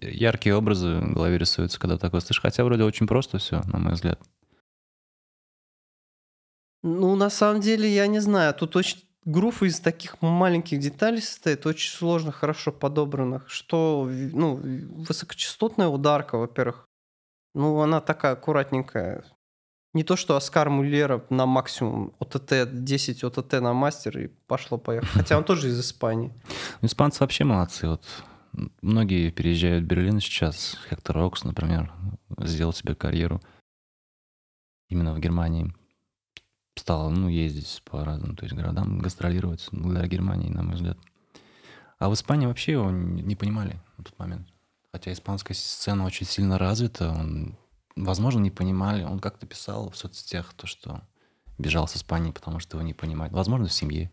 яркие 0.00 0.54
образы 0.54 1.00
в 1.00 1.14
голове 1.14 1.36
рисуются, 1.36 1.80
когда 1.80 1.98
такое 1.98 2.20
слышишь. 2.20 2.40
Хотя 2.42 2.64
вроде 2.64 2.84
очень 2.84 3.06
просто 3.06 3.38
все, 3.38 3.60
на 3.66 3.78
мой 3.78 3.94
взгляд. 3.94 4.20
Ну, 6.82 7.14
на 7.16 7.28
самом 7.28 7.60
деле, 7.60 7.92
я 7.92 8.06
не 8.06 8.20
знаю. 8.20 8.54
Тут 8.54 8.76
очень 8.76 8.98
грув 9.24 9.62
из 9.62 9.80
таких 9.80 10.20
маленьких 10.22 10.78
деталей 10.78 11.20
состоит, 11.20 11.66
очень 11.66 11.90
сложно, 11.90 12.32
хорошо 12.32 12.72
подобранных. 12.72 13.48
Что, 13.48 14.08
ну, 14.10 14.56
высокочастотная 14.56 15.88
ударка, 15.88 16.38
во-первых, 16.38 16.86
ну, 17.54 17.80
она 17.80 18.00
такая 18.00 18.32
аккуратненькая. 18.32 19.24
Не 19.92 20.04
то, 20.04 20.14
что 20.14 20.36
Оскар 20.36 20.70
Муллера 20.70 21.24
на 21.30 21.46
максимум 21.46 22.14
ОТТ, 22.20 22.68
10 22.72 23.24
ОТТ 23.24 23.52
на 23.54 23.72
мастер 23.72 24.18
и 24.18 24.28
пошло-поехало. 24.46 25.10
Хотя 25.12 25.36
он 25.36 25.42
тоже 25.42 25.68
из 25.68 25.80
Испании. 25.80 26.32
Ну, 26.80 26.86
Испанцы 26.86 27.20
вообще 27.20 27.42
молодцы. 27.42 27.88
Вот 27.88 28.04
многие 28.82 29.30
переезжают 29.30 29.84
в 29.84 29.86
Берлин 29.88 30.20
сейчас. 30.20 30.78
Хектор 30.88 31.16
Рокс, 31.16 31.42
например, 31.42 31.92
сделал 32.38 32.72
себе 32.72 32.94
карьеру 32.94 33.40
именно 34.88 35.12
в 35.12 35.18
Германии. 35.18 35.74
Стал, 36.80 37.10
ну, 37.10 37.28
ездить 37.28 37.82
по 37.84 38.02
разным 38.06 38.34
то 38.34 38.44
есть, 38.44 38.56
городам, 38.56 39.00
гастролировать 39.00 39.68
благодаря 39.70 40.08
Германии, 40.08 40.48
на 40.48 40.62
мой 40.62 40.76
взгляд. 40.76 40.96
А 41.98 42.08
в 42.08 42.14
Испании 42.14 42.46
вообще 42.46 42.72
его 42.72 42.90
не 42.90 43.36
понимали 43.36 43.78
на 43.98 44.04
тот 44.04 44.18
момент. 44.18 44.48
Хотя 44.90 45.12
испанская 45.12 45.54
сцена 45.54 46.06
очень 46.06 46.24
сильно 46.24 46.56
развита, 46.56 47.10
он, 47.10 47.58
возможно, 47.96 48.40
не 48.40 48.50
понимали. 48.50 49.04
Он 49.04 49.20
как-то 49.20 49.46
писал 49.46 49.90
в 49.90 49.96
соцсетях 49.98 50.54
то, 50.54 50.66
что 50.66 51.02
бежал 51.58 51.86
с 51.86 51.96
Испании, 51.98 52.32
потому 52.32 52.60
что 52.60 52.78
его 52.78 52.86
не 52.86 52.94
понимают. 52.94 53.34
Возможно, 53.34 53.66
в 53.66 53.72
семье. 53.74 54.10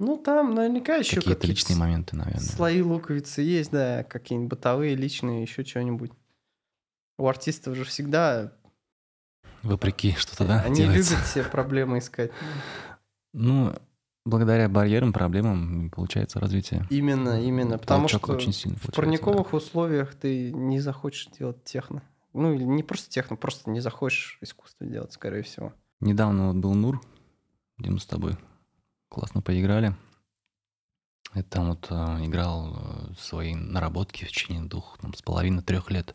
Ну, 0.00 0.16
там 0.16 0.56
наверняка 0.56 0.96
еще 0.96 1.20
Какие-то 1.20 1.46
личные 1.46 1.76
моменты, 1.76 2.16
наверное. 2.16 2.42
Слои 2.42 2.82
луковицы 2.82 3.42
есть, 3.42 3.70
да, 3.70 4.02
какие-нибудь 4.02 4.50
бытовые, 4.50 4.96
личные, 4.96 5.42
еще 5.42 5.64
что-нибудь. 5.64 6.10
У 7.18 7.28
артистов 7.28 7.76
же 7.76 7.84
всегда 7.84 8.52
Вопреки 9.62 10.12
что-то, 10.12 10.44
да, 10.44 10.60
они 10.62 10.76
делается. 10.76 11.12
любят 11.12 11.26
все 11.26 11.44
проблемы 11.44 11.98
искать. 11.98 12.30
Ну, 13.32 13.74
благодаря 14.24 14.68
барьерам, 14.68 15.12
проблемам 15.12 15.90
получается 15.90 16.40
развитие. 16.40 16.86
Именно, 16.90 17.42
именно. 17.42 17.78
Потому 17.78 18.08
Толчок 18.08 18.24
что 18.24 18.34
очень 18.34 18.52
сильно 18.52 18.76
в 18.78 18.92
парниковых 18.92 19.52
условиях 19.52 20.14
ты 20.14 20.52
не 20.52 20.80
захочешь 20.80 21.28
делать 21.38 21.62
техно. 21.64 22.02
Ну, 22.32 22.54
или 22.54 22.64
не 22.64 22.82
просто 22.82 23.10
техно, 23.10 23.36
просто 23.36 23.70
не 23.70 23.80
захочешь 23.80 24.38
искусство 24.40 24.86
делать, 24.86 25.12
скорее 25.12 25.42
всего. 25.42 25.68
да. 25.68 26.06
Недавно 26.06 26.48
вот 26.48 26.56
был 26.56 26.74
Нур, 26.74 27.00
где 27.78 27.90
мы 27.90 28.00
с 28.00 28.06
тобой 28.06 28.36
классно 29.08 29.42
поиграли. 29.42 29.94
И 31.34 31.42
там 31.42 31.70
вот 31.70 31.86
э, 31.90 31.94
играл 32.24 32.76
свои 33.18 33.54
наработки 33.54 34.24
в 34.24 34.28
течение 34.28 34.62
двух 34.64 34.98
там, 34.98 35.14
с 35.14 35.22
половиной 35.22 35.62
трех 35.62 35.90
лет. 35.90 36.14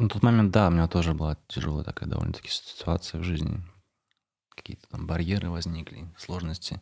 На 0.00 0.08
тот 0.08 0.22
момент, 0.22 0.50
да, 0.50 0.68
у 0.68 0.70
меня 0.70 0.88
тоже 0.88 1.12
была 1.12 1.36
тяжелая 1.46 1.84
такая 1.84 2.08
довольно-таки 2.08 2.48
ситуация 2.48 3.20
в 3.20 3.22
жизни. 3.22 3.60
Какие-то 4.48 4.88
там 4.88 5.06
барьеры 5.06 5.50
возникли, 5.50 6.08
сложности. 6.16 6.80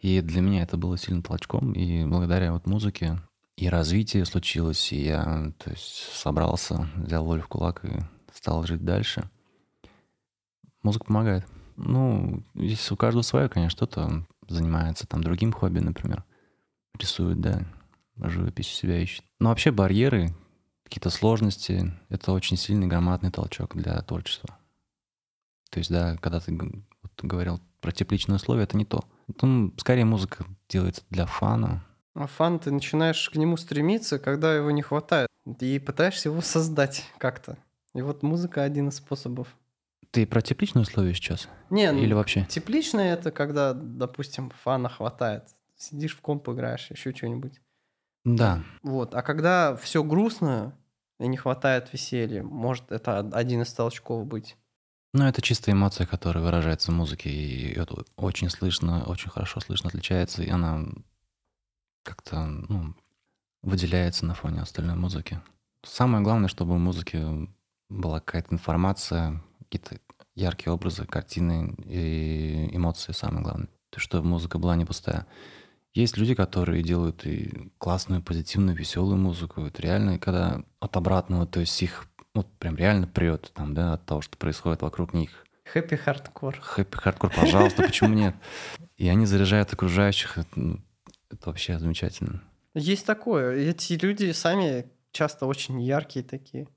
И 0.00 0.20
для 0.20 0.40
меня 0.40 0.64
это 0.64 0.76
было 0.76 0.98
сильным 0.98 1.22
толчком. 1.22 1.74
И 1.74 2.04
благодаря 2.04 2.52
вот 2.52 2.66
музыке 2.66 3.20
и 3.56 3.68
развитие 3.68 4.24
случилось, 4.24 4.92
и 4.92 5.00
я 5.00 5.52
то 5.58 5.70
есть, 5.70 6.10
собрался, 6.12 6.88
взял 6.96 7.24
волю 7.24 7.42
в 7.42 7.46
кулак 7.46 7.84
и 7.84 8.00
стал 8.34 8.66
жить 8.66 8.84
дальше. 8.84 9.30
Музыка 10.82 11.04
помогает. 11.04 11.46
Ну, 11.76 12.42
здесь 12.56 12.90
у 12.90 12.96
каждого 12.96 13.22
свое, 13.22 13.48
конечно, 13.48 13.76
кто-то 13.86 14.26
занимается 14.48 15.06
там 15.06 15.22
другим 15.22 15.52
хобби, 15.52 15.78
например. 15.78 16.24
Рисует, 16.98 17.40
да, 17.40 17.64
живопись 18.16 18.66
себя 18.66 19.00
ищет. 19.00 19.24
Но 19.38 19.50
вообще 19.50 19.70
барьеры, 19.70 20.34
какие-то 20.86 21.10
сложности— 21.10 21.92
это 22.08 22.30
очень 22.30 22.56
сильный 22.56 22.86
громадный 22.86 23.32
толчок 23.32 23.74
для 23.74 24.00
творчества. 24.02 24.56
То 25.70 25.78
есть, 25.78 25.90
да, 25.90 26.16
когда 26.18 26.38
ты 26.38 26.56
вот 26.56 27.12
говорил 27.22 27.60
про 27.80 27.90
тепличные 27.90 28.36
условия, 28.36 28.62
это 28.62 28.76
не 28.76 28.84
то. 28.84 29.04
Ну, 29.42 29.74
скорее 29.78 30.04
музыка 30.04 30.46
делается 30.68 31.02
для 31.10 31.26
фана. 31.26 31.84
А 32.14 32.28
фан, 32.28 32.60
ты 32.60 32.70
начинаешь 32.70 33.28
к 33.28 33.34
нему 33.34 33.56
стремиться, 33.56 34.20
когда 34.20 34.54
его 34.54 34.70
не 34.70 34.82
хватает. 34.82 35.28
И 35.60 35.80
пытаешься 35.80 36.28
его 36.28 36.40
создать 36.40 37.04
как-то. 37.18 37.58
И 37.94 38.00
вот 38.00 38.22
музыка 38.22 38.62
один 38.62 38.88
из 38.88 38.96
способов. 38.96 39.48
Ты 40.12 40.24
про 40.24 40.40
тепличные 40.40 40.82
условия 40.82 41.14
сейчас? 41.14 41.48
Не, 41.68 41.90
ну, 41.90 41.98
Или 41.98 42.14
вообще? 42.14 42.46
тепличное 42.48 43.12
это 43.12 43.32
когда, 43.32 43.74
допустим, 43.74 44.50
фана 44.62 44.88
хватает. 44.88 45.44
Сидишь 45.76 46.16
в 46.16 46.20
комп 46.20 46.48
играешь, 46.48 46.90
еще 46.90 47.12
что-нибудь. 47.12 47.60
Да. 48.26 48.64
Вот. 48.82 49.14
А 49.14 49.22
когда 49.22 49.76
все 49.76 50.02
грустно 50.02 50.76
и 51.20 51.28
не 51.28 51.36
хватает 51.36 51.92
веселья, 51.92 52.42
может, 52.42 52.90
это 52.90 53.20
один 53.20 53.62
из 53.62 53.72
толчков 53.72 54.26
быть. 54.26 54.56
Ну, 55.14 55.24
это 55.24 55.40
чистая 55.40 55.74
эмоция, 55.74 56.06
которая 56.06 56.44
выражается 56.44 56.90
в 56.90 56.94
музыке, 56.94 57.30
и 57.30 57.72
это 57.72 58.04
очень 58.16 58.50
слышно, 58.50 59.04
очень 59.04 59.30
хорошо 59.30 59.60
слышно, 59.60 59.88
отличается, 59.88 60.42
и 60.42 60.50
она 60.50 60.84
как-то, 62.02 62.44
ну, 62.44 62.94
выделяется 63.62 64.26
на 64.26 64.34
фоне 64.34 64.60
остальной 64.60 64.96
музыки. 64.96 65.40
Самое 65.84 66.22
главное, 66.22 66.48
чтобы 66.48 66.74
в 66.74 66.78
музыке 66.78 67.48
была 67.88 68.18
какая-то 68.18 68.54
информация, 68.54 69.40
какие-то 69.60 70.00
яркие 70.34 70.72
образы, 70.72 71.06
картины 71.06 71.76
и 71.84 72.68
эмоции 72.76 73.12
самое 73.12 73.44
главное. 73.44 73.68
То, 73.90 74.00
что 74.00 74.20
музыка 74.20 74.58
была 74.58 74.74
не 74.74 74.84
пустая. 74.84 75.26
Есть 75.96 76.18
люди, 76.18 76.34
которые 76.34 76.82
делают 76.82 77.24
и 77.24 77.72
классную, 77.78 78.22
позитивную, 78.22 78.76
веселую 78.76 79.16
музыку. 79.16 79.62
Это 79.62 79.80
реально, 79.80 80.18
когда 80.18 80.62
от 80.78 80.94
обратного, 80.94 81.46
то 81.46 81.60
есть 81.60 81.82
их 81.82 82.06
вот 82.34 82.46
прям 82.58 82.76
реально 82.76 83.06
прет 83.06 83.50
там, 83.54 83.72
да, 83.72 83.94
от 83.94 84.04
того, 84.04 84.20
что 84.20 84.36
происходит 84.36 84.82
вокруг 84.82 85.14
них. 85.14 85.46
Хэппи 85.72 85.94
хардкор. 85.96 86.58
Хэппи 86.60 86.98
хардкор, 86.98 87.32
пожалуйста, 87.34 87.82
почему 87.82 88.12
нет? 88.14 88.34
И 88.98 89.08
они 89.08 89.24
заряжают 89.24 89.72
окружающих. 89.72 90.36
Это, 90.36 90.50
ну, 90.54 90.80
это 91.30 91.48
вообще 91.48 91.78
замечательно. 91.78 92.42
Есть 92.74 93.06
такое. 93.06 93.56
Эти 93.56 93.94
люди 93.94 94.30
сами 94.32 94.90
часто 95.12 95.46
очень 95.46 95.80
яркие 95.80 96.22
такие. 96.22 96.68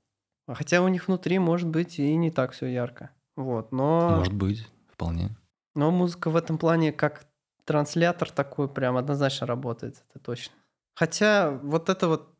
Хотя 0.48 0.80
у 0.80 0.88
них 0.88 1.08
внутри 1.08 1.38
может 1.38 1.68
быть 1.68 1.98
и 1.98 2.16
не 2.16 2.30
так 2.30 2.52
все 2.52 2.68
ярко. 2.68 3.10
Вот. 3.36 3.70
Но, 3.70 4.16
Может 4.16 4.32
быть, 4.32 4.66
вполне. 4.90 5.36
но 5.74 5.90
музыка 5.90 6.30
в 6.30 6.36
этом 6.36 6.56
плане 6.56 6.90
как 6.90 7.26
транслятор 7.70 8.32
такой 8.32 8.68
прям 8.68 8.96
однозначно 8.96 9.46
работает. 9.46 10.02
Это 10.10 10.18
точно. 10.18 10.52
Хотя 10.96 11.52
вот 11.62 11.88
это 11.88 12.08
вот 12.08 12.34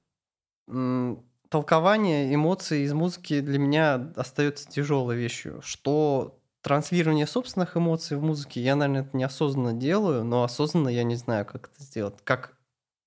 м, 0.69 1.25
толкование 1.49 2.35
эмоций 2.35 2.83
из 2.83 2.93
музыки 2.93 3.41
для 3.41 3.61
меня 3.61 4.13
остается 4.17 4.69
тяжелой 4.69 5.15
вещью. 5.15 5.61
Что 5.63 6.41
транслирование 6.63 7.29
собственных 7.29 7.77
эмоций 7.77 8.17
в 8.17 8.23
музыке 8.25 8.61
я, 8.61 8.75
наверное, 8.75 9.03
это 9.03 9.17
неосознанно 9.17 9.73
делаю, 9.73 10.25
но 10.25 10.43
осознанно 10.43 10.89
я 10.89 11.05
не 11.05 11.15
знаю, 11.15 11.47
как 11.47 11.71
это 11.73 11.81
сделать. 11.81 12.17
Как 12.25 12.59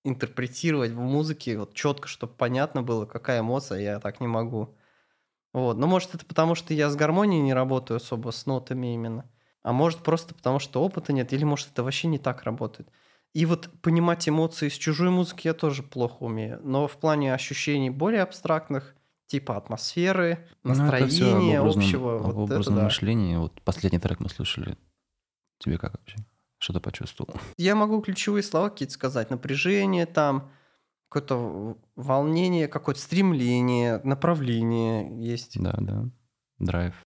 интерпретировать 0.06 0.92
в 0.92 1.02
музыке 1.02 1.58
вот 1.58 1.74
четко, 1.74 2.08
чтобы 2.08 2.32
понятно 2.32 2.84
было, 2.84 3.06
какая 3.06 3.42
эмоция, 3.42 3.80
я 3.82 4.00
так 4.00 4.22
не 4.22 4.28
могу. 4.28 4.78
Вот. 5.52 5.78
Но 5.78 5.88
может 5.88 6.16
это 6.16 6.26
потому, 6.26 6.56
что 6.56 6.74
я 6.74 6.90
с 6.90 6.96
гармонией 6.96 7.42
не 7.44 7.54
работаю 7.54 7.98
особо, 7.98 8.32
с 8.32 8.46
нотами 8.46 8.94
именно. 8.94 9.30
А 9.64 9.72
может 9.74 10.00
просто 10.00 10.36
потому, 10.36 10.60
что 10.60 10.84
опыта 10.84 11.14
нет, 11.14 11.34
или 11.34 11.44
может 11.44 11.70
это 11.72 11.84
вообще 11.84 12.08
не 12.08 12.20
так 12.20 12.44
работает. 12.44 12.90
И 13.34 13.46
вот 13.46 13.70
понимать 13.82 14.30
эмоции 14.30 14.68
из 14.68 14.74
чужой 14.74 15.10
музыки 15.10 15.48
я 15.48 15.54
тоже 15.54 15.82
плохо 15.82 16.24
умею. 16.24 16.60
Но 16.64 16.88
в 16.88 16.98
плане 16.98 17.34
ощущений 17.34 17.90
более 17.90 18.22
абстрактных, 18.22 18.96
типа 19.26 19.58
атмосферы, 19.58 20.48
Ну, 20.64 20.70
настроения 20.76 21.60
образном- 21.62 21.84
общего, 21.86 22.16
об 22.18 22.22
вот 22.24 22.36
образном 22.52 22.76
да. 22.76 22.84
мышлении. 22.84 23.38
Вот 23.38 23.60
последний 23.62 24.00
трек 24.00 24.20
мы 24.20 24.30
слышали. 24.30 24.78
Тебе 25.60 25.78
как 25.80 25.94
вообще? 25.98 26.18
Что 26.60 26.74
ты 26.74 26.80
почувствовал? 26.80 27.34
Я 27.58 27.76
могу 27.76 28.02
ключевые 28.02 28.44
слова 28.44 28.70
какие-то 28.70 28.94
сказать. 28.94 29.30
Напряжение 29.32 30.06
там, 30.06 30.52
какое-то 31.10 31.78
волнение, 31.96 32.68
какое-то 32.68 33.02
стремление, 33.02 34.00
направление 34.04 35.10
есть. 35.26 35.60
Да, 35.62 35.74
да. 35.80 36.06
Драйв. 36.60 37.03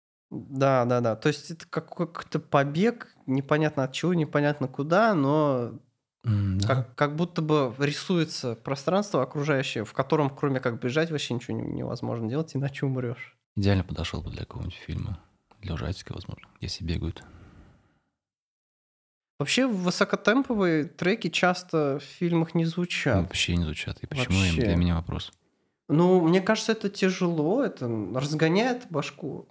Да, 0.48 0.84
да, 0.84 1.00
да. 1.00 1.16
То 1.16 1.28
есть 1.28 1.50
это 1.50 1.66
какой-то 1.68 2.40
побег, 2.40 3.14
непонятно 3.26 3.84
от 3.84 3.92
чего, 3.92 4.14
непонятно 4.14 4.68
куда, 4.68 5.14
но 5.14 5.72
да. 6.24 6.66
как, 6.66 6.94
как 6.94 7.16
будто 7.16 7.42
бы 7.42 7.74
рисуется 7.78 8.54
пространство 8.54 9.22
окружающее, 9.22 9.84
в 9.84 9.92
котором 9.92 10.30
кроме 10.30 10.60
как 10.60 10.80
бежать 10.80 11.10
вообще 11.10 11.34
ничего 11.34 11.56
не- 11.56 11.66
невозможно 11.66 12.28
делать, 12.28 12.54
иначе 12.56 12.86
умрешь. 12.86 13.36
Идеально 13.56 13.84
подошел 13.84 14.20
бы 14.20 14.30
для 14.30 14.40
какого-нибудь 14.40 14.74
фильма. 14.74 15.20
Для 15.60 15.74
ужастика, 15.74 16.12
возможно, 16.12 16.48
все 16.60 16.84
бегают. 16.84 17.22
Вообще 19.38 19.66
высокотемповые 19.66 20.84
треки 20.84 21.28
часто 21.28 21.98
в 21.98 22.04
фильмах 22.04 22.54
не 22.54 22.64
звучат. 22.64 23.16
Вообще 23.16 23.56
не 23.56 23.64
звучат. 23.64 23.98
И 24.02 24.06
почему 24.06 24.38
Вообще. 24.38 24.60
для 24.60 24.76
меня 24.76 24.94
вопрос? 24.94 25.32
Ну, 25.88 26.20
мне 26.26 26.40
кажется, 26.40 26.72
это 26.72 26.88
тяжело, 26.88 27.62
это 27.62 27.86
разгоняет 28.14 28.86
башку. 28.90 29.48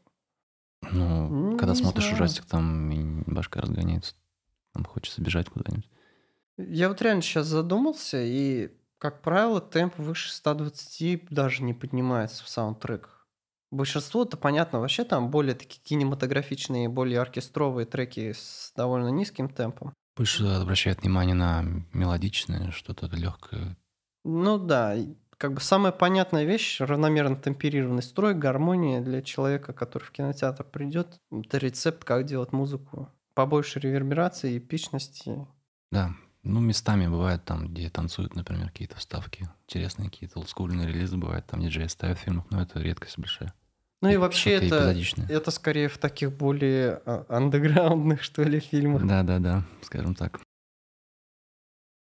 Ну, 0.93 1.27
Ну, 1.29 1.57
когда 1.57 1.75
смотришь 1.75 2.03
знаю. 2.03 2.15
ужастик, 2.15 2.45
там 2.45 3.23
башка 3.25 3.61
разгоняется. 3.61 4.15
Там 4.73 4.85
хочется 4.85 5.21
бежать 5.21 5.49
куда-нибудь. 5.49 5.89
Я 6.57 6.89
вот 6.89 7.01
реально 7.01 7.21
сейчас 7.21 7.47
задумался, 7.47 8.21
и, 8.21 8.71
как 8.99 9.21
правило, 9.21 9.59
темп 9.59 9.97
выше 9.97 10.31
120 10.31 11.29
даже 11.29 11.63
не 11.63 11.73
поднимается 11.73 12.43
в 12.43 12.49
саундтреках. 12.49 13.27
Большинство-то, 13.71 14.37
понятно, 14.37 14.79
вообще 14.79 15.03
там 15.03 15.31
более 15.31 15.55
такие 15.55 15.81
кинематографичные, 15.81 16.89
более 16.89 17.19
оркестровые 17.19 17.87
треки 17.87 18.33
с 18.33 18.71
довольно 18.75 19.07
низким 19.07 19.49
темпом. 19.49 19.93
Больше 20.15 20.45
обращает 20.45 21.01
внимание 21.01 21.33
на 21.33 21.63
мелодичное, 21.91 22.69
что-то 22.69 23.07
легкое. 23.07 23.75
Ну 24.23 24.59
да, 24.59 24.95
как 25.43 25.55
бы 25.55 25.59
самая 25.59 25.91
понятная 25.91 26.45
вещь, 26.45 26.79
равномерно 26.79 27.35
темперированный 27.35 28.01
строй, 28.01 28.33
гармония 28.33 29.01
для 29.01 29.21
человека, 29.21 29.73
который 29.73 30.05
в 30.05 30.11
кинотеатр 30.11 30.63
придет, 30.63 31.19
это 31.29 31.57
рецепт, 31.57 32.05
как 32.05 32.25
делать 32.25 32.53
музыку. 32.53 33.09
Побольше 33.33 33.81
реверберации, 33.81 34.57
эпичности. 34.57 35.45
Да, 35.91 36.13
ну, 36.43 36.61
местами 36.61 37.07
бывает 37.07 37.43
там, 37.43 37.67
где 37.67 37.89
танцуют, 37.89 38.37
например, 38.37 38.69
какие-то 38.69 38.95
вставки. 38.95 39.49
Интересные 39.65 40.09
какие-то 40.09 40.39
олдскульные 40.39 40.87
релизы 40.87 41.17
бывают, 41.17 41.45
там 41.45 41.59
диджеи 41.59 41.87
ставят 41.87 42.19
в 42.19 42.21
фильмах, 42.21 42.45
но 42.49 42.61
это 42.61 42.79
редкость 42.79 43.17
большая. 43.17 43.53
Ну 44.01 44.07
и 44.07 44.13
Это 44.13 44.21
вообще 44.21 44.51
это, 44.51 44.95
это 45.27 45.51
скорее 45.51 45.89
в 45.89 45.97
таких 45.97 46.31
более 46.31 47.01
а, 47.05 47.25
андеграундных, 47.27 48.23
что 48.23 48.43
ли, 48.43 48.61
фильмах. 48.61 49.05
Да-да-да, 49.05 49.65
скажем 49.81 50.15
так. 50.15 50.39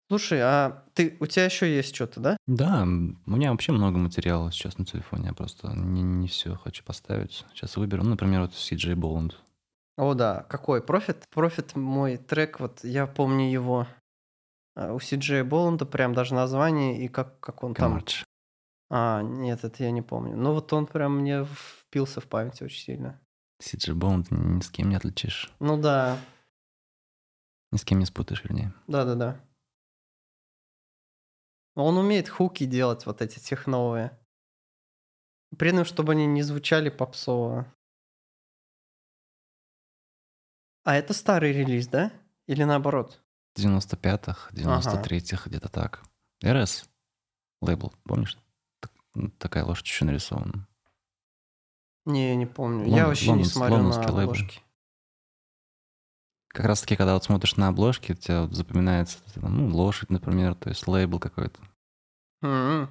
Слушай, 0.08 0.40
а 0.42 0.84
ты, 0.92 1.16
у 1.20 1.26
тебя 1.26 1.46
еще 1.46 1.74
есть 1.74 1.94
что-то, 1.94 2.20
да? 2.20 2.36
Да, 2.46 2.82
у 2.82 3.30
меня 3.30 3.50
вообще 3.50 3.72
много 3.72 3.98
материала 3.98 4.52
сейчас 4.52 4.76
на 4.76 4.84
телефоне, 4.84 5.28
я 5.28 5.32
просто 5.32 5.68
не, 5.68 6.02
не 6.02 6.28
все 6.28 6.56
хочу 6.56 6.84
поставить. 6.84 7.44
Сейчас 7.54 7.76
выберу, 7.76 8.02
ну, 8.04 8.10
например, 8.10 8.42
вот 8.42 8.52
CJ 8.52 8.94
Боланд. 8.96 9.36
О, 9.96 10.14
да, 10.14 10.42
какой? 10.48 10.82
Prophet? 10.82 11.24
Prophet 11.30 11.74
мой 11.74 12.16
трек, 12.18 12.60
вот 12.60 12.84
я 12.84 13.06
помню 13.06 13.50
его. 13.50 13.86
А, 14.76 14.92
У 14.92 14.98
CJ 14.98 15.44
Боланда 15.44 15.86
прям 15.86 16.12
даже 16.14 16.34
название 16.34 17.02
и 17.02 17.08
как, 17.08 17.40
как 17.40 17.62
он 17.62 17.74
там... 17.74 17.90
Camargue. 17.92 18.24
А, 18.90 19.22
нет, 19.22 19.64
это 19.64 19.84
я 19.84 19.90
не 19.90 20.02
помню. 20.02 20.36
Но 20.36 20.52
вот 20.52 20.72
он 20.72 20.86
прям 20.86 21.20
мне 21.20 21.46
впился 21.46 22.20
в 22.20 22.26
память 22.26 22.60
очень 22.60 22.84
сильно. 22.84 23.20
CJ 23.62 23.94
Боланд 23.94 24.30
ни 24.30 24.60
с 24.60 24.68
кем 24.70 24.90
не 24.90 24.96
отличишь. 24.96 25.50
Ну 25.60 25.80
да, 25.80 26.18
Ни 27.72 27.78
с 27.78 27.84
кем 27.84 27.98
не 28.00 28.04
спутаешь, 28.06 28.44
вернее. 28.44 28.74
да-да-да. 28.86 29.40
Он 31.74 31.96
умеет 31.98 32.28
хуки 32.28 32.64
делать 32.66 33.04
вот 33.06 33.20
эти 33.22 33.38
техновые. 33.38 34.18
При 35.58 35.70
этом, 35.70 35.84
чтобы 35.84 36.12
они 36.12 36.26
не 36.26 36.42
звучали 36.42 36.88
попсово. 36.88 37.72
А 40.84 40.96
это 40.96 41.12
старый 41.14 41.52
релиз, 41.52 41.86
да? 41.88 42.12
Или 42.46 42.64
наоборот? 42.64 43.22
95-х, 43.56 44.50
93-х, 44.52 45.48
где-то 45.48 45.68
так. 45.68 46.02
РС. 46.44 46.88
Лейбл, 47.62 47.92
помнишь? 48.04 48.36
Так- 48.80 48.92
такая 49.38 49.64
лошадь 49.64 49.86
еще 49.86 50.04
нарисована. 50.04 50.66
Не, 52.04 52.36
не 52.36 52.46
помню. 52.46 52.80
Лондон- 52.80 52.94
я 52.96 53.06
вообще 53.06 53.30
не 53.32 53.42
лондонс- 53.44 53.52
смотрю 53.52 53.76
на 53.78 53.98
лейбл. 54.12 54.20
обложки. 54.32 54.60
Как 56.54 56.66
раз 56.66 56.82
таки, 56.82 56.94
когда 56.94 57.14
вот 57.14 57.24
смотришь 57.24 57.56
на 57.56 57.66
обложки, 57.66 58.12
у 58.12 58.14
тебя 58.14 58.42
вот 58.42 58.54
запоминается 58.54 59.18
ну, 59.34 59.74
лошадь, 59.74 60.08
например, 60.08 60.54
то 60.54 60.68
есть 60.68 60.86
лейбл 60.86 61.18
какой-то. 61.18 61.60
М-м. 62.42 62.88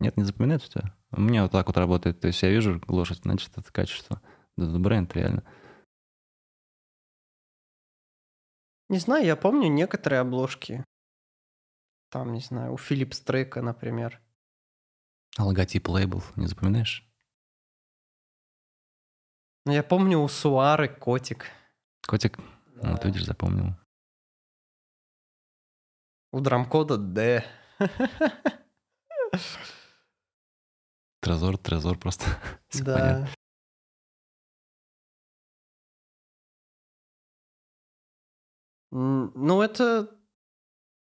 Нет, 0.00 0.16
не 0.16 0.24
запоминается 0.24 0.68
у 0.68 0.70
тебя? 0.70 0.96
У 1.10 1.20
меня 1.20 1.42
вот 1.42 1.52
так 1.52 1.66
вот 1.66 1.76
работает. 1.76 2.20
То 2.20 2.28
есть 2.28 2.42
я 2.42 2.48
вижу 2.48 2.80
лошадь, 2.88 3.18
значит, 3.18 3.52
это 3.58 3.70
качество. 3.70 4.22
Это 4.56 4.78
бренд, 4.78 5.14
реально. 5.14 5.44
Не 8.88 8.98
знаю, 8.98 9.26
я 9.26 9.36
помню 9.36 9.68
некоторые 9.68 10.20
обложки. 10.20 10.86
Там, 12.08 12.32
не 12.32 12.40
знаю, 12.40 12.72
у 12.72 12.78
Филипп 12.78 13.12
Стрейка, 13.12 13.60
например. 13.60 14.22
А 15.36 15.44
логотип 15.44 15.86
лейбл 15.86 16.22
не 16.36 16.46
запоминаешь? 16.46 17.06
Но 19.66 19.72
я 19.74 19.82
помню 19.82 20.20
у 20.20 20.28
Суары 20.28 20.88
котик. 20.88 21.50
Котик, 22.06 22.38
вот 22.92 23.04
видишь, 23.04 23.24
запомнил. 23.24 23.74
У 26.32 26.40
драмкода 26.40 26.96
Д. 26.98 27.44
Трезор, 31.20 31.56
трезор 31.58 31.98
просто. 31.98 32.24
Да. 32.72 33.28
Ну, 38.90 39.62
это... 39.62 40.08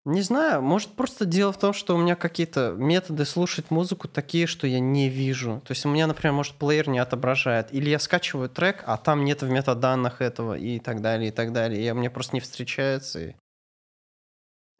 Не 0.06 0.20
знаю, 0.20 0.60
может 0.60 0.94
просто 0.96 1.24
дело 1.24 1.50
в 1.50 1.58
том, 1.58 1.72
что 1.72 1.94
у 1.94 1.98
меня 1.98 2.14
какие-то 2.14 2.72
методы 2.72 3.24
слушать 3.24 3.70
музыку 3.70 4.06
такие, 4.06 4.46
что 4.46 4.66
я 4.66 4.78
не 4.78 5.08
вижу. 5.08 5.62
То 5.64 5.72
есть 5.72 5.86
у 5.86 5.88
меня, 5.88 6.06
например, 6.06 6.34
может 6.34 6.56
плеер 6.56 6.90
не 6.90 6.98
отображает. 6.98 7.72
Или 7.72 7.88
я 7.88 7.98
скачиваю 7.98 8.50
трек, 8.50 8.84
а 8.86 8.98
там 8.98 9.24
нет 9.24 9.40
в 9.42 9.48
метаданных 9.48 10.20
этого 10.20 10.58
и 10.58 10.78
так 10.78 11.00
далее, 11.00 11.28
и 11.28 11.32
так 11.32 11.54
далее. 11.54 11.82
И 11.88 11.92
мне 11.94 12.10
просто 12.10 12.36
не 12.36 12.40
встречается. 12.40 13.20
И... 13.20 13.34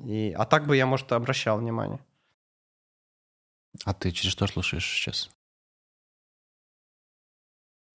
и- 0.04 0.32
А 0.32 0.44
так 0.44 0.66
бы 0.66 0.76
я, 0.76 0.84
может, 0.84 1.10
обращал 1.12 1.58
внимание. 1.58 2.00
А 3.86 3.94
ты 3.94 4.12
через 4.12 4.32
что 4.32 4.46
слушаешь 4.46 4.86
сейчас? 4.86 5.30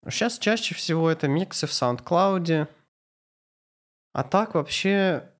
Сейчас 0.08 0.38
чаще 0.38 0.74
всего 0.74 1.10
это 1.10 1.28
миксы 1.28 1.66
в 1.66 1.70
SoundCloud. 1.72 2.68
А 4.14 4.24
так 4.24 4.54
вообще... 4.54 5.30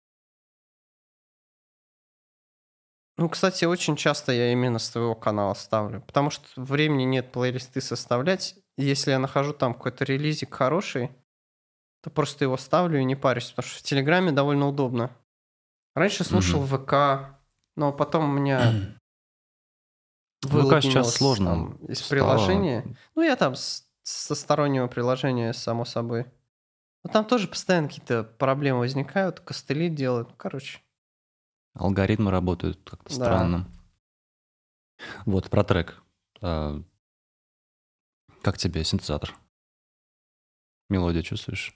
Ну, 3.19 3.29
кстати, 3.29 3.65
очень 3.65 3.97
часто 3.97 4.31
я 4.33 4.53
именно 4.53 4.79
с 4.79 4.91
твоего 4.91 5.17
канала 5.17 5.55
ставлю, 5.55 6.01
потому 6.03 6.31
что 6.31 6.45
времени 6.55 7.03
нет 7.03 7.33
плейлисты 7.33 7.81
составлять. 7.81 8.55
Если 8.77 9.11
я 9.11 9.19
нахожу 9.19 9.53
там 9.53 9.75
какой-то 9.75 10.05
релизик 10.05 10.55
хороший, 10.55 11.11
то 12.01 12.11
просто 12.11 12.45
его 12.45 12.57
ставлю 12.57 13.01
и 13.01 13.05
не 13.05 13.17
парюсь, 13.17 13.51
потому 13.51 13.69
что 13.69 13.81
в 13.81 13.83
Телеграме 13.83 14.31
довольно 14.31 14.69
удобно. 14.69 15.11
Раньше 15.97 16.23
слушал 16.23 16.61
Мгм. 16.63 16.79
ВК, 16.87 16.93
но 17.77 17.93
потом 17.93 18.31
у 18.31 18.33
меня 18.33 18.73
ВК 20.45 20.81
сейчас 20.81 21.17
сложно 21.17 21.47
там 21.47 21.73
из 21.89 21.99
стало. 21.99 22.11
приложения. 22.11 22.97
Ну, 23.17 23.23
я 23.23 23.35
там 23.35 23.57
с- 23.57 23.85
со 24.05 24.37
стороннего 24.37 24.87
приложения, 24.87 25.53
само 25.55 25.85
собой. 25.85 26.27
Но 27.03 27.11
там 27.11 27.25
тоже 27.25 27.49
постоянно 27.49 27.89
какие-то 27.89 28.23
проблемы 28.23 28.79
возникают, 28.79 29.41
костыли 29.41 29.89
делают. 29.89 30.31
Короче, 30.37 30.79
Алгоритмы 31.79 32.31
работают 32.31 32.79
как-то 32.89 33.09
Да. 33.09 33.15
странно. 33.15 33.69
Вот, 35.27 35.49
про 35.49 35.65
трек. 35.65 36.03
А, 36.41 36.83
Как 38.43 38.59
тебе 38.59 38.85
синтезатор? 38.85 39.35
Мелодию 40.89 41.23
чувствуешь? 41.23 41.75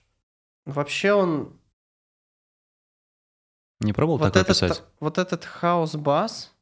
вообще 0.64 1.12
он... 1.12 1.58
Не 3.80 3.92
пробовал 3.92 4.18
Вот 4.18 4.26
такое 4.26 4.42
этот, 4.42 4.56
писать? 4.56 4.84
вот 5.00 5.18
этот 5.18 5.44
хаус-бас, 5.44 6.52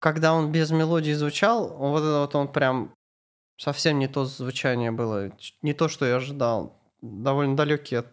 когда 0.00 0.32
он 0.32 0.50
без 0.50 0.70
мелодии 0.70 1.12
звучал, 1.12 1.68
вот 1.76 2.00
это 2.00 2.20
вот 2.20 2.34
он 2.34 2.50
прям 2.50 2.94
совсем 3.58 3.98
не 3.98 4.08
то 4.08 4.24
звучание 4.24 4.90
было. 4.90 5.30
Не 5.62 5.74
то, 5.74 5.88
что 5.88 6.06
я 6.06 6.16
ожидал. 6.16 6.80
Довольно 7.02 7.54
далекий 7.54 7.96
от 7.96 8.06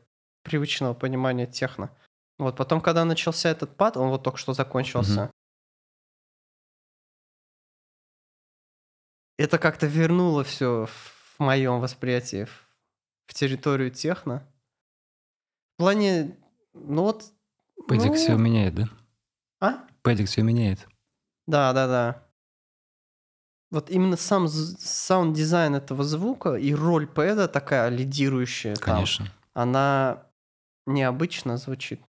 привычного 0.44 0.94
понимания 0.94 1.48
техно. 1.48 1.96
Вот 2.42 2.56
потом, 2.56 2.82
когда 2.82 3.06
начался 3.06 3.50
этот 3.50 3.78
пад, 3.78 3.98
он 3.98 4.10
вот 4.10 4.24
только 4.24 4.40
что 4.40 4.54
закончился. 4.54 5.30
Это 9.38 9.60
как-то 9.60 9.86
вернуло 9.86 10.44
все 10.44 10.88
в 10.88 11.36
моем 11.38 11.80
восприятии 11.80 12.48
в, 13.28 13.34
территорию 13.36 13.92
техно. 13.92 14.44
В 15.76 15.84
плане, 15.84 16.36
ну 16.74 17.04
вот... 17.04 17.32
Пэдик 17.88 18.08
ну, 18.08 18.16
все 18.16 18.36
меняет, 18.36 18.74
да? 18.74 18.90
А? 19.60 19.88
Пэдик 20.02 20.28
все 20.28 20.42
меняет. 20.42 20.88
Да, 21.46 21.72
да, 21.74 21.88
да. 21.88 22.28
вот 23.70 23.92
именно 23.92 24.18
сам 24.18 24.48
саунд-дизайн 24.48 25.76
этого 25.76 26.04
звука 26.04 26.56
и 26.56 26.74
роль 26.74 27.06
пэда 27.06 27.48
такая 27.48 27.90
лидирующая 27.90 28.76
там, 28.76 28.96
Конечно. 28.96 29.32
она 29.54 30.26
необычно 30.88 31.58
звучит. 31.58 32.02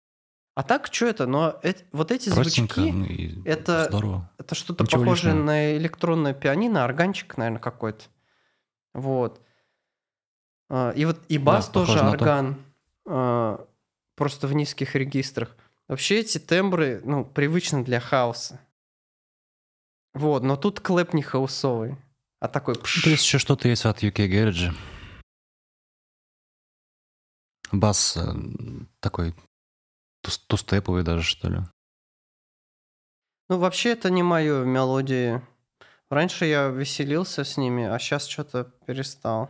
А 0.54 0.64
так, 0.64 0.88
что 0.94 1.06
это? 1.08 1.28
Но 1.28 1.60
эт- 1.64 1.86
вот 1.94 2.12
эти 2.12 2.30
Простенько, 2.30 2.82
звучки, 2.82 2.92
ну 2.94 3.06
и 3.06 3.42
это- 3.48 3.86
здорово. 3.86 4.30
это 4.38 4.54
что-то 4.54 4.84
Ничего 4.84 5.02
похожее 5.02 5.32
лишнего. 5.34 5.46
на 5.46 5.78
электронное 5.78 6.34
пианино, 6.34 6.84
органчик, 6.84 7.38
наверное, 7.38 7.60
какой-то. 7.62 8.04
Вот. 8.94 9.42
А, 10.70 10.92
И 10.92 11.06
вот 11.06 11.22
и 11.30 11.38
бас 11.38 11.70
тоже 11.70 11.94
похоже 11.94 12.04
на 12.04 12.12
то. 12.12 12.18
орган, 12.18 12.66
а, 13.08 13.68
просто 14.16 14.48
в 14.48 14.54
низких 14.54 14.96
регистрах. 14.96 15.56
Вообще 15.88 16.20
эти 16.20 16.38
тембры, 16.38 17.02
ну, 17.06 17.24
привычны 17.26 17.84
для 17.84 18.00
хаоса. 18.00 18.60
Вот, 20.14 20.44
но 20.44 20.58
тут 20.58 20.82
клэп 20.82 21.14
не 21.14 21.22
хаусовый, 21.22 21.96
а 22.42 22.50
такой 22.50 22.76
пш. 22.76 23.04
Плюс 23.04 23.22
еще 23.24 23.38
что-то 23.40 23.70
есть 23.70 23.86
от 23.86 24.04
UK 24.04 24.28
Garage. 24.30 24.74
Бас 27.72 28.18
э, 28.18 28.22
такой 29.00 29.34
тус- 30.24 30.42
тустеповый 30.48 31.04
даже, 31.04 31.24
что 31.24 31.50
ли. 31.50 31.60
Ну, 33.50 33.58
вообще 33.60 33.92
это 33.92 34.10
не 34.10 34.24
мое 34.24 34.64
мелодии. 34.64 35.42
Раньше 36.10 36.46
я 36.46 36.68
веселился 36.68 37.44
с 37.44 37.58
ними, 37.58 37.86
а 37.86 37.98
сейчас 38.00 38.26
что-то 38.28 38.66
перестал. 38.86 39.50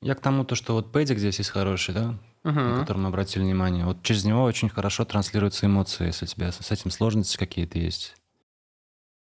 Я 0.00 0.14
к 0.14 0.20
тому, 0.20 0.44
то, 0.44 0.54
что 0.54 0.74
вот 0.74 0.90
пэдик 0.92 1.18
здесь 1.18 1.38
есть 1.38 1.50
хороший, 1.50 1.94
да, 1.94 2.18
на 2.44 2.50
Мгм. 2.50 2.80
который 2.80 2.98
мы 2.98 3.08
обратили 3.08 3.42
внимание. 3.42 3.84
Вот 3.84 4.02
через 4.02 4.24
него 4.24 4.42
очень 4.42 4.68
хорошо 4.68 5.04
транслируются 5.04 5.66
эмоции, 5.66 6.06
если 6.06 6.24
у 6.24 6.28
тебя 6.28 6.50
с 6.50 6.70
этим 6.70 6.90
сложности 6.90 7.36
какие-то 7.36 7.78
есть. 7.78 8.16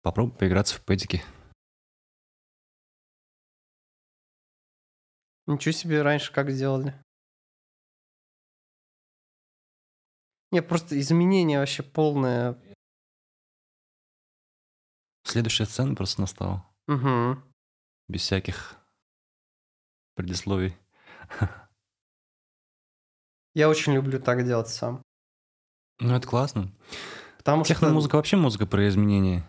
Попробуй 0.02 0.36
поиграться 0.36 0.76
в 0.76 0.82
пэдики. 0.84 1.22
Ничего 5.46 5.72
себе 5.72 6.02
раньше 6.02 6.32
как 6.32 6.50
сделали. 6.50 6.94
Не, 10.52 10.62
просто 10.62 11.00
изменение 11.00 11.58
вообще 11.58 11.82
полное. 11.82 12.58
Следующая 15.24 15.64
сцена 15.64 15.94
просто 15.94 16.20
настала. 16.20 16.64
Мгм. 16.86 17.42
Без 18.08 18.20
всяких 18.20 18.76
предисловий. 20.14 20.76
Я 23.54 23.68
очень 23.68 23.94
люблю 23.94 24.20
так 24.20 24.44
делать 24.44 24.68
сам. 24.68 25.02
Ну, 26.00 26.14
это 26.14 26.26
классно. 26.26 26.70
Потому 27.38 27.64
что 27.64 27.74
Техномузыка 27.74 28.16
вообще 28.16 28.36
музыка 28.36 28.66
про 28.66 28.88
изменения. 28.88 29.44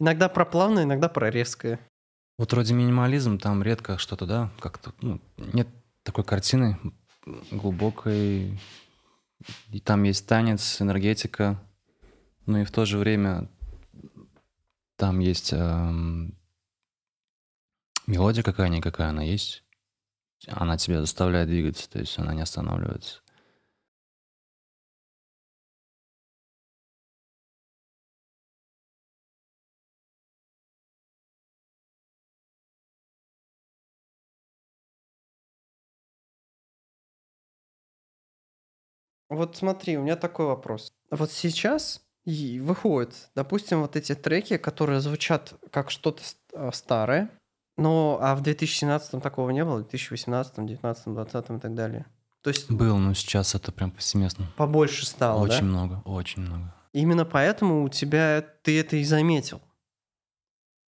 иногда 0.00 0.28
про 0.28 0.44
плавное, 0.44 0.82
иногда 0.84 1.08
про 1.08 1.30
резкое. 1.30 1.78
Вот 2.38 2.52
вроде 2.52 2.74
минимализм, 2.74 3.38
там 3.38 3.62
редко 3.62 3.98
что-то, 3.98 4.26
да, 4.26 4.50
как-то, 4.60 4.92
ну, 5.00 5.20
нет 5.36 5.68
такой 6.04 6.24
картины 6.24 6.78
глубокой. 7.50 8.58
И 9.70 9.80
там 9.80 10.02
есть 10.02 10.26
танец, 10.26 10.80
энергетика, 10.80 11.62
но 12.46 12.60
и 12.60 12.64
в 12.64 12.70
то 12.70 12.84
же 12.84 12.98
время 12.98 13.48
там 14.96 15.20
есть 15.20 15.52
эм, 15.52 16.36
мелодия 18.06 18.42
какая-никакая, 18.42 19.10
она 19.10 19.22
есть. 19.22 19.62
Она 20.46 20.76
тебя 20.76 21.00
заставляет 21.00 21.48
двигаться, 21.48 21.88
то 21.90 21.98
есть 21.98 22.18
она 22.18 22.34
не 22.34 22.42
останавливается. 22.42 23.20
Вот 39.28 39.56
смотри, 39.56 39.98
у 39.98 40.02
меня 40.02 40.16
такой 40.16 40.46
вопрос. 40.46 40.92
Вот 41.10 41.30
сейчас 41.30 42.00
и 42.24 42.60
выходят, 42.60 43.30
допустим, 43.34 43.80
вот 43.80 43.96
эти 43.96 44.14
треки, 44.14 44.56
которые 44.58 45.00
звучат 45.00 45.54
как 45.70 45.90
что-то 45.90 46.22
а, 46.52 46.72
старое, 46.72 47.30
но 47.76 48.18
а 48.20 48.34
в 48.34 48.42
2017 48.42 49.22
такого 49.22 49.50
не 49.50 49.64
было, 49.64 49.76
в 49.76 49.88
2018, 49.88 50.54
2019, 50.56 51.04
2020 51.04 51.50
и 51.50 51.60
так 51.60 51.74
далее. 51.74 52.06
То 52.42 52.50
есть 52.50 52.70
Был, 52.70 52.98
но 52.98 53.14
сейчас 53.14 53.54
это 53.54 53.72
прям 53.72 53.90
повсеместно. 53.90 54.46
побольше 54.56 55.06
стало, 55.06 55.46
да? 55.46 55.54
очень 55.54 55.66
много, 55.66 56.02
очень 56.04 56.42
много. 56.42 56.74
Именно 56.92 57.24
поэтому 57.24 57.84
у 57.84 57.88
тебя 57.88 58.44
ты 58.62 58.78
это 58.80 58.96
и 58.96 59.04
заметил. 59.04 59.60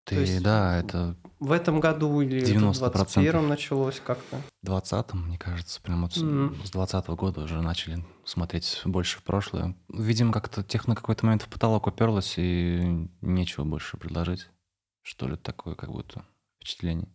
Ты, 0.09 0.21
есть 0.21 0.43
да, 0.43 0.77
это 0.77 1.15
В 1.39 1.51
этом 1.51 1.79
году 1.79 2.21
или 2.21 2.39
в 2.39 2.43
90%. 2.43 2.73
21 2.91 3.47
началось 3.47 3.99
как-то. 4.05 4.41
В 4.61 4.65
20-м, 4.67 5.27
мне 5.27 5.37
кажется, 5.37 5.81
прям 5.81 6.01
вот 6.03 6.13
с- 6.13 6.21
Мгм. 6.21 6.55
с 6.65 6.71
20 6.71 7.07
года 7.15 7.41
уже 7.41 7.61
начали 7.61 8.03
смотреть 8.25 8.81
больше 8.85 9.19
в 9.19 9.23
прошлое. 9.23 9.75
Видимо, 9.87 10.33
как-то 10.33 10.63
техно 10.63 10.95
какой-то 10.95 11.25
момент 11.25 11.43
в 11.43 11.47
потолок 11.47 11.87
уперлась, 11.87 12.33
и 12.37 13.07
нечего 13.21 13.63
больше 13.63 13.97
предложить. 13.97 14.49
Что 15.01 15.27
ли, 15.27 15.37
такое 15.37 15.75
как 15.75 15.91
будто 15.91 16.25
впечатление, 16.57 17.07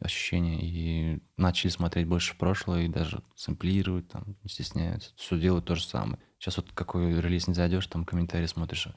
ощущение. 0.00 0.60
И 0.62 1.22
начали 1.36 1.70
смотреть 1.70 2.06
больше 2.08 2.34
в 2.34 2.38
прошлое, 2.38 2.84
и 2.84 2.88
даже 2.88 3.22
сэмплировать, 3.36 4.08
там, 4.08 4.36
не 4.42 4.48
стесняются. 4.48 5.12
Все 5.16 5.38
делают 5.38 5.66
то 5.66 5.74
же 5.74 5.84
самое. 5.84 6.18
Сейчас 6.38 6.56
вот 6.56 6.72
какой 6.72 7.20
релиз 7.20 7.46
не 7.46 7.54
зайдешь, 7.54 7.86
там 7.88 8.04
комментарии 8.06 8.46
смотришь, 8.46 8.88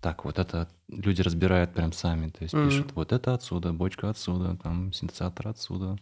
так, 0.00 0.24
вот 0.24 0.38
это 0.38 0.68
люди 0.88 1.22
разбирают 1.22 1.74
прям 1.74 1.92
сами, 1.92 2.30
то 2.30 2.42
есть 2.42 2.54
Мгм. 2.54 2.68
пишут, 2.68 2.92
вот 2.92 3.12
это 3.12 3.34
отсюда, 3.34 3.72
бочка 3.72 4.10
отсюда, 4.10 4.56
там 4.56 4.92
синтезатор 4.92 5.48
отсюда. 5.48 5.98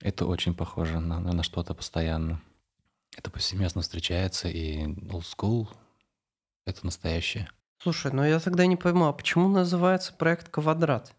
Это 0.00 0.26
очень 0.26 0.54
похоже 0.54 1.00
на, 1.00 1.20
на, 1.20 1.32
на 1.32 1.42
что-то 1.42 1.74
постоянно. 1.74 2.40
Это 3.16 3.30
повсеместно 3.30 3.82
встречается, 3.82 4.48
и 4.48 4.84
old 4.84 5.24
school— 5.24 5.68
это 6.66 6.84
настоящее. 6.84 7.50
Слушай, 7.82 8.12
ну 8.12 8.22
я 8.24 8.38
тогда 8.40 8.66
не 8.66 8.76
пойму, 8.76 9.06
а 9.06 9.12
почему 9.12 9.48
называется 9.48 10.12
проект 10.12 10.48
«Квадрат»? 10.48 11.14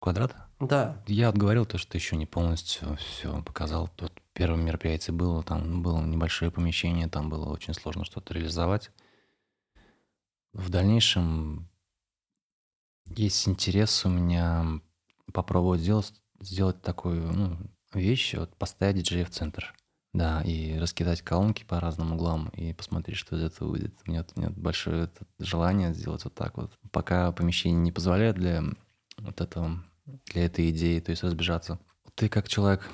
Квадрат? 0.00 0.34
Да. 0.58 1.02
Я 1.06 1.28
вот 1.28 1.36
говорил 1.36 1.64
то, 1.64 1.78
что 1.78 1.96
еще 1.96 2.16
не 2.16 2.26
полностью 2.26 2.96
все 2.96 3.42
показал. 3.42 3.88
Тут 3.96 4.12
первое 4.32 4.60
мероприятие 4.60 5.14
было, 5.14 5.42
там 5.42 5.82
было 5.82 6.00
небольшое 6.00 6.50
помещение, 6.50 7.06
там 7.08 7.30
было 7.30 7.50
очень 7.50 7.74
сложно 7.74 8.04
что-то 8.04 8.34
реализовать. 8.34 8.90
В 10.52 10.68
дальнейшем 10.68 11.68
есть 13.06 13.48
интерес 13.48 14.04
у 14.04 14.08
меня 14.08 14.80
попробовать 15.32 15.80
сделать, 15.80 16.12
сделать 16.40 16.82
такую 16.82 17.32
ну, 17.32 17.58
вещь, 17.94 18.34
вот 18.34 18.56
поставить 18.56 18.96
диджея 18.96 19.24
в 19.24 19.30
центр. 19.30 19.74
Да, 20.12 20.42
и 20.42 20.76
раскидать 20.76 21.22
колонки 21.22 21.62
по 21.62 21.78
разным 21.78 22.14
углам 22.14 22.48
и 22.48 22.72
посмотреть, 22.72 23.16
что 23.16 23.36
из 23.36 23.44
этого 23.44 23.68
выйдет. 23.68 23.94
У 24.04 24.10
меня, 24.10 24.26
у 24.34 24.40
меня 24.40 24.50
большое 24.50 25.08
желание 25.38 25.94
сделать 25.94 26.24
вот 26.24 26.34
так 26.34 26.56
вот. 26.56 26.76
Пока 26.90 27.30
помещение 27.30 27.80
не 27.80 27.92
позволяет 27.92 28.34
для 28.34 28.64
вот 29.18 29.40
этого, 29.40 29.84
для 30.26 30.46
этой 30.46 30.70
идеи, 30.70 30.98
то 30.98 31.10
есть 31.10 31.22
разбежаться. 31.22 31.78
Ты 32.16 32.28
как 32.28 32.48
человек, 32.48 32.90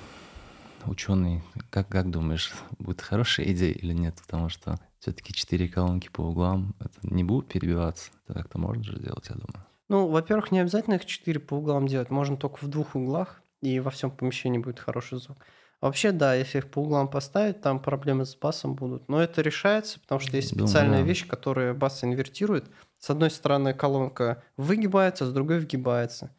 ученый, 0.85 1.43
как, 1.71 1.87
как 1.89 2.11
думаешь, 2.11 2.53
будет 2.77 3.01
хорошая 3.01 3.51
идея 3.51 3.73
или 3.73 3.93
нет? 3.93 4.21
Потому 4.21 4.49
что 4.49 4.79
все-таки 4.99 5.33
четыре 5.33 5.67
колонки 5.67 6.09
по 6.09 6.21
углам, 6.21 6.75
это 6.79 6.99
не 7.03 7.23
будут 7.23 7.51
перебиваться. 7.51 8.11
Это 8.25 8.39
как-то 8.39 8.57
можно 8.57 8.83
же 8.83 8.97
сделать, 8.97 9.27
я 9.29 9.35
думаю. 9.35 9.65
Ну, 9.89 10.07
во-первых, 10.07 10.51
не 10.51 10.59
обязательно 10.59 10.95
их 10.95 11.05
четыре 11.05 11.39
по 11.39 11.55
углам 11.55 11.87
делать. 11.87 12.09
Можно 12.09 12.37
только 12.37 12.63
в 12.63 12.67
двух 12.67 12.95
углах, 12.95 13.41
и 13.61 13.79
во 13.79 13.89
всем 13.89 14.11
помещении 14.11 14.59
будет 14.59 14.79
хороший 14.79 15.19
звук. 15.19 15.37
А 15.79 15.85
Вообще, 15.87 16.11
да, 16.11 16.33
если 16.33 16.57
их 16.57 16.71
по 16.71 16.79
углам 16.79 17.07
поставить, 17.07 17.61
там 17.61 17.79
проблемы 17.79 18.25
с 18.25 18.35
басом 18.35 18.75
будут. 18.75 19.07
Но 19.07 19.21
это 19.21 19.41
решается, 19.41 19.99
потому 19.99 20.19
что 20.19 20.35
есть 20.35 20.51
Думаю, 20.51 20.67
специальная 20.67 21.01
да. 21.01 21.05
вещь, 21.05 21.27
которая 21.27 21.73
бас 21.73 22.03
инвертирует. 22.03 22.65
С 22.97 23.09
одной 23.09 23.29
стороны 23.29 23.73
колонка 23.73 24.43
выгибается, 24.57 25.25
с 25.25 25.31
другой 25.31 25.59
вгибается. 25.59 26.35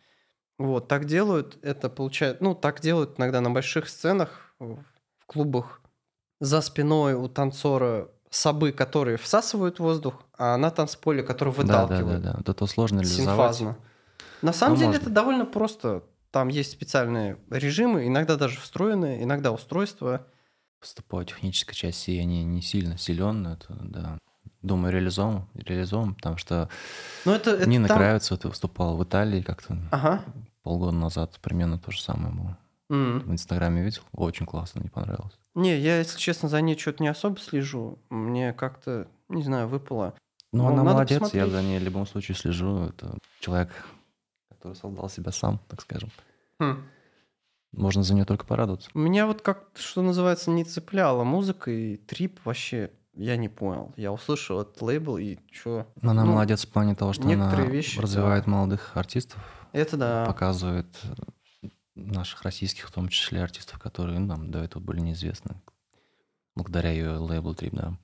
Вот, 0.58 0.88
так 0.88 1.04
делают, 1.04 1.56
это 1.62 1.88
получает, 1.88 2.40
ну, 2.40 2.54
так 2.56 2.80
делают 2.80 3.18
иногда 3.18 3.40
на 3.40 3.50
больших 3.50 3.88
сценах, 3.88 4.52
в 4.58 4.82
клубах. 5.26 5.80
За 6.40 6.60
спиной 6.60 7.14
у 7.14 7.28
танцора 7.28 8.10
сабы, 8.30 8.72
которые 8.72 9.16
всасывают 9.16 9.78
воздух, 9.78 10.14
а 10.36 10.56
на 10.56 10.70
танцполе, 10.70 11.22
который 11.22 11.54
Да, 11.56 11.62
да, 11.64 11.82
выталкивает 11.86 12.22
да, 12.22 12.30
да. 12.32 12.36
Вот 12.38 12.48
это 12.48 12.66
сложно 12.66 13.00
реализовать. 13.00 13.28
синфазно. 13.56 13.76
На 14.42 14.52
самом 14.52 14.74
Ну, 14.74 14.78
деле 14.80 14.88
можно. 14.90 15.02
это 15.02 15.10
довольно 15.10 15.46
просто. 15.46 16.02
Там 16.30 16.48
есть 16.48 16.72
специальные 16.72 17.38
режимы, 17.50 18.06
иногда 18.06 18.36
даже 18.36 18.58
встроенные, 18.60 19.22
иногда 19.24 19.50
устройства. 19.50 20.26
Просто 20.78 21.02
по 21.02 21.24
технической 21.24 21.74
части 21.74 22.10
я 22.12 22.24
не, 22.24 22.44
не 22.44 22.62
сильно 22.62 22.98
силен, 22.98 23.42
но 23.42 23.54
это, 23.54 23.66
да. 23.80 24.18
Думаю, 24.62 24.92
реализуем, 24.92 25.48
реализуем, 25.54 26.14
потому 26.14 26.36
что 26.36 26.68
Но 27.24 27.34
это, 27.34 27.52
это 27.52 27.68
Нина 27.68 27.88
там- 27.88 27.96
Кравец 27.96 28.30
вот 28.30 28.44
выступала 28.44 28.94
в 28.96 29.02
Италии 29.04 29.40
как-то 29.40 29.78
Ага. 29.90 30.22
полгода 30.62 30.96
назад, 30.96 31.38
примерно 31.40 31.78
то 31.78 31.90
же 31.90 32.02
самое 32.02 32.34
было. 32.34 32.58
М. 32.90 33.20
В 33.20 33.32
Инстаграме 33.32 33.82
видел, 33.82 34.02
очень 34.12 34.46
классно, 34.46 34.80
мне 34.80 34.90
понравилось. 34.90 35.38
Не, 35.54 35.76
я, 35.78 35.98
если 35.98 36.18
честно, 36.18 36.48
за 36.48 36.60
ней 36.60 36.76
что-то 36.78 37.02
не 37.02 37.08
особо 37.08 37.38
слежу. 37.38 37.98
Мне 38.10 38.52
как-то, 38.52 39.08
не 39.28 39.42
знаю, 39.42 39.68
выпало. 39.68 40.14
Ну, 40.52 40.62
Ну, 40.64 40.68
она 40.70 40.82
молодец, 40.84 41.10
я 41.12 41.20
посмотреть. 41.20 41.52
за 41.52 41.62
ней 41.62 41.78
в 41.78 41.82
любом 41.82 42.06
случае 42.06 42.34
слежу. 42.36 42.84
Это 42.84 43.18
человек, 43.40 43.70
который 44.48 44.74
создал 44.74 45.08
себя 45.10 45.32
сам, 45.32 45.60
так 45.68 45.82
скажем. 45.82 46.10
Хм. 46.60 46.82
Можно 47.72 48.02
за 48.02 48.14
нее 48.14 48.24
только 48.24 48.46
порадоваться. 48.46 48.88
Меня 48.94 49.26
вот 49.26 49.42
как, 49.42 49.64
что 49.74 50.00
называется, 50.00 50.50
не 50.50 50.64
цепляла 50.64 51.22
музыка 51.24 51.70
и 51.70 51.96
трип 51.98 52.40
вообще, 52.46 52.90
я 53.14 53.36
не 53.36 53.50
понял. 53.50 53.92
Я 53.96 54.10
услышал 54.12 54.62
этот 54.62 54.80
лейбл 54.80 55.18
и 55.18 55.36
что? 55.52 55.86
Но 56.00 56.12
Она 56.12 56.24
Ну, 56.24 56.32
молодец 56.32 56.64
в 56.64 56.70
плане 56.70 56.94
того, 56.94 57.12
что 57.12 57.24
она 57.28 57.54
вещи, 57.66 58.00
развивает 58.00 58.46
да. 58.46 58.50
молодых 58.50 58.96
артистов, 58.96 59.38
Это 59.72 59.96
да. 59.98 60.24
показывает 60.24 60.86
э, 61.02 61.08
наших 61.98 62.42
российских, 62.42 62.88
в 62.88 62.92
том 62.92 63.08
числе 63.08 63.42
артистов, 63.42 63.78
которые 63.78 64.18
нам 64.18 64.50
до 64.50 64.60
этого 64.60 64.82
были 64.82 65.00
неизвестны. 65.00 65.60
Благодаря 66.54 66.90
ее 66.90 67.16
лейблу 67.18 67.54
Трип, 67.54 67.74
да. 67.74 67.98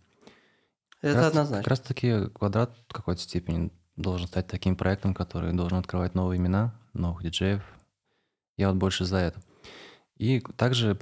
Это 1.00 1.14
Как 1.14 1.16
раз- 1.16 1.26
однозначно. 1.28 1.62
Как 1.62 1.68
раз 1.68 1.80
таки 1.80 2.26
квадрат 2.30 2.76
в 2.88 2.92
какой-то 2.92 3.20
степени 3.20 3.70
должен 3.96 4.26
стать 4.26 4.46
таким 4.46 4.76
проектом, 4.76 5.14
который 5.14 5.52
должен 5.52 5.78
открывать 5.78 6.14
новые 6.14 6.38
имена, 6.38 6.74
новых 6.92 7.22
диджеев. 7.22 7.62
Я 8.56 8.68
вот 8.68 8.76
больше 8.78 9.04
за 9.04 9.18
это. 9.18 9.42
И 10.16 10.40
также 10.40 10.98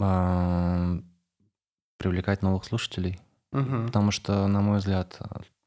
а, 0.00 0.98
привлекать 1.96 2.42
новых 2.42 2.64
слушателей. 2.64 3.20
Мгм. 3.50 3.86
Потому 3.86 4.10
что, 4.10 4.46
на 4.46 4.60
мой 4.60 4.78
взгляд, 4.78 5.18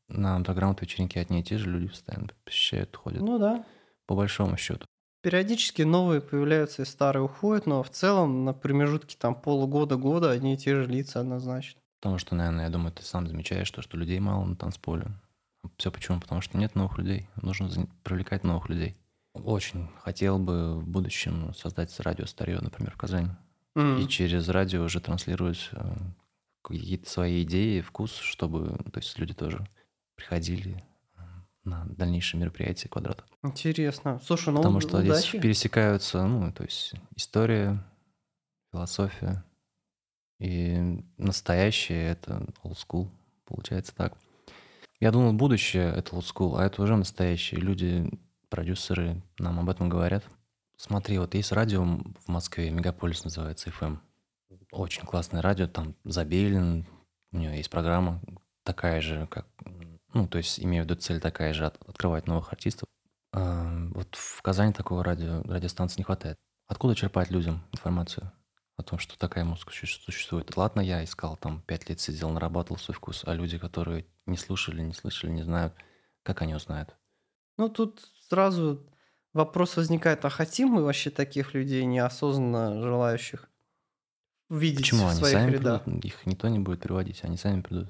на 0.07 0.35
андерграунд 0.35 0.81
вечеринки 0.81 1.17
одни 1.17 1.41
и 1.41 1.43
те 1.43 1.57
же 1.57 1.69
люди 1.69 1.87
постоянно 1.87 2.29
посещают, 2.43 2.95
ходят. 2.95 3.21
Ну 3.21 3.37
да. 3.39 3.65
По 4.05 4.15
большому 4.15 4.57
счету. 4.57 4.85
Периодически 5.25 5.81
новые 5.81 6.21
появляются 6.21 6.83
и 6.83 6.85
старые 6.85 7.23
уходят, 7.23 7.65
но 7.65 7.81
в 7.81 7.89
целом 7.89 8.45
на 8.45 8.53
промежутке 8.53 9.17
там 9.19 9.33
полугода-года 9.33 10.29
одни 10.29 10.53
и 10.53 10.57
те 10.57 10.75
же 10.75 10.85
лица 10.85 11.19
однозначно. 11.19 11.81
Потому 11.99 12.19
что, 12.19 12.35
наверное, 12.35 12.65
я 12.65 12.69
думаю, 12.69 12.91
ты 12.91 13.01
сам 13.01 13.27
замечаешь 13.27 13.71
то, 13.71 13.81
что 13.81 13.97
людей 13.97 14.19
мало 14.19 14.45
на 14.45 14.55
танцполе. 14.55 15.07
Все 15.77 15.89
почему? 15.89 16.19
Потому 16.19 16.41
что 16.41 16.59
нет 16.59 16.75
новых 16.75 16.99
людей. 16.99 17.27
Нужно 17.41 17.87
привлекать 18.03 18.43
новых 18.43 18.69
людей. 18.69 18.97
Очень 19.33 19.89
хотел 20.03 20.37
бы 20.37 20.79
в 20.79 20.87
будущем 20.87 21.55
создать 21.55 21.99
радио 22.01 22.27
старье, 22.27 22.59
например, 22.61 22.91
в 22.91 22.97
Казани. 22.97 23.31
М. 23.75 23.97
И 23.97 24.07
через 24.07 24.47
радио 24.49 24.83
уже 24.83 24.99
транслировать 24.99 25.71
э, 25.71 25.95
какие-то 26.61 27.09
свои 27.09 27.41
идеи, 27.41 27.81
вкус, 27.81 28.13
чтобы 28.13 28.77
то 28.93 28.99
есть 28.99 29.17
люди 29.17 29.33
тоже 29.33 29.67
приходили 30.15 30.83
на 31.65 31.85
дальнейшие 31.85 32.39
мероприятия 32.39 32.87
квадрата. 32.87 33.23
Интересно. 33.43 34.19
Слушай, 34.23 34.53
ну 34.53 34.57
Потому 34.57 34.79
что 34.79 35.01
здесь 35.01 35.29
удачи. 35.29 35.39
пересекаются, 35.39 36.25
ну, 36.25 36.51
то 36.51 36.63
есть 36.63 36.93
история, 37.15 37.83
философия 38.71 39.43
и 40.39 41.03
настоящее— 41.17 42.09
это 42.11 42.45
old 42.63 42.77
school, 42.77 43.09
получается 43.45 43.93
так. 43.95 44.17
Я 44.99 45.11
думал, 45.11 45.33
будущее— 45.33 45.91
это 45.95 46.15
old 46.15 46.23
school, 46.23 46.57
а 46.57 46.65
это 46.65 46.81
уже 46.81 46.95
настоящее. 46.95 47.59
Люди, 47.59 48.09
продюсеры 48.49 49.21
нам 49.39 49.59
об 49.59 49.69
этом 49.69 49.89
говорят. 49.89 50.23
Смотри, 50.77 51.17
вот 51.17 51.33
есть 51.35 51.51
радио 51.51 51.83
в 51.83 52.27
Москве, 52.27 52.69
Мегаполис 52.69 53.23
называется, 53.23 53.69
FM. 53.69 53.97
Очень 54.71 55.03
классное 55.03 55.41
радио, 55.41 55.67
там 55.67 55.95
Забелин, 56.03 56.85
у 57.31 57.37
него 57.37 57.53
есть 57.53 57.69
программа 57.69 58.21
такая 58.63 59.01
же, 59.01 59.27
как... 59.27 59.47
Ну, 60.15 60.27
то 60.27 60.37
есть 60.39 60.59
имею 60.59 60.83
в 60.83 60.87
виду 60.87 60.95
цель 60.99 61.19
такая 61.19 61.53
же, 61.53 61.65
от- 61.67 61.81
открывать 61.87 62.27
новых 62.27 62.51
артистов. 62.53 62.87
А, 63.33 63.89
Вот 63.93 64.15
в 64.15 64.41
Казани 64.41 64.73
такого 64.73 65.03
радио, 65.03 65.43
радиостанции 65.43 65.99
не 65.99 66.05
хватает. 66.05 66.37
Откуда 66.67 66.95
черпать 66.95 67.31
людям 67.31 67.63
информацию 67.73 68.31
о 68.77 68.83
том, 68.83 68.99
что 68.99 69.17
такая 69.19 69.45
музыка 69.45 69.71
су- 69.73 69.85
существует? 69.87 70.57
Ладно, 70.57 70.81
я 70.81 71.03
искал, 71.03 71.37
там, 71.37 71.61
пять 71.61 71.89
лет 71.89 71.99
сидел, 71.99 72.29
нарабатывал 72.31 72.79
свой 72.79 72.95
вкус, 72.95 73.23
а 73.25 73.33
люди, 73.35 73.57
которые 73.59 74.07
не 74.25 74.37
слушали, 74.37 74.81
не 74.81 74.93
слышали, 74.93 75.31
не 75.31 75.43
знают, 75.43 75.75
как 76.23 76.43
они 76.43 76.55
узнают? 76.55 76.95
Ну, 77.57 77.69
тут 77.69 78.01
сразу 78.29 78.89
вопрос 79.33 79.77
возникает, 79.77 80.25
а 80.25 80.29
хотим 80.29 80.69
мы 80.69 80.83
вообще 80.83 81.09
таких 81.09 81.53
людей, 81.53 81.85
неосознанно 81.85 82.81
желающих 82.81 83.49
видеть 84.49 84.91
Почему 84.91 85.07
в 85.07 85.09
они 85.09 85.23
своих 85.23 85.47
сами 85.47 85.51
рядах? 85.51 85.83
придут? 85.87 86.05
Их 86.05 86.25
никто 86.27 86.47
не 86.49 86.59
будет 86.59 86.81
приводить, 86.81 87.23
они 87.23 87.35
сами 87.35 87.61
придут. 87.61 87.89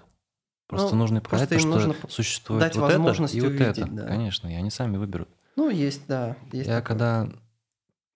Просто 0.67 0.95
Ну, 0.95 1.01
нужно 1.01 1.21
просто 1.21 1.53
им 1.55 1.61
что 1.61 1.69
нужно 1.69 1.93
п- 1.93 2.09
существует 2.09 2.61
дать 2.61 2.75
вот 2.75 2.81
возможность 2.81 3.33
это 3.35 3.45
и 3.45 3.47
вот 3.47 3.49
увидеть, 3.55 3.77
это. 3.77 3.87
да. 3.87 4.07
Конечно, 4.07 4.47
и 4.47 4.53
они 4.55 4.69
сами 4.71 4.97
выберут. 4.97 5.29
Ну, 5.55 5.69
есть, 5.69 6.07
да. 6.07 6.35
Есть 6.51 6.67
Я 6.67 6.81
такое. 6.81 6.81
когда 6.81 7.29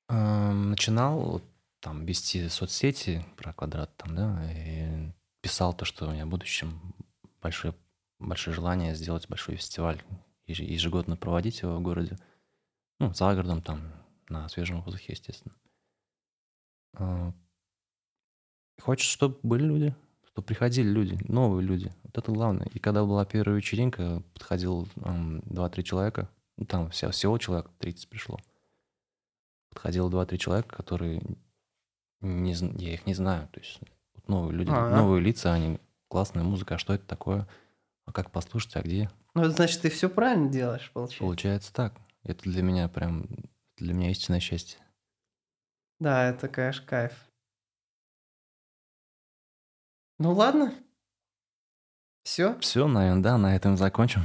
эм, 0.10 0.72
начинал 0.72 1.20
вот, 1.20 1.44
там 1.80 2.06
вести 2.06 2.50
соцсети 2.50 3.24
про 3.38 3.54
квадрат, 3.54 3.96
там, 3.98 4.16
да, 4.16 4.52
и 4.52 5.12
писал 5.42 5.74
то, 5.74 5.86
что 5.86 6.08
у 6.08 6.12
меня 6.12 6.26
в 6.26 6.30
будущем 6.30 6.82
большое, 7.42 7.74
большое 8.18 8.56
желание 8.56 8.96
сделать 8.96 9.30
большой 9.30 9.56
фестиваль, 9.56 10.02
еж- 10.48 10.60
ежегодно 10.64 11.16
проводить 11.18 11.62
его 11.62 11.78
в 11.78 11.82
городе, 11.82 12.18
ну, 13.00 13.14
за 13.14 13.34
городом, 13.36 13.62
там, 13.62 13.94
на 14.28 14.50
свежем 14.50 14.82
воздухе, 14.82 15.14
естественно. 15.14 15.56
А, 16.96 17.32
Хочешь, 18.82 19.10
чтобы 19.10 19.38
были 19.44 19.64
люди, 19.66 19.96
чтобы 20.40 20.46
приходили 20.48 20.88
люди, 20.88 21.18
новые 21.28 21.66
люди. 21.68 21.92
Вот 22.04 22.18
это 22.18 22.32
главное. 22.32 22.68
И 22.74 22.80
когда 22.80 23.04
была 23.04 23.26
первая 23.26 23.58
вечеринка, 23.58 24.24
подходил 24.34 24.88
ам, 25.04 25.40
2-3 25.40 25.84
человека, 25.84 26.30
ну, 26.56 26.66
там 26.66 26.90
вся, 26.92 27.12
всего 27.12 27.38
человек 27.38 27.70
30 27.80 28.08
пришло. 28.08 28.40
Подходило 29.70 30.10
2-3 30.10 30.38
человека, 30.38 30.76
которые 30.76 31.22
не, 32.22 32.54
я 32.54 32.94
их 32.94 33.06
не 33.06 33.14
знаю. 33.14 33.50
То 33.52 33.60
есть 33.60 33.80
вот 34.16 34.30
новые 34.30 34.58
люди, 34.58 34.72
А. 34.72 34.96
новые 34.96 35.22
лица, 35.22 35.54
они 35.54 35.78
классная 36.08 36.44
музыка, 36.44 36.76
а 36.76 36.78
что 36.78 36.94
это 36.94 37.06
такое? 37.06 37.46
А 38.06 38.14
как 38.14 38.32
послушать, 38.32 38.78
а 38.78 38.82
где? 38.82 39.10
Ну, 39.34 39.42
это 39.42 39.52
значит, 39.52 39.82
ты 39.82 39.90
все 39.90 40.10
правильно 40.10 40.50
делаешь, 40.50 40.90
получается. 40.94 41.20
Получается 41.20 41.74
так. 41.74 41.96
Это 42.24 42.44
для 42.44 42.64
меня 42.64 42.88
прям, 42.88 43.28
для 43.76 43.94
меня 43.94 44.10
истинное 44.12 44.40
счастье. 44.40 44.80
Да, 46.00 46.30
это, 46.30 46.48
конечно, 46.48 46.86
кайф. 46.86 47.12
Ну 50.20 50.34
ладно. 50.34 50.74
Все. 52.24 52.58
Все, 52.60 52.88
наверное, 52.88 53.24
да, 53.24 53.38
на 53.38 53.56
этом 53.56 53.78
закончим. 53.78 54.18